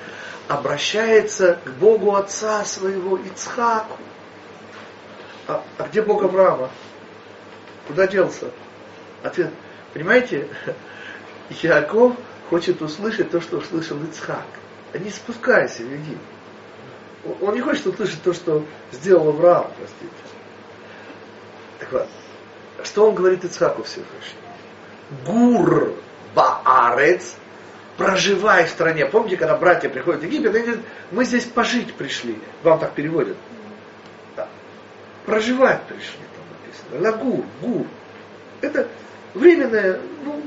обращается 0.47 1.59
к 1.63 1.69
Богу 1.71 2.15
отца 2.15 2.63
своего 2.65 3.17
Ицхаку. 3.17 3.97
А, 5.47 5.63
а 5.78 5.84
где 5.88 6.01
Бог 6.01 6.23
Авраама? 6.23 6.69
Куда 7.88 8.07
делся? 8.07 8.51
Ответ. 9.23 9.51
Понимаете, 9.93 10.47
Яков 11.49 12.15
хочет 12.49 12.82
услышать 12.82 13.32
то, 13.32 13.41
что 13.41 13.57
услышал 13.57 13.97
Ицхак. 14.03 14.45
А 14.93 14.97
не 14.97 15.09
спускайся 15.09 15.84
в 15.84 15.91
Египет. 15.91 16.36
Он 17.41 17.53
не 17.53 17.61
хочет 17.61 17.88
услышать 17.88 18.22
то, 18.24 18.34
что 18.34 18.63
сделал 18.91 19.30
Авраам, 19.30 19.72
простите. 19.78 20.11
Так 21.80 21.91
вот, 21.91 22.07
что 22.84 23.09
он 23.09 23.15
говорит 23.15 23.43
Ицхаку 23.43 23.84
Всевышний? 23.84 24.07
Гур 25.26 25.93
баарец, 26.36 27.36
проживай 27.97 28.65
в 28.65 28.70
стране. 28.70 29.05
Помните, 29.05 29.38
когда 29.38 29.57
братья 29.57 29.89
приходят 29.89 30.22
в 30.22 30.26
Египет, 30.26 30.53
они 30.55 30.63
говорят, 30.63 30.86
мы 31.11 31.26
здесь 31.26 31.45
пожить 31.45 31.93
пришли. 31.95 32.39
Вам 32.63 32.80
так 32.80 32.93
переводят. 32.93 33.38
Да. 34.36 34.47
Проживать 35.26 35.84
пришли, 35.84 36.20
там 36.36 36.45
написано. 36.51 37.11
Лагур, 37.11 37.45
гур. 37.61 37.88
Это 38.61 38.88
временное, 39.34 39.99
ну, 40.24 40.41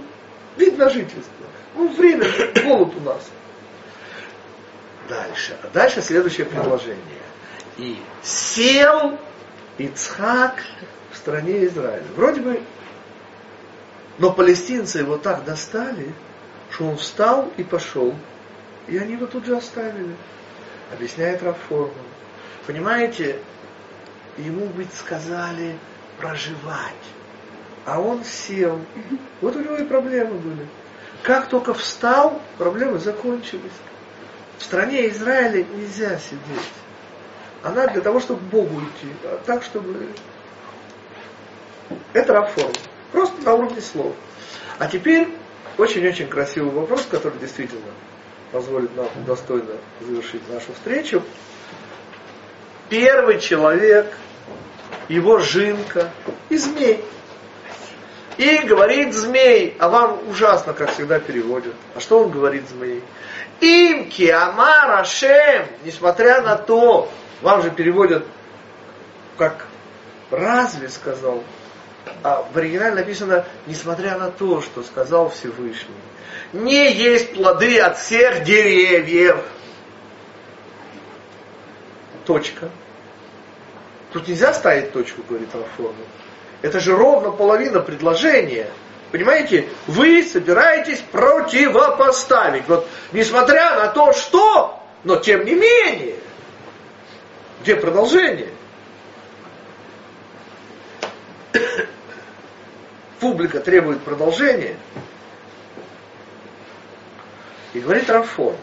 вид 0.57 0.79
на 0.79 0.89
жительство. 0.91 1.47
Ну, 1.75 1.89
время, 1.89 2.27
голод 2.63 2.93
у 2.97 3.01
нас. 3.01 3.29
Дальше. 5.11 5.59
А 5.61 5.67
дальше 5.75 6.03
следующее 6.03 6.47
предложение. 6.47 6.97
И 7.79 8.01
сел 8.23 9.19
Ицхак 9.77 10.63
в 11.11 11.17
стране 11.17 11.67
Израиля. 11.67 12.05
Вроде 12.15 12.41
бы, 12.41 12.63
но 14.19 14.33
палестинцы 14.33 14.99
его 14.99 15.19
так 15.19 15.45
достали, 15.45 16.15
что 16.71 16.87
он 16.87 16.97
встал 16.97 17.53
и 17.57 17.65
пошел. 17.65 18.15
И 18.87 18.97
они 18.99 19.15
его 19.15 19.27
тут 19.27 19.47
же 19.47 19.57
оставили. 19.57 20.15
Объясняет 20.93 21.43
Рафформан. 21.43 21.91
Понимаете, 22.67 23.41
ему 24.39 24.67
быть 24.67 24.95
сказали 24.95 25.77
проживать. 26.19 26.95
А 27.85 28.01
он 28.01 28.25
сел. 28.25 28.79
Вот 29.41 29.57
у 29.57 29.61
него 29.61 29.75
и 29.75 29.85
проблемы 29.85 30.35
были. 30.35 30.69
Как 31.25 31.49
только 31.49 31.75
встал, 31.75 32.41
проблемы 32.59 33.01
закончились. 33.01 33.73
В 34.61 34.65
стране 34.65 35.09
Израиля 35.09 35.65
нельзя 35.65 36.19
сидеть. 36.19 36.71
Она 37.63 37.87
для 37.87 38.03
того, 38.03 38.21
чтобы 38.21 38.41
к 38.41 38.45
Богу 38.45 38.81
идти, 38.81 39.09
а 39.25 39.41
так, 39.45 39.63
чтобы... 39.65 40.09
Это 42.13 42.35
рабформа. 42.35 42.75
Просто 43.11 43.41
на 43.43 43.55
уровне 43.55 43.81
слов. 43.81 44.15
А 44.79 44.87
теперь 44.87 45.29
очень-очень 45.79 46.29
красивый 46.29 46.73
вопрос, 46.73 47.07
который 47.11 47.39
действительно 47.41 47.91
позволит 48.53 48.95
нам 48.97 49.09
достойно 49.27 49.77
завершить 50.01 50.47
нашу 50.51 50.75
встречу. 50.75 51.23
Первый 52.91 53.41
человек, 53.41 54.15
его 55.09 55.39
жинка 55.39 56.11
и 56.51 56.57
змей. 56.59 57.03
И 58.37 58.59
говорит 58.59 59.15
змей, 59.15 59.77
а 59.79 59.89
вам 59.89 60.21
ужасно, 60.29 60.75
как 60.75 60.93
всегда, 60.93 61.19
переводят. 61.19 61.75
А 61.95 62.01
что 62.01 62.25
он 62.25 62.31
говорит 62.31 62.69
змей? 62.69 63.03
Им 63.61 64.09
киамар 64.09 65.01
Ашем, 65.01 65.67
несмотря 65.85 66.41
на 66.43 66.57
то, 66.57 67.11
вам 67.43 67.63
же 67.63 67.71
переводят 67.71 68.27
как 69.41 69.67
разве 70.31 70.91
сказал, 70.91 71.43
а 72.23 72.47
в 72.53 72.57
оригинале 72.59 72.95
написано, 72.97 73.47
несмотря 73.67 74.19
на 74.19 74.31
то, 74.31 74.61
что 74.61 74.83
сказал 74.83 75.31
Всевышний, 75.31 75.95
не 76.53 76.93
есть 76.93 77.33
плоды 77.33 77.81
от 77.81 77.97
всех 77.97 78.45
деревьев. 78.45 79.43
Точка. 82.27 82.69
Тут 84.13 84.29
нельзя 84.29 84.53
ставить 84.53 84.93
точку, 84.93 85.23
говорит 85.27 85.55
Алфорна. 85.55 86.05
Это 86.61 86.81
же 86.81 86.95
ровно 86.95 87.31
половина 87.31 87.81
предложения. 87.81 88.69
Понимаете, 89.11 89.69
вы 89.87 90.23
собираетесь 90.23 91.01
противопоставить. 91.01 92.69
Вот, 92.69 92.89
несмотря 93.13 93.77
на 93.77 93.89
то, 93.89 94.13
что, 94.13 94.81
но 95.03 95.17
тем 95.17 95.45
не 95.45 95.55
менее. 95.55 96.17
Где 97.63 97.75
продолжение? 97.77 98.51
Публика 103.21 103.61
требует 103.61 104.01
продолжения. 104.03 104.77
И 107.73 107.81
говорит 107.81 108.09
Рафон, 108.09 108.57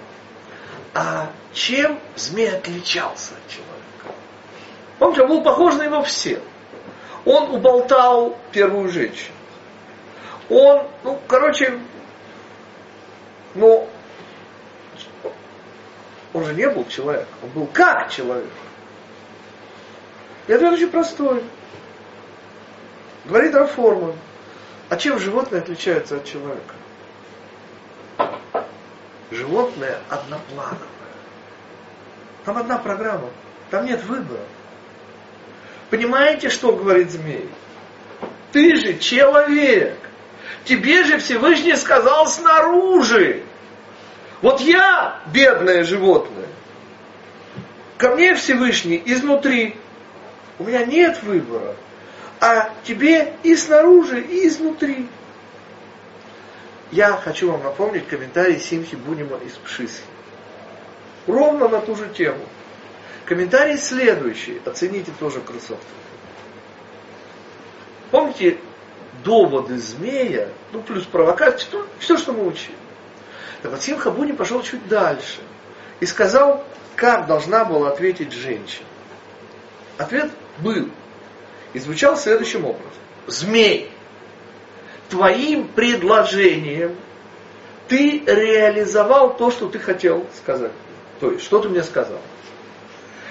а 0.94 1.30
чем 1.54 2.00
змей 2.16 2.52
отличался 2.52 3.34
от 3.34 3.52
человека? 3.52 4.18
Помните, 4.98 5.22
он 5.24 5.30
был 5.30 5.44
похож 5.44 5.76
на 5.76 5.84
его 5.84 6.04
всех. 6.04 6.40
Он 7.26 7.52
уболтал 7.54 8.38
первую 8.52 8.90
женщину. 8.90 9.37
Он, 10.50 10.88
ну, 11.04 11.20
короче, 11.28 11.80
ну, 13.56 13.88
он 16.34 16.46
же 16.46 16.54
не 16.54 16.70
был 16.70 16.88
человек, 16.88 17.28
он 17.44 17.50
был 17.50 17.68
как 17.68 18.12
человек. 18.12 18.50
И 20.48 20.54
ответ 20.54 20.74
очень 20.74 20.90
простой. 20.90 21.44
Говорит 23.26 23.54
Раформан, 23.54 24.16
а 24.90 24.96
чем 24.96 25.20
животные 25.20 25.62
отличаются 25.62 26.18
от 26.18 26.26
человека? 26.26 26.76
Животное 29.32 30.00
одноплановое. 30.08 30.88
Там 32.46 32.58
одна 32.58 32.78
программа, 32.78 33.30
там 33.70 33.86
нет 33.86 34.02
выбора. 34.06 34.44
Понимаете, 35.90 36.50
что 36.50 36.72
говорит 36.72 37.12
змей? 37.12 37.50
Ты 38.54 38.76
же 38.78 38.98
человек. 38.98 39.98
Тебе 40.66 41.04
же 41.04 41.18
Всевышний 41.18 41.76
сказал 41.76 42.28
снаружи. 42.28 43.44
Вот 44.42 44.62
я 44.62 45.22
бедное 45.34 45.84
животное. 45.84 46.48
Ко 47.98 48.10
мне 48.10 48.36
Всевышний 48.36 49.02
изнутри. 49.06 49.76
У 50.60 50.66
меня 50.66 50.86
нет 50.86 51.22
выбора. 51.24 51.76
А 52.40 52.70
тебе 52.84 53.34
и 53.44 53.56
снаружи, 53.56 54.22
и 54.22 54.48
изнутри. 54.48 55.08
Я 56.92 57.14
хочу 57.14 57.52
вам 57.52 57.64
напомнить 57.64 58.08
комментарий 58.08 58.60
Симхи 58.60 58.96
Бунима 58.96 59.38
из 59.38 59.54
Пшиски. 59.54 60.04
Ровно 61.26 61.68
на 61.68 61.82
ту 61.82 61.96
же 61.96 62.08
тему. 62.10 62.46
Комментарий 63.26 63.78
следующий. 63.78 64.62
Оцените 64.66 65.12
тоже 65.20 65.42
красоту. 65.42 65.78
Помните 68.12 68.58
доводы 69.28 69.78
змея, 69.78 70.50
ну 70.72 70.82
плюс 70.82 71.04
провокация, 71.04 71.58
все, 71.58 71.88
все, 72.00 72.18
что 72.18 72.32
мы 72.32 72.48
учили. 72.48 72.78
Так 73.62 73.72
вот 73.72 73.82
Симха 73.82 74.10
Буни 74.10 74.32
пошел 74.32 74.64
чуть 74.64 74.88
дальше 74.88 75.42
и 76.00 76.06
сказал, 76.06 76.64
как 76.96 77.28
должна 77.28 77.66
была 77.66 77.90
ответить 77.90 78.32
женщина. 78.32 78.88
Ответ 79.98 80.32
был 80.60 80.90
и 81.74 81.80
звучал 81.80 82.16
следующим 82.16 82.64
образом. 82.64 82.88
Змей, 83.28 83.92
твоим 85.10 85.68
предложением 85.68 86.96
ты 87.90 88.24
реализовал 88.26 89.36
то, 89.36 89.52
что 89.52 89.68
ты 89.68 89.78
хотел 89.78 90.26
сказать. 90.38 90.72
То 91.20 91.32
есть, 91.32 91.44
что 91.44 91.60
ты 91.60 91.68
мне 91.68 91.84
сказал? 91.84 92.22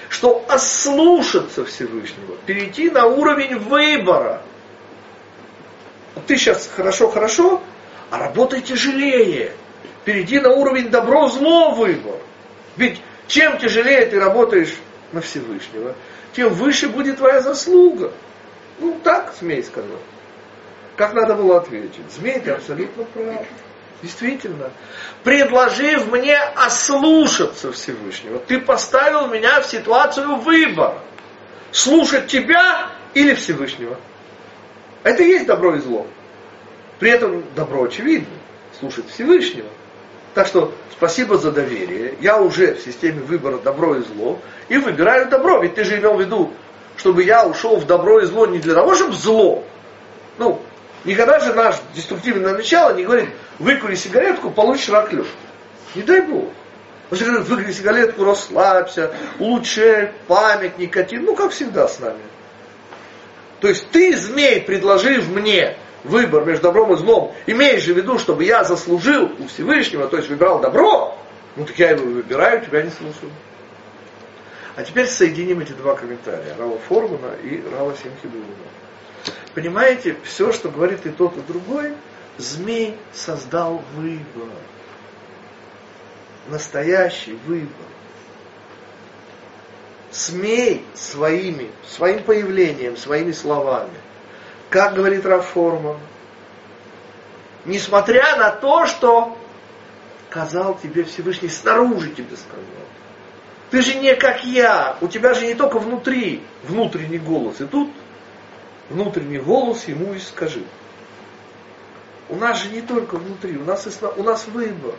Что 0.09 0.45
ослушаться 0.47 1.65
Всевышнего, 1.65 2.35
перейти 2.45 2.91
на 2.91 3.07
уровень 3.07 3.57
выбора. 3.57 4.43
Ты 6.25 6.37
сейчас 6.37 6.69
хорошо-хорошо, 6.73 7.61
а 8.09 8.19
работай 8.19 8.61
тяжелее. 8.61 9.53
Перейди 10.05 10.39
на 10.39 10.49
уровень 10.51 10.89
добро-зло 10.89 11.71
выбор. 11.71 12.15
Ведь 12.77 13.01
чем 13.27 13.57
тяжелее 13.57 14.05
ты 14.05 14.19
работаешь 14.19 14.73
на 15.11 15.21
Всевышнего, 15.21 15.95
тем 16.33 16.53
выше 16.53 16.87
будет 16.87 17.17
твоя 17.17 17.41
заслуга. 17.41 18.13
Ну, 18.79 18.99
так 19.03 19.33
змей 19.39 19.63
сказал. 19.63 19.99
Как 20.95 21.13
надо 21.13 21.35
было 21.35 21.57
ответить? 21.57 22.11
Змей, 22.11 22.39
ты 22.39 22.51
абсолютно 22.51 23.03
прав. 23.03 23.45
Действительно. 24.01 24.71
Предложив 25.23 26.07
мне 26.11 26.37
ослушаться 26.37 27.71
Всевышнего, 27.71 28.39
ты 28.39 28.59
поставил 28.59 29.27
меня 29.27 29.61
в 29.61 29.65
ситуацию 29.65 30.35
выбора. 30.35 30.99
Слушать 31.71 32.27
тебя 32.27 32.89
или 33.13 33.33
Всевышнего. 33.33 33.97
Это 35.07 35.23
и 35.23 35.27
есть 35.27 35.45
добро 35.45 35.73
и 35.75 35.79
зло. 35.79 36.05
При 36.99 37.09
этом 37.11 37.45
добро 37.55 37.85
очевидно. 37.85 38.27
Слушать 38.77 39.09
Всевышнего. 39.09 39.69
Так 40.33 40.47
что 40.47 40.73
спасибо 40.91 41.37
за 41.37 41.53
доверие. 41.53 42.15
Я 42.19 42.41
уже 42.41 42.73
в 42.73 42.81
системе 42.81 43.21
выбора 43.21 43.57
добро 43.57 43.95
и 43.95 44.01
зло. 44.01 44.37
И 44.67 44.77
выбираю 44.77 45.29
добро. 45.29 45.61
Ведь 45.61 45.75
ты 45.75 45.85
же 45.85 45.97
имел 45.97 46.15
в 46.15 46.19
виду, 46.19 46.51
чтобы 46.97 47.23
я 47.23 47.47
ушел 47.47 47.77
в 47.77 47.87
добро 47.87 48.19
и 48.19 48.25
зло 48.25 48.47
не 48.47 48.59
для 48.59 48.73
того, 48.73 48.95
чтобы 48.95 49.13
зло. 49.13 49.63
Ну, 50.39 50.61
никогда 51.05 51.39
же 51.39 51.53
наш 51.53 51.77
деструктивное 51.95 52.53
начало 52.53 52.93
не 52.93 53.05
говорит, 53.05 53.29
выкури 53.59 53.95
сигаретку, 53.95 54.51
получишь 54.51 54.89
рак 54.89 55.13
легких. 55.13 55.31
Не 55.95 56.01
дай 56.01 56.19
Бог. 56.19 56.49
Он 57.11 57.17
говорит, 57.17 57.47
выкури 57.47 57.71
сигаретку, 57.71 58.25
расслабься, 58.25 59.13
улучшай 59.39 60.11
память, 60.27 60.77
никотин. 60.77 61.23
Ну, 61.23 61.33
как 61.33 61.51
всегда 61.51 61.87
с 61.87 61.97
нами. 61.99 62.19
То 63.59 63.67
есть 63.67 63.89
ты, 63.91 64.15
змей, 64.15 64.61
предложив 64.61 65.29
мне 65.29 65.77
выбор 66.03 66.45
между 66.45 66.63
добром 66.63 66.93
и 66.93 66.97
злом, 66.97 67.33
имеешь 67.47 67.83
в 67.83 67.95
виду, 67.95 68.19
чтобы 68.19 68.43
я 68.43 68.63
заслужил 68.63 69.31
у 69.39 69.47
Всевышнего, 69.47 70.07
то 70.07 70.17
есть 70.17 70.29
выбирал 70.29 70.59
добро, 70.59 71.17
ну 71.55 71.65
так 71.65 71.77
я 71.79 71.91
его 71.91 72.05
выбираю, 72.05 72.63
тебя 72.65 72.83
не 72.83 72.91
слушаю. 72.91 73.31
А 74.75 74.83
теперь 74.83 75.07
соединим 75.07 75.59
эти 75.59 75.71
два 75.71 75.95
комментария, 75.95 76.55
Рава 76.55 76.77
Формана 76.87 77.33
и 77.43 77.63
Рава 77.71 77.95
Симхидулина. 77.95 78.45
Понимаете, 79.55 80.15
все, 80.23 80.51
что 80.51 80.69
говорит 80.69 81.05
и 81.07 81.09
тот, 81.09 81.35
и 81.35 81.41
другой, 81.41 81.93
змей 82.37 82.95
создал 83.11 83.83
выбор. 83.95 84.49
Настоящий 86.47 87.33
выбор. 87.47 87.87
Смей 90.11 90.85
своими, 90.93 91.69
своим 91.85 92.23
появлением, 92.23 92.97
своими 92.97 93.31
словами 93.31 93.97
как 94.69 94.95
говорит 94.95 95.25
Раформан, 95.25 95.97
несмотря 97.65 98.35
на 98.37 98.51
то, 98.51 98.85
что 98.85 99.37
сказал 100.29 100.77
тебе 100.77 101.03
Всевышний, 101.03 101.49
снаружи 101.49 102.09
тебе 102.11 102.35
сказал. 102.35 102.63
Ты 103.69 103.81
же 103.81 103.95
не 103.95 104.15
как 104.15 104.43
я, 104.43 104.97
у 105.01 105.07
тебя 105.07 105.33
же 105.33 105.45
не 105.45 105.55
только 105.55 105.79
внутри 105.79 106.43
внутренний 106.63 107.17
голос. 107.17 107.59
И 107.59 107.65
тут 107.65 107.89
внутренний 108.89 109.39
голос 109.39 109.87
ему 109.87 110.13
и 110.13 110.19
скажи. 110.19 110.63
У 112.29 112.35
нас 112.35 112.61
же 112.61 112.69
не 112.69 112.81
только 112.81 113.15
внутри, 113.15 113.57
у 113.57 113.63
нас, 113.63 113.87
у 114.17 114.23
нас 114.23 114.47
выбор. 114.47 114.95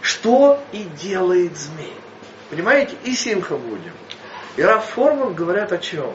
Что 0.00 0.60
и 0.72 0.82
делает 0.82 1.56
змей. 1.56 1.94
Понимаете, 2.52 2.96
и 3.04 3.14
Симха 3.14 3.56
будем. 3.56 3.94
И 4.56 4.62
Раф 4.62 4.84
Форман 4.90 5.32
говорят 5.32 5.72
о 5.72 5.78
чем? 5.78 6.12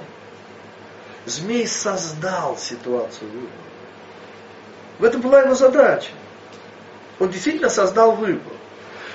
Змей 1.26 1.66
создал 1.66 2.60
ситуацию 2.60 3.32
выбора. 3.32 3.52
В 5.00 5.04
этом 5.04 5.22
была 5.22 5.42
его 5.42 5.56
задача. 5.56 6.12
Он 7.18 7.30
действительно 7.32 7.70
создал 7.70 8.12
выбор. 8.12 8.54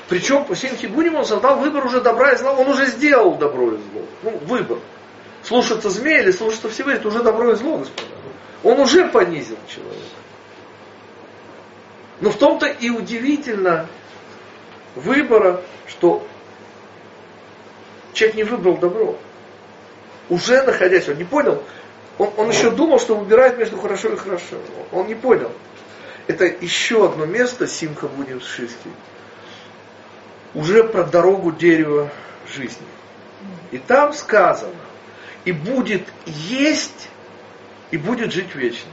Причем 0.09 0.45
по 0.45 0.57
Синхи 0.57 0.87
Буним 0.87 1.15
он 1.15 1.25
создал 1.25 1.61
выбор 1.61 1.87
уже 1.87 2.01
добра 2.01 2.33
и 2.33 2.37
зла. 2.39 2.55
Он 2.55 2.67
уже 2.67 2.87
сделал 2.87 3.37
добро 3.37 3.75
и 3.75 3.77
зло. 3.77 4.03
Ну, 4.25 4.39
выбор. 4.39 4.81
Слушаться 5.45 5.91
змея 5.91 6.23
или 6.23 6.33
слушаться 6.33 6.71
Всевышнего, 6.71 6.99
это 6.99 7.07
уже 7.07 7.23
добро 7.23 7.53
и 7.53 7.55
зло, 7.55 7.79
господа. 7.79 8.09
Он 8.65 8.81
уже 8.81 9.07
понизил 9.07 9.59
человека. 9.69 10.17
Но 12.21 12.31
в 12.31 12.37
том-то 12.37 12.67
и 12.67 12.91
удивительно 12.91 13.87
выбора, 14.97 15.63
что 15.87 16.27
человек 18.13 18.37
не 18.37 18.45
выбрал 18.45 18.77
добро. 18.77 19.17
Уже 20.29 20.63
находясь, 20.63 21.09
он 21.09 21.17
не 21.17 21.25
понял, 21.25 21.63
он, 22.19 22.31
он 22.37 22.51
еще 22.51 22.71
думал, 22.71 22.99
что 22.99 23.17
выбирает 23.17 23.59
между 23.59 23.79
хорошо 23.79 24.13
и 24.13 24.17
хорошо. 24.17 24.57
Он 24.93 25.07
не 25.07 25.15
понял. 25.15 25.51
Это 26.27 26.45
еще 26.45 27.07
одно 27.07 27.27
место, 27.27 27.67
Симха 27.67 28.07
будет 28.07 28.45
Шиски, 28.45 28.91
уже 30.55 30.85
про 30.85 31.05
дорогу 31.05 31.51
дерева 31.51 32.11
жизни. 32.55 32.87
И 33.73 33.79
там 33.79 34.13
сказано, 34.13 34.75
и 35.45 35.53
будет 35.53 36.07
есть, 36.27 37.09
и 37.91 37.97
будет 37.97 38.33
жить 38.33 38.55
вечно. 38.55 38.91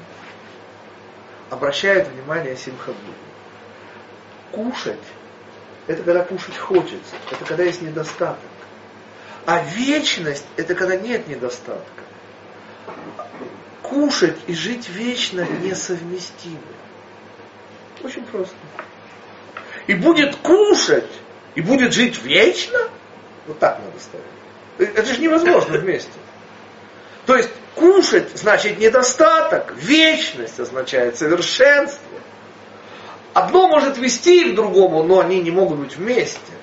Обращает 1.49 2.07
внимание 2.07 2.55
Симха 2.55 2.93
Кушать, 4.51 4.97
это 5.85 6.01
когда 6.01 6.23
кушать 6.23 6.57
хочется, 6.57 7.15
это 7.31 7.45
когда 7.45 7.63
есть 7.63 7.81
недостаток. 7.83 8.48
А 9.49 9.63
вечность, 9.63 10.45
это 10.57 10.75
когда 10.75 10.95
нет 10.95 11.27
недостатка 11.27 12.03
кушать 13.81 14.37
и 14.45 14.53
жить 14.53 14.87
вечно 14.89 15.41
несовместимы. 15.63 16.59
Очень 18.03 18.21
просто. 18.25 18.53
И 19.87 19.95
будет 19.95 20.35
кушать, 20.35 21.09
и 21.55 21.61
будет 21.61 21.93
жить 21.93 22.21
вечно? 22.21 22.77
Вот 23.47 23.57
так 23.57 23.79
надо 23.83 23.99
ставить. 23.99 24.93
Это 24.95 25.11
же 25.15 25.19
невозможно 25.19 25.79
вместе. 25.79 26.11
То 27.25 27.35
есть 27.35 27.49
кушать 27.73 28.37
значит 28.37 28.77
недостаток, 28.77 29.73
вечность 29.77 30.59
означает 30.59 31.17
совершенство. 31.17 32.19
Одно 33.33 33.67
может 33.67 33.97
вести 33.97 34.51
к 34.51 34.55
другому, 34.55 35.01
но 35.01 35.21
они 35.21 35.41
не 35.41 35.49
могут 35.49 35.79
быть 35.79 35.95
вместе. 35.95 36.58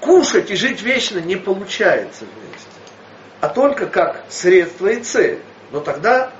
Кушать 0.00 0.50
и 0.50 0.56
жить 0.56 0.80
вечно 0.80 1.18
не 1.18 1.36
получается 1.36 2.24
вместе, 2.24 2.68
а 3.40 3.48
только 3.48 3.86
как 3.86 4.24
средство 4.28 4.88
и 4.88 5.02
цель. 5.02 5.40
Но 5.70 5.80
тогда... 5.80 6.32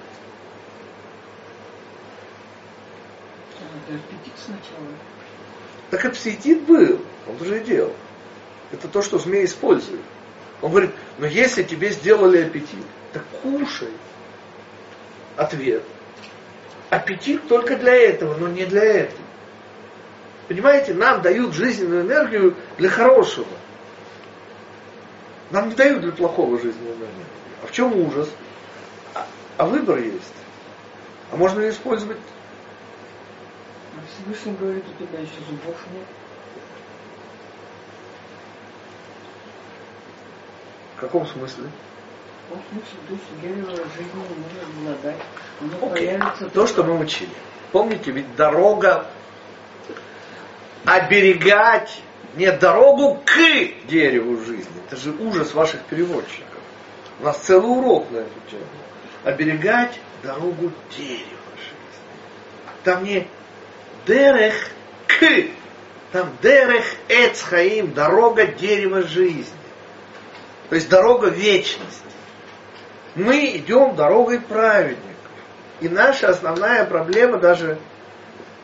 Так 5.91 6.05
аппетит 6.05 6.63
был, 6.63 7.01
он 7.27 7.41
уже 7.41 7.61
делал. 7.61 7.95
Это 8.73 8.89
то, 8.89 9.03
что 9.03 9.19
змей 9.19 9.45
использует. 9.45 10.01
Он 10.63 10.71
говорит, 10.71 10.93
но 11.19 11.27
если 11.27 11.63
тебе 11.63 11.91
сделали 11.91 12.43
аппетит, 12.43 12.85
так 13.13 13.25
кушай. 13.43 13.91
Ответ. 15.37 15.83
Аппетит 16.91 17.49
только 17.49 17.77
для 17.77 17.95
этого, 17.95 18.37
но 18.37 18.49
не 18.49 18.65
для 18.65 18.85
этого. 18.85 19.21
Понимаете, 20.51 20.95
нам 20.95 21.23
дают 21.23 21.55
жизненную 21.55 22.03
энергию 22.03 22.57
для 22.77 22.91
хорошего. 22.91 23.47
Нам 25.53 25.69
не 25.69 25.77
дают 25.77 26.01
для 26.01 26.11
плохого 26.11 26.59
жизненную 26.59 26.97
энергию. 26.97 27.27
А 27.63 27.69
в 27.69 27.71
чем 27.71 27.97
ужас? 27.97 28.29
а, 29.15 29.29
а 29.59 29.67
выбор 29.67 29.99
есть. 29.99 30.35
А 31.31 31.37
можно 31.37 31.61
ли 31.61 31.71
использовать 31.71 32.17
А 33.97 34.01
Всевышний 34.13 34.57
говорит, 34.59 34.83
у 34.89 35.01
тебя 35.01 35.21
еще 35.21 35.35
зубов 35.49 35.77
нет. 35.95 36.07
в 40.97 41.01
каком 41.01 41.29
смысле? 41.29 41.71
Появится 45.81 46.51
То, 46.51 46.67
что 46.67 46.83
мы 46.83 46.99
учили. 46.99 47.31
Помните, 47.71 48.11
ведь 48.11 48.35
дорога 48.35 49.07
оберегать 50.85 52.03
не 52.37 52.51
дорогу 52.53 53.21
к 53.25 53.87
дереву 53.89 54.37
жизни. 54.45 54.67
Это 54.87 54.97
же 54.97 55.11
ужас 55.13 55.55
ваших 55.55 55.81
переводчиков. 55.83 56.47
У 57.21 57.25
нас 57.25 57.39
целый 57.39 57.71
урок 57.71 58.11
на 58.11 58.19
эту 58.19 58.41
тему. 58.51 58.65
Оберегать 59.25 59.99
дорогу 60.23 60.73
дерева 60.97 61.21
жизни. 61.57 62.01
Там 62.85 63.05
не 63.05 63.27
дерех 64.07 64.71
к, 65.07 65.25
там 66.13 66.31
дерех 66.43 66.85
эцхаим, 67.09 67.93
дорога 67.93 68.47
дерева 68.47 69.03
жизни. 69.03 69.45
То 70.71 70.77
есть 70.77 70.89
дорога 70.89 71.29
вечности. 71.29 72.05
Мы 73.17 73.57
идем 73.57 73.97
дорогой 73.97 74.41
праведников. 74.41 75.05
И 75.81 75.89
наша 75.89 76.29
основная 76.29 76.85
проблема 76.85 77.39
даже, 77.39 77.79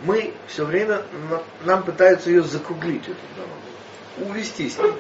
мы 0.02 0.34
все 0.46 0.64
время, 0.64 1.02
на- 1.30 1.42
нам 1.64 1.82
пытаются 1.82 2.30
ее 2.30 2.42
закруглить, 2.42 3.04
эту 3.04 3.16
дорогу, 3.36 4.30
увести 4.30 4.68
с 4.68 4.78
нее. 4.78 4.94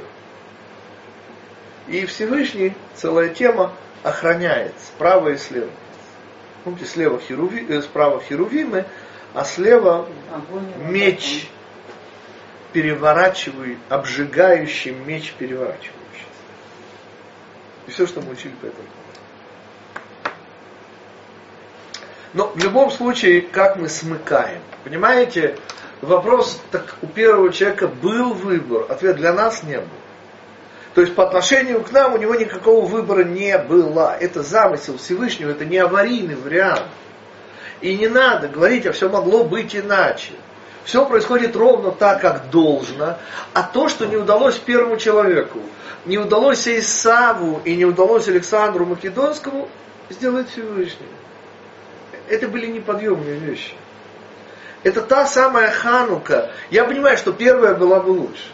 И 1.88 2.06
Всевышний, 2.06 2.74
целая 2.94 3.28
тема, 3.28 3.72
охраняет 4.02 4.74
справа 4.80 5.28
и 5.28 5.36
слева. 5.36 5.70
Помните, 6.64 6.86
слева 6.86 7.20
херуви, 7.20 7.64
э, 7.68 7.82
справа 7.82 8.20
херувимы, 8.20 8.86
а 9.34 9.44
слева 9.44 10.08
меч 10.78 11.48
переворачивающий, 12.72 13.78
обжигающий 13.88 14.92
меч 14.92 15.32
переворачивающий. 15.38 15.92
И 17.86 17.90
все, 17.90 18.06
что 18.06 18.20
мы 18.20 18.32
учили 18.32 18.52
по 18.60 18.66
этому. 18.66 18.88
Но 22.36 22.52
в 22.54 22.62
любом 22.62 22.90
случае, 22.90 23.40
как 23.40 23.76
мы 23.76 23.88
смыкаем? 23.88 24.60
Понимаете, 24.84 25.56
вопрос, 26.02 26.60
так 26.70 26.96
у 27.00 27.06
первого 27.06 27.50
человека 27.50 27.88
был 27.88 28.34
выбор, 28.34 28.84
ответ 28.90 29.16
для 29.16 29.32
нас 29.32 29.62
не 29.62 29.78
был. 29.78 29.88
То 30.94 31.00
есть 31.00 31.14
по 31.14 31.26
отношению 31.26 31.82
к 31.82 31.90
нам 31.92 32.12
у 32.12 32.18
него 32.18 32.34
никакого 32.34 32.84
выбора 32.84 33.24
не 33.24 33.56
было. 33.56 34.14
Это 34.20 34.42
замысел 34.42 34.98
Всевышнего, 34.98 35.50
это 35.50 35.64
не 35.64 35.78
аварийный 35.78 36.34
вариант. 36.34 36.88
И 37.80 37.96
не 37.96 38.06
надо 38.06 38.48
говорить, 38.48 38.84
а 38.84 38.92
все 38.92 39.08
могло 39.08 39.44
быть 39.44 39.74
иначе. 39.74 40.32
Все 40.84 41.06
происходит 41.06 41.56
ровно 41.56 41.90
так, 41.90 42.20
как 42.20 42.50
должно. 42.50 43.16
А 43.54 43.62
то, 43.62 43.88
что 43.88 44.04
не 44.04 44.16
удалось 44.16 44.58
первому 44.58 44.98
человеку, 44.98 45.60
не 46.04 46.18
удалось 46.18 46.68
Исаву 46.68 47.62
и 47.64 47.74
не 47.76 47.86
удалось 47.86 48.28
Александру 48.28 48.84
Македонскому, 48.84 49.70
сделает 50.10 50.50
Всевышний. 50.50 51.08
Это 52.28 52.48
были 52.48 52.66
неподъемные 52.66 53.38
вещи. 53.38 53.74
Это 54.82 55.02
та 55.02 55.26
самая 55.26 55.70
Ханука. 55.70 56.52
Я 56.70 56.84
понимаю, 56.84 57.16
что 57.16 57.32
первая 57.32 57.74
была 57.74 58.00
бы 58.00 58.10
лучше. 58.10 58.50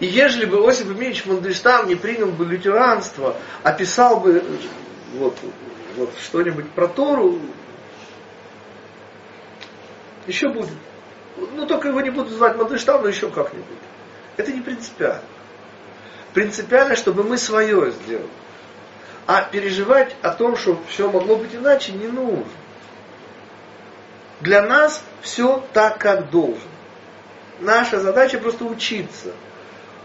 И 0.00 0.06
ежели 0.06 0.44
бы 0.44 0.66
Осип 0.68 0.88
Емельевич 0.88 1.26
Мандельштам 1.26 1.88
не 1.88 1.94
принял 1.94 2.28
бы 2.28 2.44
лютеранство, 2.44 3.36
а 3.62 3.72
писал 3.72 4.20
бы 4.20 4.42
вот, 5.14 5.36
вот 5.96 6.10
что-нибудь 6.20 6.70
про 6.70 6.88
Тору, 6.88 7.38
еще 10.26 10.48
будет. 10.48 10.70
Ну, 11.36 11.66
только 11.66 11.88
его 11.88 12.00
не 12.00 12.10
будут 12.10 12.32
звать 12.32 12.56
Мандельштам, 12.56 13.02
но 13.02 13.08
еще 13.08 13.30
как-нибудь. 13.30 13.66
Это 14.36 14.52
не 14.52 14.60
принципиально. 14.60 15.22
Принципиально, 16.32 16.96
чтобы 16.96 17.24
мы 17.24 17.38
свое 17.38 17.90
сделали. 17.90 18.28
А 19.26 19.42
переживать 19.42 20.16
о 20.22 20.30
том, 20.30 20.56
что 20.56 20.80
все 20.88 21.10
могло 21.10 21.36
быть 21.36 21.54
иначе, 21.54 21.92
не 21.92 22.08
нужно. 22.08 22.46
Для 24.42 24.60
нас 24.62 25.00
все 25.20 25.64
так, 25.72 25.98
как 25.98 26.30
должен. 26.30 26.58
Наша 27.60 28.00
задача 28.00 28.38
просто 28.38 28.64
учиться. 28.64 29.32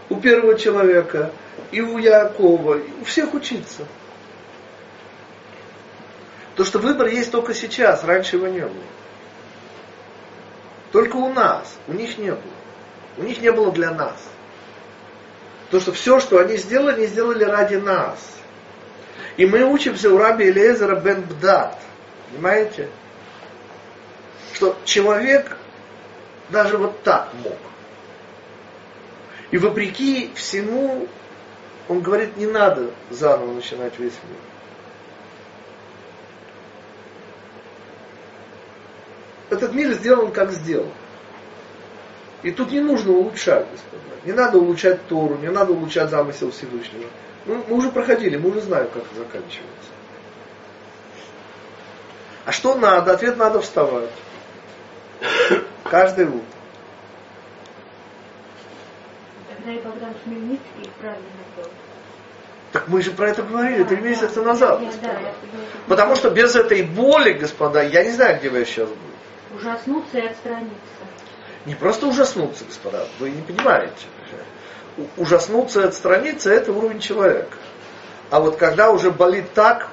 У 0.08 0.16
первого 0.16 0.56
человека, 0.56 1.32
и 1.72 1.80
у 1.80 1.98
Якова, 1.98 2.78
и 2.78 2.88
у 3.00 3.04
всех 3.04 3.34
учиться. 3.34 3.84
То, 6.54 6.64
что 6.64 6.78
выбор 6.78 7.08
есть 7.08 7.32
только 7.32 7.52
сейчас, 7.52 8.04
раньше 8.04 8.36
его 8.36 8.46
не 8.46 8.60
было. 8.60 8.84
Только 10.92 11.16
у 11.16 11.32
нас, 11.32 11.76
у 11.88 11.92
них 11.92 12.16
не 12.16 12.30
было. 12.30 12.40
У 13.16 13.24
них 13.24 13.40
не 13.40 13.50
было 13.50 13.72
для 13.72 13.90
нас. 13.90 14.16
То, 15.72 15.80
что 15.80 15.92
все, 15.92 16.20
что 16.20 16.38
они 16.38 16.56
сделали, 16.56 16.94
они 16.94 17.06
сделали 17.06 17.42
ради 17.42 17.74
нас. 17.74 18.18
И 19.36 19.46
мы 19.46 19.64
учимся 19.64 20.10
у 20.10 20.16
раби 20.16 20.48
Элиезера 20.48 20.94
бен 20.94 21.22
Бдат. 21.22 21.76
Понимаете? 22.30 22.88
Что 24.58 24.76
человек 24.84 25.56
даже 26.48 26.78
вот 26.78 27.04
так 27.04 27.32
мог. 27.44 27.56
И 29.52 29.56
вопреки 29.56 30.32
всему, 30.34 31.06
он 31.86 32.00
говорит, 32.00 32.36
не 32.36 32.46
надо 32.46 32.90
заново 33.08 33.52
начинать 33.52 33.96
весь 34.00 34.14
мир. 34.28 34.40
Этот 39.50 39.72
мир 39.74 39.92
сделан, 39.92 40.32
как 40.32 40.50
сделан. 40.50 40.90
И 42.42 42.50
тут 42.50 42.72
не 42.72 42.80
нужно 42.80 43.12
улучшать, 43.12 43.70
господа. 43.70 44.02
Не 44.24 44.32
надо 44.32 44.58
улучшать 44.58 45.06
Тору, 45.06 45.36
не 45.36 45.50
надо 45.50 45.72
улучшать 45.72 46.10
замысел 46.10 46.50
Всевышнего. 46.50 47.08
Ну, 47.46 47.64
мы 47.68 47.76
уже 47.76 47.92
проходили, 47.92 48.36
мы 48.36 48.50
уже 48.50 48.62
знаем, 48.62 48.88
как 48.88 49.04
это 49.04 49.14
заканчивается. 49.18 49.90
А 52.44 52.50
что 52.50 52.74
надо? 52.74 53.12
Ответ 53.12 53.36
надо 53.36 53.60
вставать. 53.60 54.10
Каждое 55.90 56.26
утро. 56.26 56.40
Тогда 59.56 59.72
и 59.72 59.78
Богдан 59.80 60.14
Хмельницкий 60.24 60.90
правильно 61.00 61.26
был. 61.56 61.64
Так 62.72 62.88
мы 62.88 63.00
же 63.02 63.12
про 63.12 63.30
это 63.30 63.42
говорили 63.42 63.82
три 63.84 63.96
месяца 63.98 64.42
назад. 64.42 64.80
Я, 64.82 64.86
да, 64.88 64.92
господа. 64.92 65.20
я- 65.22 65.34
Потому 65.88 66.16
что 66.16 66.30
без 66.30 66.54
этой 66.54 66.82
боли, 66.82 67.32
господа, 67.32 67.82
я 67.82 68.04
не 68.04 68.10
знаю, 68.10 68.38
где 68.38 68.50
вы 68.50 68.64
сейчас 68.66 68.88
будете. 68.88 69.56
Ужаснуться 69.56 70.18
и 70.18 70.26
отстраниться. 70.26 70.76
Не 71.64 71.74
просто 71.74 72.06
ужаснуться, 72.06 72.64
господа, 72.64 73.06
вы 73.18 73.30
не 73.30 73.40
понимаете. 73.42 74.06
Ужаснуться 75.16 75.80
и 75.80 75.84
отстраниться 75.84 76.50
это 76.52 76.72
уровень 76.72 77.00
человека. 77.00 77.56
А 78.30 78.40
вот 78.40 78.56
когда 78.56 78.90
уже 78.90 79.10
болит 79.10 79.52
так, 79.54 79.88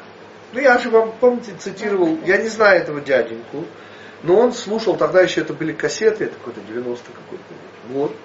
ну 0.52 0.60
я 0.60 0.78
же 0.78 0.90
вам, 0.90 1.14
помните, 1.20 1.54
цитировал, 1.58 2.18
я 2.26 2.38
не 2.38 2.50
знаю 2.50 2.82
этого 2.82 3.00
дяденьку, 3.02 3.66
но 4.24 4.40
он 4.40 4.54
слушал, 4.54 4.96
тогда 4.96 5.22
еще 5.22 5.42
это 5.42 5.54
были 5.54 5.74
кассеты, 5.74 6.26
это 6.26 6.36
какой-то 6.36 6.62
90 6.62 7.04
какой-то 7.12 7.94
год, 7.94 8.16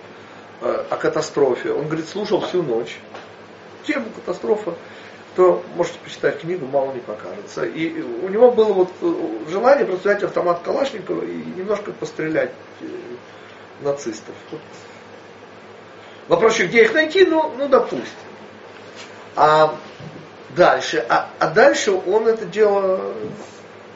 э, 0.63 0.85
о 0.91 0.97
катастрофе. 0.97 1.73
Он 1.73 1.87
говорит, 1.87 2.09
слушал 2.09 2.41
всю 2.41 2.63
ночь. 2.63 2.99
Тему 3.85 4.07
катастрофа, 4.15 4.75
то 5.37 5.63
можете 5.75 5.99
почитать 6.01 6.41
книгу, 6.41 6.67
мало 6.67 6.93
не 6.93 7.01
покажется. 7.01 7.65
И 7.65 8.03
у 8.03 8.29
него 8.29 8.51
было 8.51 8.73
вот 8.73 8.91
э, 9.01 9.15
желание 9.49 9.87
просто 9.87 10.09
взять 10.09 10.23
автомат 10.23 10.61
Калашникова 10.63 11.23
и 11.23 11.37
немножко 11.37 11.93
пострелять 11.93 12.53
э, 12.81 12.87
нацистов. 13.83 14.35
Вот. 14.51 14.61
Вопрос 16.29 16.55
еще, 16.55 16.67
где 16.67 16.83
их 16.83 16.95
найти, 16.95 17.25
ну, 17.25 17.53
ну 17.59 17.69
допустим. 17.69 18.07
А 19.37 19.75
дальше, 20.51 21.05
а, 21.09 21.29
а 21.39 21.49
дальше 21.49 21.93
он 21.93 22.27
это 22.27 22.45
дело, 22.45 23.15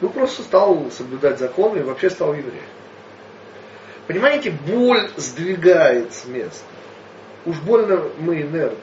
ну 0.01 0.09
просто 0.09 0.43
стал 0.43 0.91
соблюдать 0.91 1.39
законы 1.39 1.79
и 1.79 1.83
вообще 1.83 2.11
стал 2.11 2.35
евреем. 2.35 2.65
Понимаете, 4.07 4.51
боль 4.51 5.11
сдвигает 5.17 6.13
с 6.13 6.27
места. 6.27 6.65
Уж 7.47 7.59
больно 7.61 8.05
мы 8.19 8.43
инертны. 8.43 8.79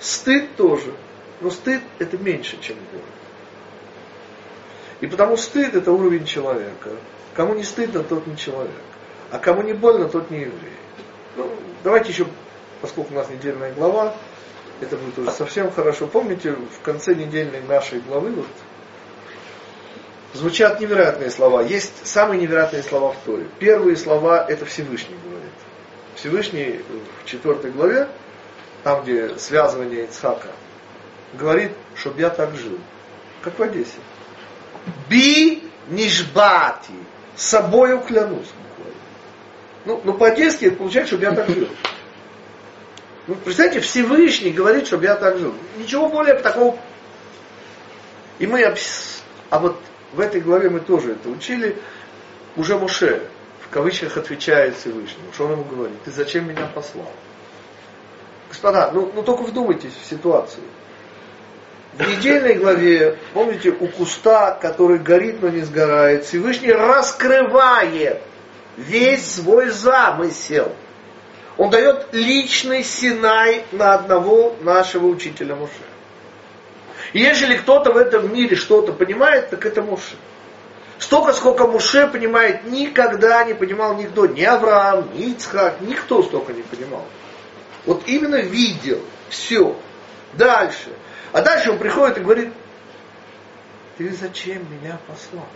Стыд 0.00 0.56
тоже. 0.56 0.92
Но 1.40 1.50
стыд 1.50 1.80
это 1.98 2.18
меньше, 2.18 2.58
чем 2.60 2.76
боль. 2.92 3.02
И 5.00 5.06
потому 5.06 5.36
стыд 5.36 5.74
это 5.74 5.92
уровень 5.92 6.24
человека. 6.24 6.90
Кому 7.34 7.54
не 7.54 7.62
стыдно, 7.62 8.02
тот 8.02 8.26
не 8.26 8.36
человек. 8.36 8.70
А 9.30 9.38
кому 9.38 9.62
не 9.62 9.72
больно, 9.72 10.08
тот 10.08 10.30
не 10.30 10.40
еврей. 10.40 10.76
Ну, 11.36 11.50
давайте 11.82 12.10
еще, 12.10 12.26
поскольку 12.80 13.12
у 13.12 13.16
нас 13.16 13.28
недельная 13.30 13.72
глава, 13.72 14.14
это 14.80 14.96
будет 14.96 15.18
уже 15.18 15.30
совсем 15.30 15.70
хорошо. 15.70 16.06
Помните, 16.06 16.52
в 16.52 16.82
конце 16.82 17.14
недельной 17.14 17.62
нашей 17.62 18.00
главы 18.00 18.30
вот, 18.30 18.46
звучат 20.34 20.80
невероятные 20.80 21.30
слова. 21.30 21.62
Есть 21.62 22.06
самые 22.06 22.40
невероятные 22.40 22.82
слова 22.82 23.12
в 23.12 23.16
Торе. 23.24 23.46
Первые 23.58 23.96
слова 23.96 24.44
это 24.48 24.64
Всевышний 24.66 25.16
говорит. 25.24 25.52
Всевышний 26.16 26.80
в 27.22 27.28
четвертой 27.28 27.70
главе, 27.70 28.08
там 28.82 29.02
где 29.02 29.36
связывание 29.38 30.04
Ицхака, 30.04 30.48
говорит, 31.34 31.72
чтобы 31.94 32.20
я 32.20 32.30
так 32.30 32.54
жил. 32.56 32.78
как 33.42 33.58
в 33.58 33.62
Одессе. 33.62 33.98
Би 35.08 35.64
нишбати. 35.88 36.92
С 37.36 37.46
собою 37.46 38.00
клянусь. 38.00 38.48
Ну, 39.84 40.00
ну 40.04 40.14
по-одесски 40.14 40.66
это 40.66 40.76
получается, 40.76 41.16
чтобы 41.16 41.24
я 41.24 41.32
так 41.32 41.48
жил. 41.48 41.68
Ну, 43.26 43.34
представьте, 43.36 43.80
Всевышний 43.80 44.50
говорит, 44.50 44.86
чтобы 44.86 45.04
я 45.04 45.16
так 45.16 45.38
жил. 45.38 45.54
Ничего 45.78 46.08
более 46.08 46.34
такого. 46.34 46.78
И 48.38 48.46
мы, 48.46 48.62
обс- 48.62 49.22
а 49.50 49.58
вот 49.60 49.80
в 50.12 50.20
этой 50.20 50.40
главе 50.40 50.70
мы 50.70 50.80
тоже 50.80 51.12
это 51.12 51.28
учили, 51.28 51.76
уже 52.56 52.78
Муше 52.78 53.22
в 53.60 53.68
кавычках 53.68 54.16
отвечает 54.16 54.76
Всевышнему. 54.76 55.32
Что 55.32 55.46
он 55.46 55.52
ему 55.52 55.64
говорит? 55.64 55.96
Ты 56.04 56.10
зачем 56.10 56.48
меня 56.48 56.66
послал? 56.74 57.10
Господа, 58.48 58.90
ну, 58.92 59.10
ну 59.14 59.22
только 59.22 59.42
вдумайтесь 59.42 59.94
в 59.94 60.08
ситуацию. 60.08 60.64
В 61.94 62.00
недельной 62.08 62.54
главе, 62.54 63.18
помните, 63.34 63.70
у 63.70 63.86
куста, 63.86 64.52
который 64.52 64.98
горит, 64.98 65.42
но 65.42 65.48
не 65.48 65.60
сгорает, 65.60 66.24
Всевышний 66.24 66.72
раскрывает 66.72 68.22
весь 68.76 69.34
свой 69.34 69.68
замысел. 69.68 70.72
Он 71.58 71.68
дает 71.70 72.08
личный 72.12 72.82
Синай 72.82 73.64
на 73.72 73.94
одного 73.94 74.56
нашего 74.62 75.06
учителя 75.06 75.54
Муше. 75.54 75.72
И 77.12 77.20
Ежели 77.20 77.56
кто-то 77.56 77.92
в 77.92 77.96
этом 77.96 78.32
мире 78.32 78.56
что-то 78.56 78.92
понимает, 78.92 79.50
так 79.50 79.66
это 79.66 79.82
Муше. 79.82 80.16
Столько, 80.98 81.32
сколько 81.32 81.66
Муше 81.66 82.06
понимает, 82.06 82.64
никогда 82.64 83.44
не 83.44 83.54
понимал 83.54 83.96
никто. 83.96 84.26
Ни 84.26 84.42
Авраам, 84.42 85.12
ни 85.14 85.32
Ицхак, 85.32 85.80
никто 85.80 86.22
столько 86.22 86.52
не 86.52 86.62
понимал. 86.62 87.04
Вот 87.84 88.02
именно 88.06 88.36
видел 88.36 89.00
все. 89.28 89.76
Дальше. 90.34 90.90
А 91.32 91.42
дальше 91.42 91.72
он 91.72 91.78
приходит 91.78 92.18
и 92.18 92.20
говорит, 92.20 92.52
ты 93.98 94.10
зачем 94.12 94.64
меня 94.70 94.98
послал? 95.06 95.46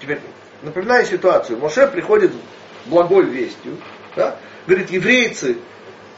Теперь, 0.00 0.20
напоминаю 0.62 1.04
ситуацию. 1.04 1.58
Моше 1.58 1.86
приходит 1.86 2.32
благой 2.86 3.24
вестью. 3.24 3.78
Да? 4.16 4.36
Говорит, 4.66 4.90
еврейцы, 4.90 5.58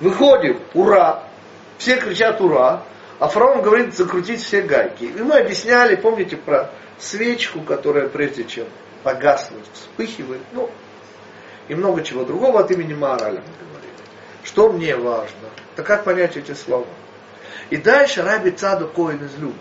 выходим, 0.00 0.60
ура. 0.74 1.24
Все 1.78 1.96
кричат 1.96 2.40
ура. 2.40 2.84
А 3.18 3.28
фараон 3.28 3.62
говорит 3.62 3.94
закрутить 3.94 4.42
все 4.42 4.62
гайки. 4.62 5.04
И 5.04 5.22
мы 5.22 5.38
объясняли, 5.38 5.94
помните, 5.96 6.36
про 6.36 6.70
свечку, 6.98 7.60
которая 7.60 8.08
прежде 8.08 8.44
чем 8.44 8.66
погаснуть, 9.02 9.64
вспыхивает. 9.72 10.42
Ну, 10.52 10.70
и 11.68 11.74
много 11.74 12.02
чего 12.02 12.24
другого 12.24 12.60
от 12.60 12.70
имени 12.70 12.94
Маораля 12.94 13.40
мы 13.40 13.66
говорили. 13.66 13.92
Что 14.42 14.72
мне 14.72 14.96
важно? 14.96 15.48
Так 15.76 15.86
как 15.86 16.04
понять 16.04 16.36
эти 16.36 16.52
слова? 16.52 16.86
И 17.70 17.76
дальше 17.76 18.22
Раби 18.22 18.50
Цаду 18.50 18.88
Коин 18.88 19.24
из 19.24 19.36
Любы. 19.38 19.54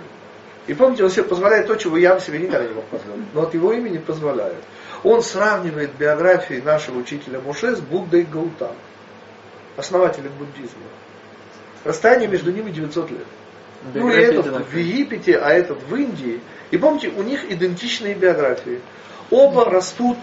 И 0.67 0.73
помните, 0.73 1.03
он 1.03 1.09
себе 1.09 1.23
позволяет 1.23 1.67
то, 1.67 1.75
чего 1.75 1.97
я 1.97 2.19
себе 2.19 2.39
никогда 2.39 2.67
не 2.67 2.73
мог 2.73 2.85
позволить. 2.85 3.33
Но 3.33 3.43
от 3.43 3.53
его 3.53 3.73
имени 3.73 3.97
позволяет. 3.97 4.63
Он 5.03 5.21
сравнивает 5.21 5.95
биографии 5.95 6.61
нашего 6.63 6.99
учителя 6.99 7.39
Муше 7.41 7.75
с 7.75 7.81
Буддой 7.81 8.23
Гаутам, 8.23 8.75
основателем 9.75 10.31
буддизма. 10.39 10.83
Расстояние 11.83 12.29
между 12.29 12.51
ними 12.51 12.71
900 12.71 13.11
лет. 13.11 13.27
Ну 13.93 14.09
и 14.09 14.13
Биография 14.15 14.39
этот 14.39 14.67
в. 14.67 14.77
Египете, 14.77 15.37
а 15.37 15.49
этот 15.51 15.83
в 15.83 15.95
Индии. 15.95 16.41
И 16.71 16.77
помните, 16.77 17.09
у 17.09 17.23
них 17.23 17.49
идентичные 17.49 18.15
биографии. 18.15 18.81
Оба 19.29 19.65
растут 19.65 20.17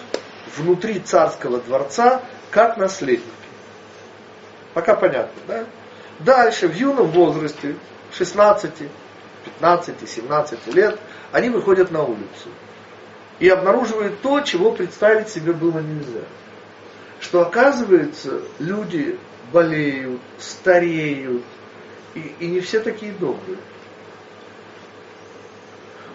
внутри 0.57 1.01
царского 1.01 1.59
дворца 1.61 2.23
как 2.51 2.77
наследники. 2.77 3.31
Пока 4.75 4.95
понятно, 4.95 5.41
да? 5.47 5.65
Дальше, 6.21 6.69
в 6.69 6.75
юном 6.75 7.09
возрасте, 7.09 7.77
16, 8.13 8.73
15, 9.45 10.09
17 10.09 10.75
лет, 10.75 10.99
они 11.33 11.49
выходят 11.49 11.91
на 11.91 12.03
улицу 12.03 12.49
и 13.39 13.49
обнаруживают 13.49 14.21
то, 14.21 14.41
чего 14.41 14.71
представить 14.73 15.29
себе 15.29 15.53
было 15.53 15.79
нельзя. 15.79 16.25
Что 17.21 17.43
оказывается, 17.43 18.43
люди 18.59 19.19
болеют, 19.53 20.21
стареют, 20.39 21.43
и, 22.15 22.35
и 22.41 22.47
не 22.47 22.61
все 22.61 22.81
такие 22.81 23.13
добрые. 23.13 23.59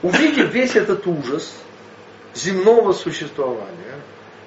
Увидев 0.02 0.54
весь 0.54 0.76
этот 0.76 1.08
ужас 1.08 1.56
земного 2.34 2.94
существования, 2.94 3.96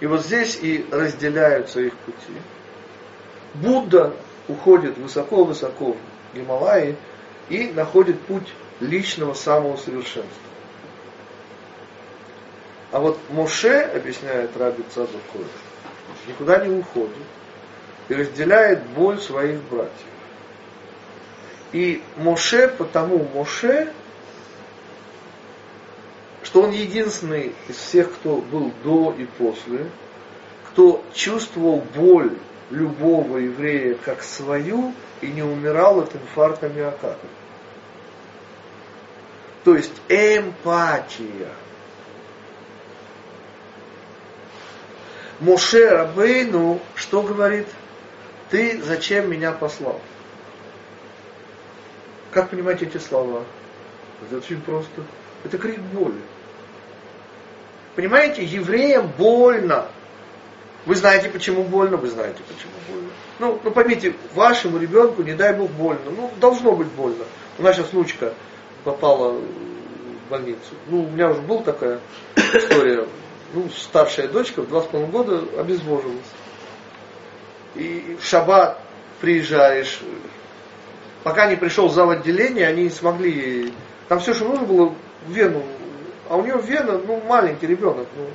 и 0.01 0.07
вот 0.07 0.24
здесь 0.24 0.59
и 0.61 0.86
разделяются 0.90 1.80
их 1.80 1.94
пути, 1.94 2.34
Будда 3.55 4.14
уходит 4.46 4.99
высоко-высоко 4.99 5.96
в 6.32 6.36
Гималаи 6.36 6.96
и 7.49 7.68
находит 7.68 8.20
путь 8.20 8.46
личного 8.80 9.34
самоусовершенства. 9.34 10.49
А 12.92 13.01
вот 13.01 13.18
Моше, 13.30 13.80
объясняет 13.80 14.57
Раби 14.57 14.84
Цадок 14.94 15.20
Коэн, 15.32 15.46
никуда 16.26 16.64
не 16.64 16.78
уходит 16.78 17.16
и 18.09 18.14
разделяет 18.14 18.82
боль 18.90 19.18
своих 19.18 19.61
братьев. 19.64 19.92
И 21.72 22.02
Моше, 22.16 22.68
потому 22.68 23.26
Моше, 23.34 23.92
что 26.42 26.62
он 26.62 26.70
единственный 26.70 27.52
из 27.68 27.76
всех, 27.76 28.12
кто 28.14 28.36
был 28.36 28.72
до 28.82 29.14
и 29.16 29.26
после, 29.26 29.90
кто 30.70 31.04
чувствовал 31.12 31.82
боль 31.94 32.38
любого 32.70 33.38
еврея 33.38 33.96
как 34.04 34.22
свою 34.22 34.92
и 35.20 35.26
не 35.26 35.42
умирал 35.42 36.00
от 36.00 36.14
инфаркта 36.14 36.68
миокарда. 36.68 37.18
То 39.64 39.74
есть 39.74 39.92
эмпатия. 40.08 41.50
Моше 45.40 45.88
Рабейну 45.88 46.80
что 46.94 47.22
говорит? 47.22 47.68
Ты 48.50 48.82
зачем 48.82 49.30
меня 49.30 49.52
послал? 49.52 50.00
Как 52.39 52.51
понимать 52.51 52.80
эти 52.80 52.99
слова? 52.99 53.43
Это 54.22 54.36
очень 54.36 54.61
просто. 54.61 55.03
Это 55.43 55.59
крик 55.59 55.80
боли. 55.80 56.20
Понимаете, 57.97 58.45
евреям 58.45 59.11
больно. 59.18 59.89
Вы 60.86 60.95
знаете, 60.95 61.30
почему 61.30 61.64
больно, 61.64 61.97
вы 61.97 62.07
знаете, 62.07 62.39
почему 62.47 62.74
больно. 62.89 63.11
Ну, 63.41 63.61
ну 63.64 63.72
поймите, 63.72 64.14
вашему 64.34 64.78
ребенку, 64.78 65.24
не 65.24 65.32
дай 65.32 65.53
бог, 65.53 65.69
больно. 65.73 66.12
Ну, 66.16 66.31
должно 66.40 66.77
быть 66.77 66.86
больно. 66.86 67.24
У 67.59 67.65
нас 67.65 67.74
сейчас 67.74 67.93
внучка 67.93 68.32
попала 68.85 69.32
в 69.32 70.31
больницу. 70.31 70.77
Ну, 70.86 71.06
у 71.06 71.10
меня 71.10 71.31
уже 71.31 71.40
была 71.40 71.65
такая 71.65 71.98
история. 72.36 73.09
Ну, 73.52 73.69
старшая 73.70 74.28
дочка 74.28 74.62
в 74.62 74.69
два 74.69 74.82
с 74.82 74.86
половиной 74.86 75.10
года 75.10 75.44
обезвожилась. 75.59 76.31
И 77.74 78.16
в 78.20 78.24
шаббат 78.24 78.81
приезжаешь, 79.20 79.98
пока 81.23 81.47
не 81.47 81.57
пришел 81.57 81.89
зал 81.89 82.11
отделения, 82.11 82.66
они 82.66 82.85
не 82.85 82.90
смогли. 82.90 83.73
Там 84.09 84.20
все, 84.20 84.35
что 84.35 84.45
нужно 84.45 84.66
было, 84.66 84.95
в 85.27 85.31
вену. 85.31 85.62
А 86.28 86.36
у 86.36 86.43
нее 86.43 86.61
вена, 86.62 86.99
ну, 86.99 87.20
маленький 87.23 87.66
ребенок. 87.66 88.07
Ну, 88.16 88.28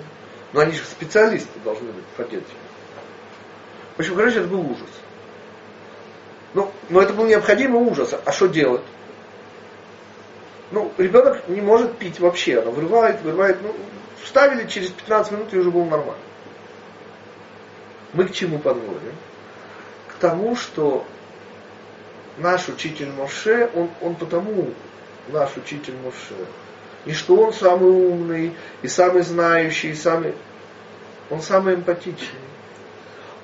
но 0.53 0.61
они 0.61 0.73
же 0.73 0.83
специалисты 0.83 1.59
должны 1.63 1.91
быть 1.91 2.29
детям. 2.29 2.43
В 3.95 3.99
общем, 3.99 4.15
короче, 4.15 4.39
это 4.39 4.47
был 4.47 4.61
ужас. 4.61 4.89
Ну, 6.53 6.71
но 6.89 7.01
это 7.01 7.13
был 7.13 7.25
необходимый 7.25 7.81
ужас. 7.81 8.13
А 8.25 8.31
что 8.31 8.47
делать? 8.47 8.83
Ну, 10.71 10.91
ребенок 10.97 11.47
не 11.47 11.61
может 11.61 11.97
пить 11.97 12.19
вообще. 12.19 12.59
Она 12.59 12.71
вырывает, 12.71 13.21
вырывает. 13.21 13.57
Ну, 13.61 13.75
вставили, 14.23 14.67
через 14.67 14.89
15 14.89 15.31
минут 15.33 15.53
и 15.53 15.57
уже 15.57 15.71
было 15.71 15.85
нормально. 15.85 16.23
Мы 18.13 18.25
к 18.25 18.31
чему 18.31 18.59
подводим? 18.59 19.15
К 20.07 20.13
тому, 20.19 20.55
что 20.55 21.05
наш 22.37 22.67
учитель 22.69 23.11
Моше, 23.11 23.69
он, 23.75 23.89
он 24.01 24.15
потому 24.15 24.71
наш 25.29 25.55
учитель 25.57 25.95
Моше, 26.03 26.45
не 27.05 27.13
что 27.13 27.35
он 27.35 27.53
самый 27.53 27.89
умный, 27.89 28.55
и 28.81 28.87
самый 28.87 29.23
знающий, 29.23 29.91
и 29.91 29.95
самый... 29.95 30.33
Он 31.29 31.41
самый 31.41 31.75
эмпатичный. 31.75 32.39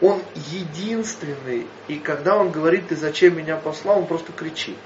Он 0.02 0.22
единственный, 0.36 1.68
и 1.88 2.00
когда 2.00 2.38
он 2.38 2.52
говорит, 2.52 2.88
ты 2.88 2.96
зачем 2.96 3.38
меня 3.38 3.58
послал, 3.58 4.00
он 4.00 4.08
просто 4.08 4.32
кричит. 4.32 4.78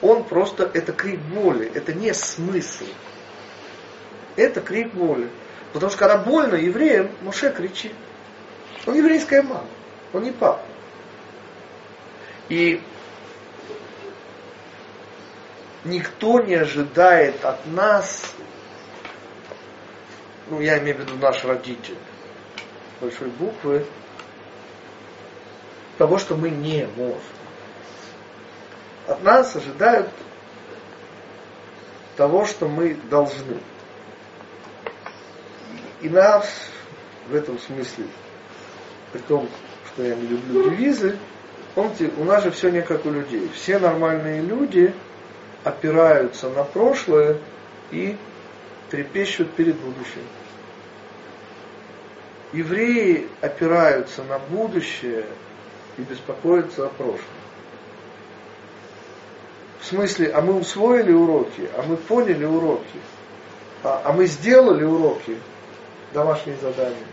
Он 0.00 0.24
просто, 0.24 0.70
это 0.72 0.92
крик 0.92 1.20
боли, 1.20 1.70
это 1.74 1.92
не 1.92 2.12
смысл. 2.14 2.86
Это 4.36 4.60
крик 4.60 4.94
боли. 4.94 5.28
Потому 5.72 5.90
что 5.90 5.98
когда 5.98 6.18
больно 6.18 6.54
евреям, 6.54 7.10
Моше 7.22 7.52
кричит. 7.52 7.92
Он 8.86 8.94
еврейская 8.94 9.42
мама, 9.42 9.66
он 10.12 10.24
не 10.24 10.32
папа. 10.32 10.62
И 12.52 12.82
никто 15.84 16.42
не 16.42 16.54
ожидает 16.54 17.42
от 17.46 17.64
нас, 17.64 18.34
ну 20.50 20.60
я 20.60 20.78
имею 20.80 20.98
в 20.98 21.00
виду 21.00 21.16
наш 21.16 21.42
родитель, 21.46 21.96
большой 23.00 23.28
буквы, 23.28 23.86
того, 25.96 26.18
что 26.18 26.36
мы 26.36 26.50
не 26.50 26.86
можем. 26.94 27.22
От 29.06 29.22
нас 29.22 29.56
ожидают 29.56 30.10
того, 32.18 32.44
что 32.44 32.68
мы 32.68 32.96
должны. 33.08 33.62
И 36.02 36.10
нас 36.10 36.68
в 37.28 37.34
этом 37.34 37.58
смысле, 37.58 38.08
при 39.10 39.20
том, 39.20 39.48
что 39.86 40.02
я 40.02 40.14
не 40.14 40.26
люблю 40.26 40.68
девизы, 40.68 41.18
помните, 41.74 42.10
у 42.18 42.24
нас 42.24 42.42
же 42.44 42.50
все 42.50 42.70
не 42.70 42.82
как 42.82 43.04
у 43.06 43.10
людей. 43.10 43.50
Все 43.54 43.78
нормальные 43.78 44.42
люди 44.42 44.94
опираются 45.64 46.48
на 46.50 46.64
прошлое 46.64 47.38
и 47.90 48.16
трепещут 48.90 49.50
перед 49.52 49.76
будущим. 49.76 50.22
Евреи 52.52 53.28
опираются 53.40 54.22
на 54.24 54.38
будущее 54.38 55.24
и 55.96 56.02
беспокоятся 56.02 56.86
о 56.86 56.88
прошлом. 56.88 57.20
В 59.80 59.86
смысле, 59.86 60.30
а 60.30 60.40
мы 60.42 60.54
усвоили 60.54 61.12
уроки, 61.12 61.68
а 61.76 61.82
мы 61.82 61.96
поняли 61.96 62.44
уроки, 62.44 63.00
а, 63.82 64.02
а 64.04 64.12
мы 64.12 64.26
сделали 64.26 64.84
уроки, 64.84 65.36
домашние 66.12 66.56
задания. 66.58 67.06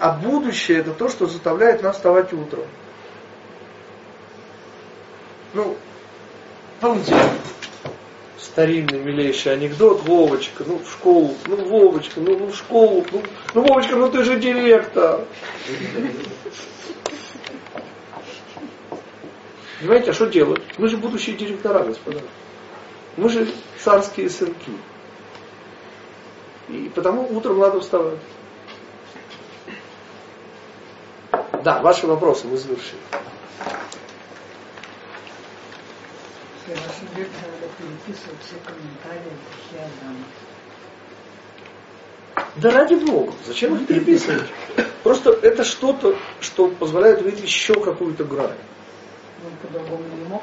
А, 0.00 0.12
будущее 0.12 0.78
это 0.78 0.94
то, 0.94 1.10
что 1.10 1.26
заставляет 1.26 1.82
нас 1.82 1.96
вставать 1.96 2.32
утром. 2.32 2.64
Ну, 5.52 5.76
помните, 6.80 7.14
старинный, 8.38 8.98
милейший 8.98 9.52
анекдот, 9.52 10.02
Вовочка, 10.04 10.64
ну 10.66 10.78
в 10.78 10.90
школу, 10.90 11.34
ну 11.44 11.56
Вовочка, 11.56 12.18
ну, 12.18 12.38
ну 12.38 12.46
в 12.46 12.56
школу, 12.56 13.04
ну, 13.12 13.22
ну 13.52 13.62
Вовочка, 13.62 13.96
ну 13.96 14.10
ты 14.10 14.24
же 14.24 14.40
директор. 14.40 15.26
Понимаете, 19.80 20.12
а 20.12 20.14
что 20.14 20.26
делать? 20.28 20.62
Мы 20.78 20.88
же 20.88 20.96
будущие 20.96 21.36
директора, 21.36 21.80
господа. 21.84 22.20
Мы 23.18 23.28
же 23.28 23.46
царские 23.78 24.30
сынки. 24.30 24.72
И 26.70 26.90
потому 26.94 27.28
утром 27.36 27.58
надо 27.58 27.80
вставать. 27.80 28.18
Да, 31.62 31.80
ваши 31.80 32.06
вопросы 32.06 32.46
мы 32.46 32.56
завершили. 32.56 33.00
Надо 36.66 37.68
переписывать 37.78 38.38
все 38.44 38.56
комментарии 38.64 39.32
Адама. 39.72 40.24
Да 42.56 42.70
ради 42.70 42.94
Бога, 42.94 43.32
зачем 43.46 43.76
их 43.76 43.86
переписывать? 43.86 44.48
Просто 45.02 45.30
это 45.30 45.64
что-то, 45.64 46.16
что 46.40 46.68
позволяет 46.68 47.20
увидеть 47.22 47.44
еще 47.44 47.74
какую-то 47.74 48.24
грань. 48.24 48.58
Он 49.44 49.52
по-другому 49.62 50.04
не 50.16 50.24
мог. 50.24 50.42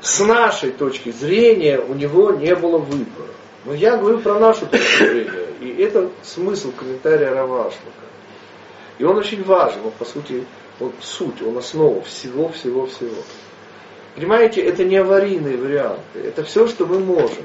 С 0.00 0.20
нашей 0.20 0.70
точки 0.70 1.10
зрения 1.10 1.78
у 1.78 1.94
него 1.94 2.30
не 2.32 2.54
было 2.54 2.78
выбора. 2.78 3.28
Но 3.64 3.74
я 3.74 3.96
говорю 3.96 4.20
про 4.20 4.38
нашу 4.38 4.66
точку 4.66 5.04
зрения. 5.04 5.48
И 5.60 5.82
это 5.82 6.10
смысл 6.22 6.72
комментария 6.72 7.30
Равашмака. 7.30 8.08
И 8.98 9.04
он 9.04 9.16
очень 9.16 9.44
важен, 9.44 9.80
он 9.84 9.92
по 9.92 10.04
сути, 10.04 10.44
он 10.80 10.92
суть, 11.00 11.40
он 11.42 11.56
основа 11.56 12.02
всего-всего-всего. 12.02 13.22
Понимаете, 14.14 14.60
это 14.62 14.84
не 14.84 14.96
аварийные 14.96 15.56
варианты, 15.56 16.18
это 16.18 16.42
все, 16.42 16.66
что 16.66 16.86
мы 16.86 16.98
можем. 16.98 17.44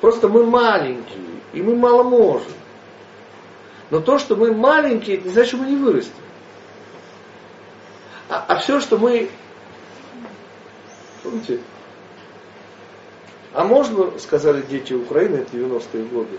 Просто 0.00 0.28
мы 0.28 0.46
маленькие, 0.46 1.18
и 1.52 1.62
мы 1.62 1.74
мало 1.74 2.04
можем. 2.04 2.52
Но 3.90 4.00
то, 4.00 4.18
что 4.18 4.36
мы 4.36 4.54
маленькие, 4.54 5.16
это 5.16 5.26
не 5.26 5.34
значит, 5.34 5.48
что 5.54 5.58
мы 5.58 5.66
не 5.66 5.76
вырастем. 5.76 6.14
А, 8.28 8.44
а 8.48 8.58
все, 8.58 8.80
что 8.80 8.96
мы... 8.96 9.28
Помните? 11.22 11.60
А 13.52 13.64
можно, 13.64 14.18
сказали 14.18 14.62
дети 14.62 14.94
Украины, 14.94 15.36
это 15.36 15.56
90-е 15.56 16.04
годы, 16.04 16.38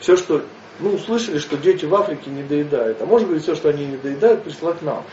все, 0.00 0.16
что 0.16 0.42
ну, 0.80 0.94
услышали, 0.94 1.38
что 1.38 1.56
дети 1.56 1.84
в 1.84 1.94
Африке 1.94 2.30
не 2.30 2.42
доедают. 2.42 3.00
А 3.00 3.06
может 3.06 3.28
быть, 3.28 3.42
все, 3.42 3.54
что 3.54 3.68
они 3.68 3.86
не 3.86 3.96
доедают, 3.96 4.42
прислать 4.42 4.82
нам. 4.82 5.04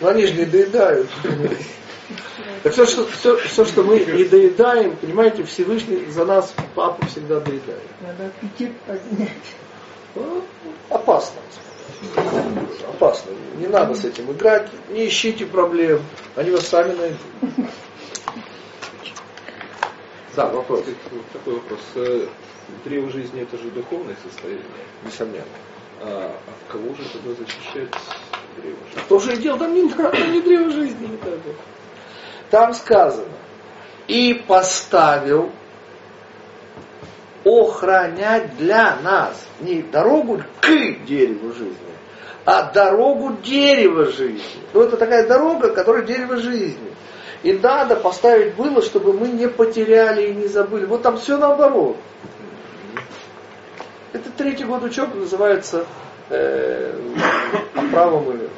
Но 0.00 0.08
они 0.08 0.26
же 0.26 0.34
не 0.34 0.44
доедают. 0.44 1.08
Так 2.62 2.72
все, 2.72 2.86
что, 2.86 3.06
все, 3.06 3.36
все, 3.36 3.64
что 3.64 3.82
мы 3.82 3.98
не 4.00 4.24
доедаем, 4.24 4.96
понимаете, 4.96 5.44
Всевышний 5.44 6.06
за 6.10 6.24
нас 6.24 6.54
папу 6.74 7.06
всегда 7.06 7.40
доедает. 7.40 7.82
Надо 8.00 8.26
аппетит 8.26 8.72
поднять. 8.86 9.30
Опасно. 10.88 11.40
Опасно. 12.88 13.32
Не 13.58 13.66
надо 13.66 13.94
с 13.94 14.04
этим 14.04 14.30
играть. 14.32 14.68
Не 14.90 15.08
ищите 15.08 15.46
проблем. 15.46 16.02
Они 16.36 16.50
вас 16.50 16.66
сами 16.68 16.94
найдут. 16.94 17.68
Да, 20.36 20.48
вопрос. 20.48 20.84
Вот 21.10 21.22
Такой 21.32 21.54
вопрос. 21.54 22.28
Древо 22.84 23.10
жизни 23.10 23.42
это 23.42 23.56
же 23.56 23.70
духовное 23.70 24.16
состояние. 24.22 24.64
Несомненно. 25.04 25.44
А, 26.02 26.34
а 26.46 26.50
в 26.66 26.72
кого 26.72 26.94
же 26.94 27.08
тогда 27.12 27.30
защищать 27.30 27.88
древо 28.56 28.78
жизни? 28.86 29.08
То 29.08 29.18
же 29.18 29.34
и 29.34 29.36
дело, 29.38 29.58
там 29.58 29.74
не 29.74 29.88
там 29.90 30.32
не 30.32 30.40
древо 30.40 30.70
жизни 30.70 31.06
не 31.06 31.18
надо. 31.18 31.54
Там 32.50 32.74
сказано, 32.74 33.32
и 34.06 34.34
поставил 34.46 35.50
охранять 37.44 38.56
для 38.56 38.96
нас 39.02 39.46
не 39.60 39.82
дорогу 39.82 40.42
к 40.60 40.68
дереву 41.06 41.52
жизни, 41.52 41.76
а 42.44 42.70
дорогу 42.72 43.36
дерева 43.42 44.06
жизни. 44.06 44.42
Ну, 44.72 44.82
это 44.82 44.96
такая 44.96 45.26
дорога, 45.26 45.70
которая 45.70 46.02
дерево 46.02 46.36
жизни. 46.36 46.94
И 47.42 47.52
надо 47.52 47.96
поставить 47.96 48.54
было, 48.54 48.80
чтобы 48.80 49.12
мы 49.12 49.28
не 49.28 49.48
потеряли 49.48 50.28
и 50.28 50.34
не 50.34 50.46
забыли. 50.46 50.86
Вот 50.86 51.02
там 51.02 51.18
все 51.18 51.36
наоборот. 51.36 51.98
Это 54.14 54.30
третий 54.30 54.62
год 54.62 54.84
учебы 54.84 55.16
называется 55.16 55.86
э, 56.30 56.96
правом 57.90 58.30
и 58.30 58.48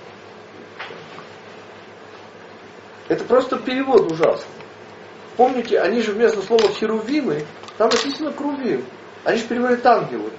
Это 3.08 3.24
просто 3.24 3.56
перевод 3.56 4.12
ужасный. 4.12 4.50
Помните, 5.38 5.80
они 5.80 6.02
же 6.02 6.12
вместо 6.12 6.42
слова 6.42 6.68
херувимы, 6.68 7.46
там 7.78 7.88
написано 7.88 8.32
крувим. 8.32 8.84
Они 9.24 9.38
же 9.38 9.46
переводят 9.46 9.84
ангелы. 9.86 10.30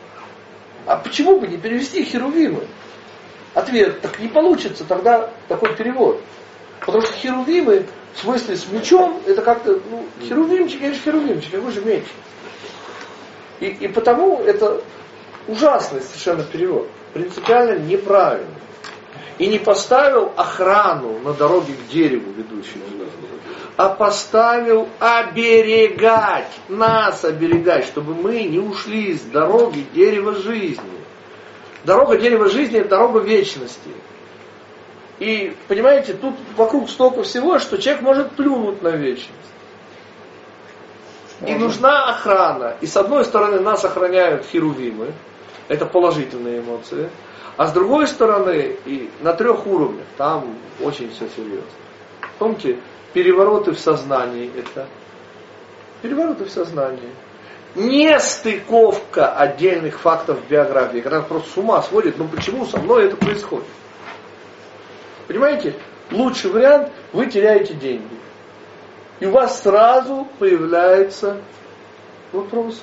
А 0.86 0.98
почему 0.98 1.40
бы 1.40 1.48
не 1.48 1.58
перевести 1.58 2.04
херувимы? 2.04 2.68
Ответ, 3.56 4.02
так 4.02 4.20
не 4.20 4.28
получится 4.28 4.86
тогда 4.86 5.32
такой 5.48 5.76
перевод. 5.76 6.22
Потому 6.82 7.02
что 7.02 7.14
херувимы, 7.14 7.88
в 8.14 8.20
смысле 8.20 8.56
с 8.56 8.68
мечом, 8.70 9.20
это 9.26 9.42
как-то, 9.42 9.82
ну, 9.90 10.06
херувимчик, 10.22 10.80
конечно, 10.80 11.02
херувимчик, 11.02 11.54
какой 11.54 11.72
же 11.72 11.82
меч. 11.82 12.06
И, 13.60 13.66
и 13.66 13.88
потому 13.88 14.44
это 14.44 14.84
ужасный 15.48 16.02
совершенно 16.02 16.44
перевод. 16.44 16.88
Принципиально 17.14 17.80
неправильный. 17.80 18.54
И 19.38 19.48
не 19.48 19.60
поставил 19.60 20.32
охрану 20.36 21.20
на 21.20 21.34
дороге 21.34 21.74
к 21.74 21.92
дереву, 21.92 22.32
ведущей 22.32 22.82
а 23.78 23.90
поставил 23.90 24.90
оберегать, 25.00 26.50
нас 26.68 27.24
оберегать, 27.24 27.86
чтобы 27.86 28.16
мы 28.16 28.44
не 28.44 28.58
ушли 28.58 29.14
с 29.14 29.22
дороги 29.22 29.86
дерева 29.94 30.34
жизни. 30.34 30.84
Дорога 31.84 32.18
дерева 32.18 32.50
жизни– 32.50 32.80
это 32.80 32.90
дорога 32.90 33.20
вечности. 33.20 33.92
И, 35.20 35.56
понимаете, 35.68 36.14
тут 36.14 36.34
вокруг 36.56 36.90
столько 36.90 37.22
всего, 37.22 37.60
что 37.60 37.78
человек 37.78 38.02
может 38.02 38.32
плюнуть 38.32 38.82
на 38.82 38.90
вечность. 38.90 39.32
И 41.46 41.54
нужна 41.54 42.10
охрана. 42.10 42.78
И 42.82 42.88
с 42.88 42.98
одной 42.98 43.26
стороны 43.26 43.60
нас 43.60 43.86
охраняют 43.86 44.48
херувимы, 44.48 45.14
это 45.68 45.86
положительные 45.86 46.60
эмоции. 46.60 47.10
А 47.58 47.68
с 47.68 47.74
другой 47.74 48.08
стороны, 48.08 48.76
и 48.86 49.10
на 49.22 49.34
трех 49.34 49.66
уровнях, 49.66 50.06
там 50.18 50.56
очень 50.82 51.10
все 51.12 51.28
серьезно. 51.36 51.64
Помните, 52.38 52.80
перевороты 53.14 53.72
в 53.72 53.80
сознании 53.80 54.52
это 54.56 54.88
перевороты 56.02 56.46
в 56.46 56.50
сознании. 56.50 57.10
Не 57.76 58.20
стыковка 58.20 59.34
отдельных 59.34 60.00
фактов 60.00 60.40
в 60.40 60.50
биографии, 60.50 61.00
когда 61.00 61.22
просто 61.22 61.50
с 61.52 61.58
ума 61.58 61.82
сводит, 61.82 62.18
ну 62.18 62.28
почему 62.28 62.66
со 62.66 62.80
мной 62.80 63.06
это 63.06 63.18
происходит. 63.18 63.68
Понимаете, 65.28 65.76
лучший 66.12 66.52
вариант, 66.52 66.92
вы 67.14 67.28
теряете 67.28 67.74
деньги. 67.74 68.16
И 69.20 69.26
у 69.26 69.32
вас 69.32 69.62
сразу 69.62 70.28
появляются 70.40 71.38
вопросы. 72.32 72.82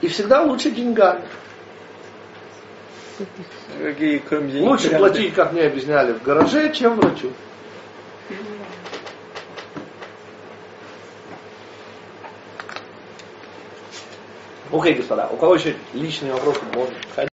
И 0.00 0.08
всегда 0.08 0.42
лучше 0.42 0.70
деньгами. 0.70 1.24
Какие, 3.82 4.18
кроме 4.18 4.52
денег, 4.52 4.68
Лучше 4.68 4.86
варианты? 4.88 4.98
платить, 4.98 5.34
как 5.34 5.52
мне 5.52 5.62
объясняли, 5.62 6.12
в 6.12 6.22
гараже, 6.22 6.72
чем 6.72 6.96
врачу. 6.96 7.32
Окей, 14.70 14.94
господа, 14.94 15.28
у 15.28 15.36
кого 15.36 15.54
еще 15.54 15.74
личные 15.94 16.32
вопросы, 16.32 16.60
можно. 16.74 17.28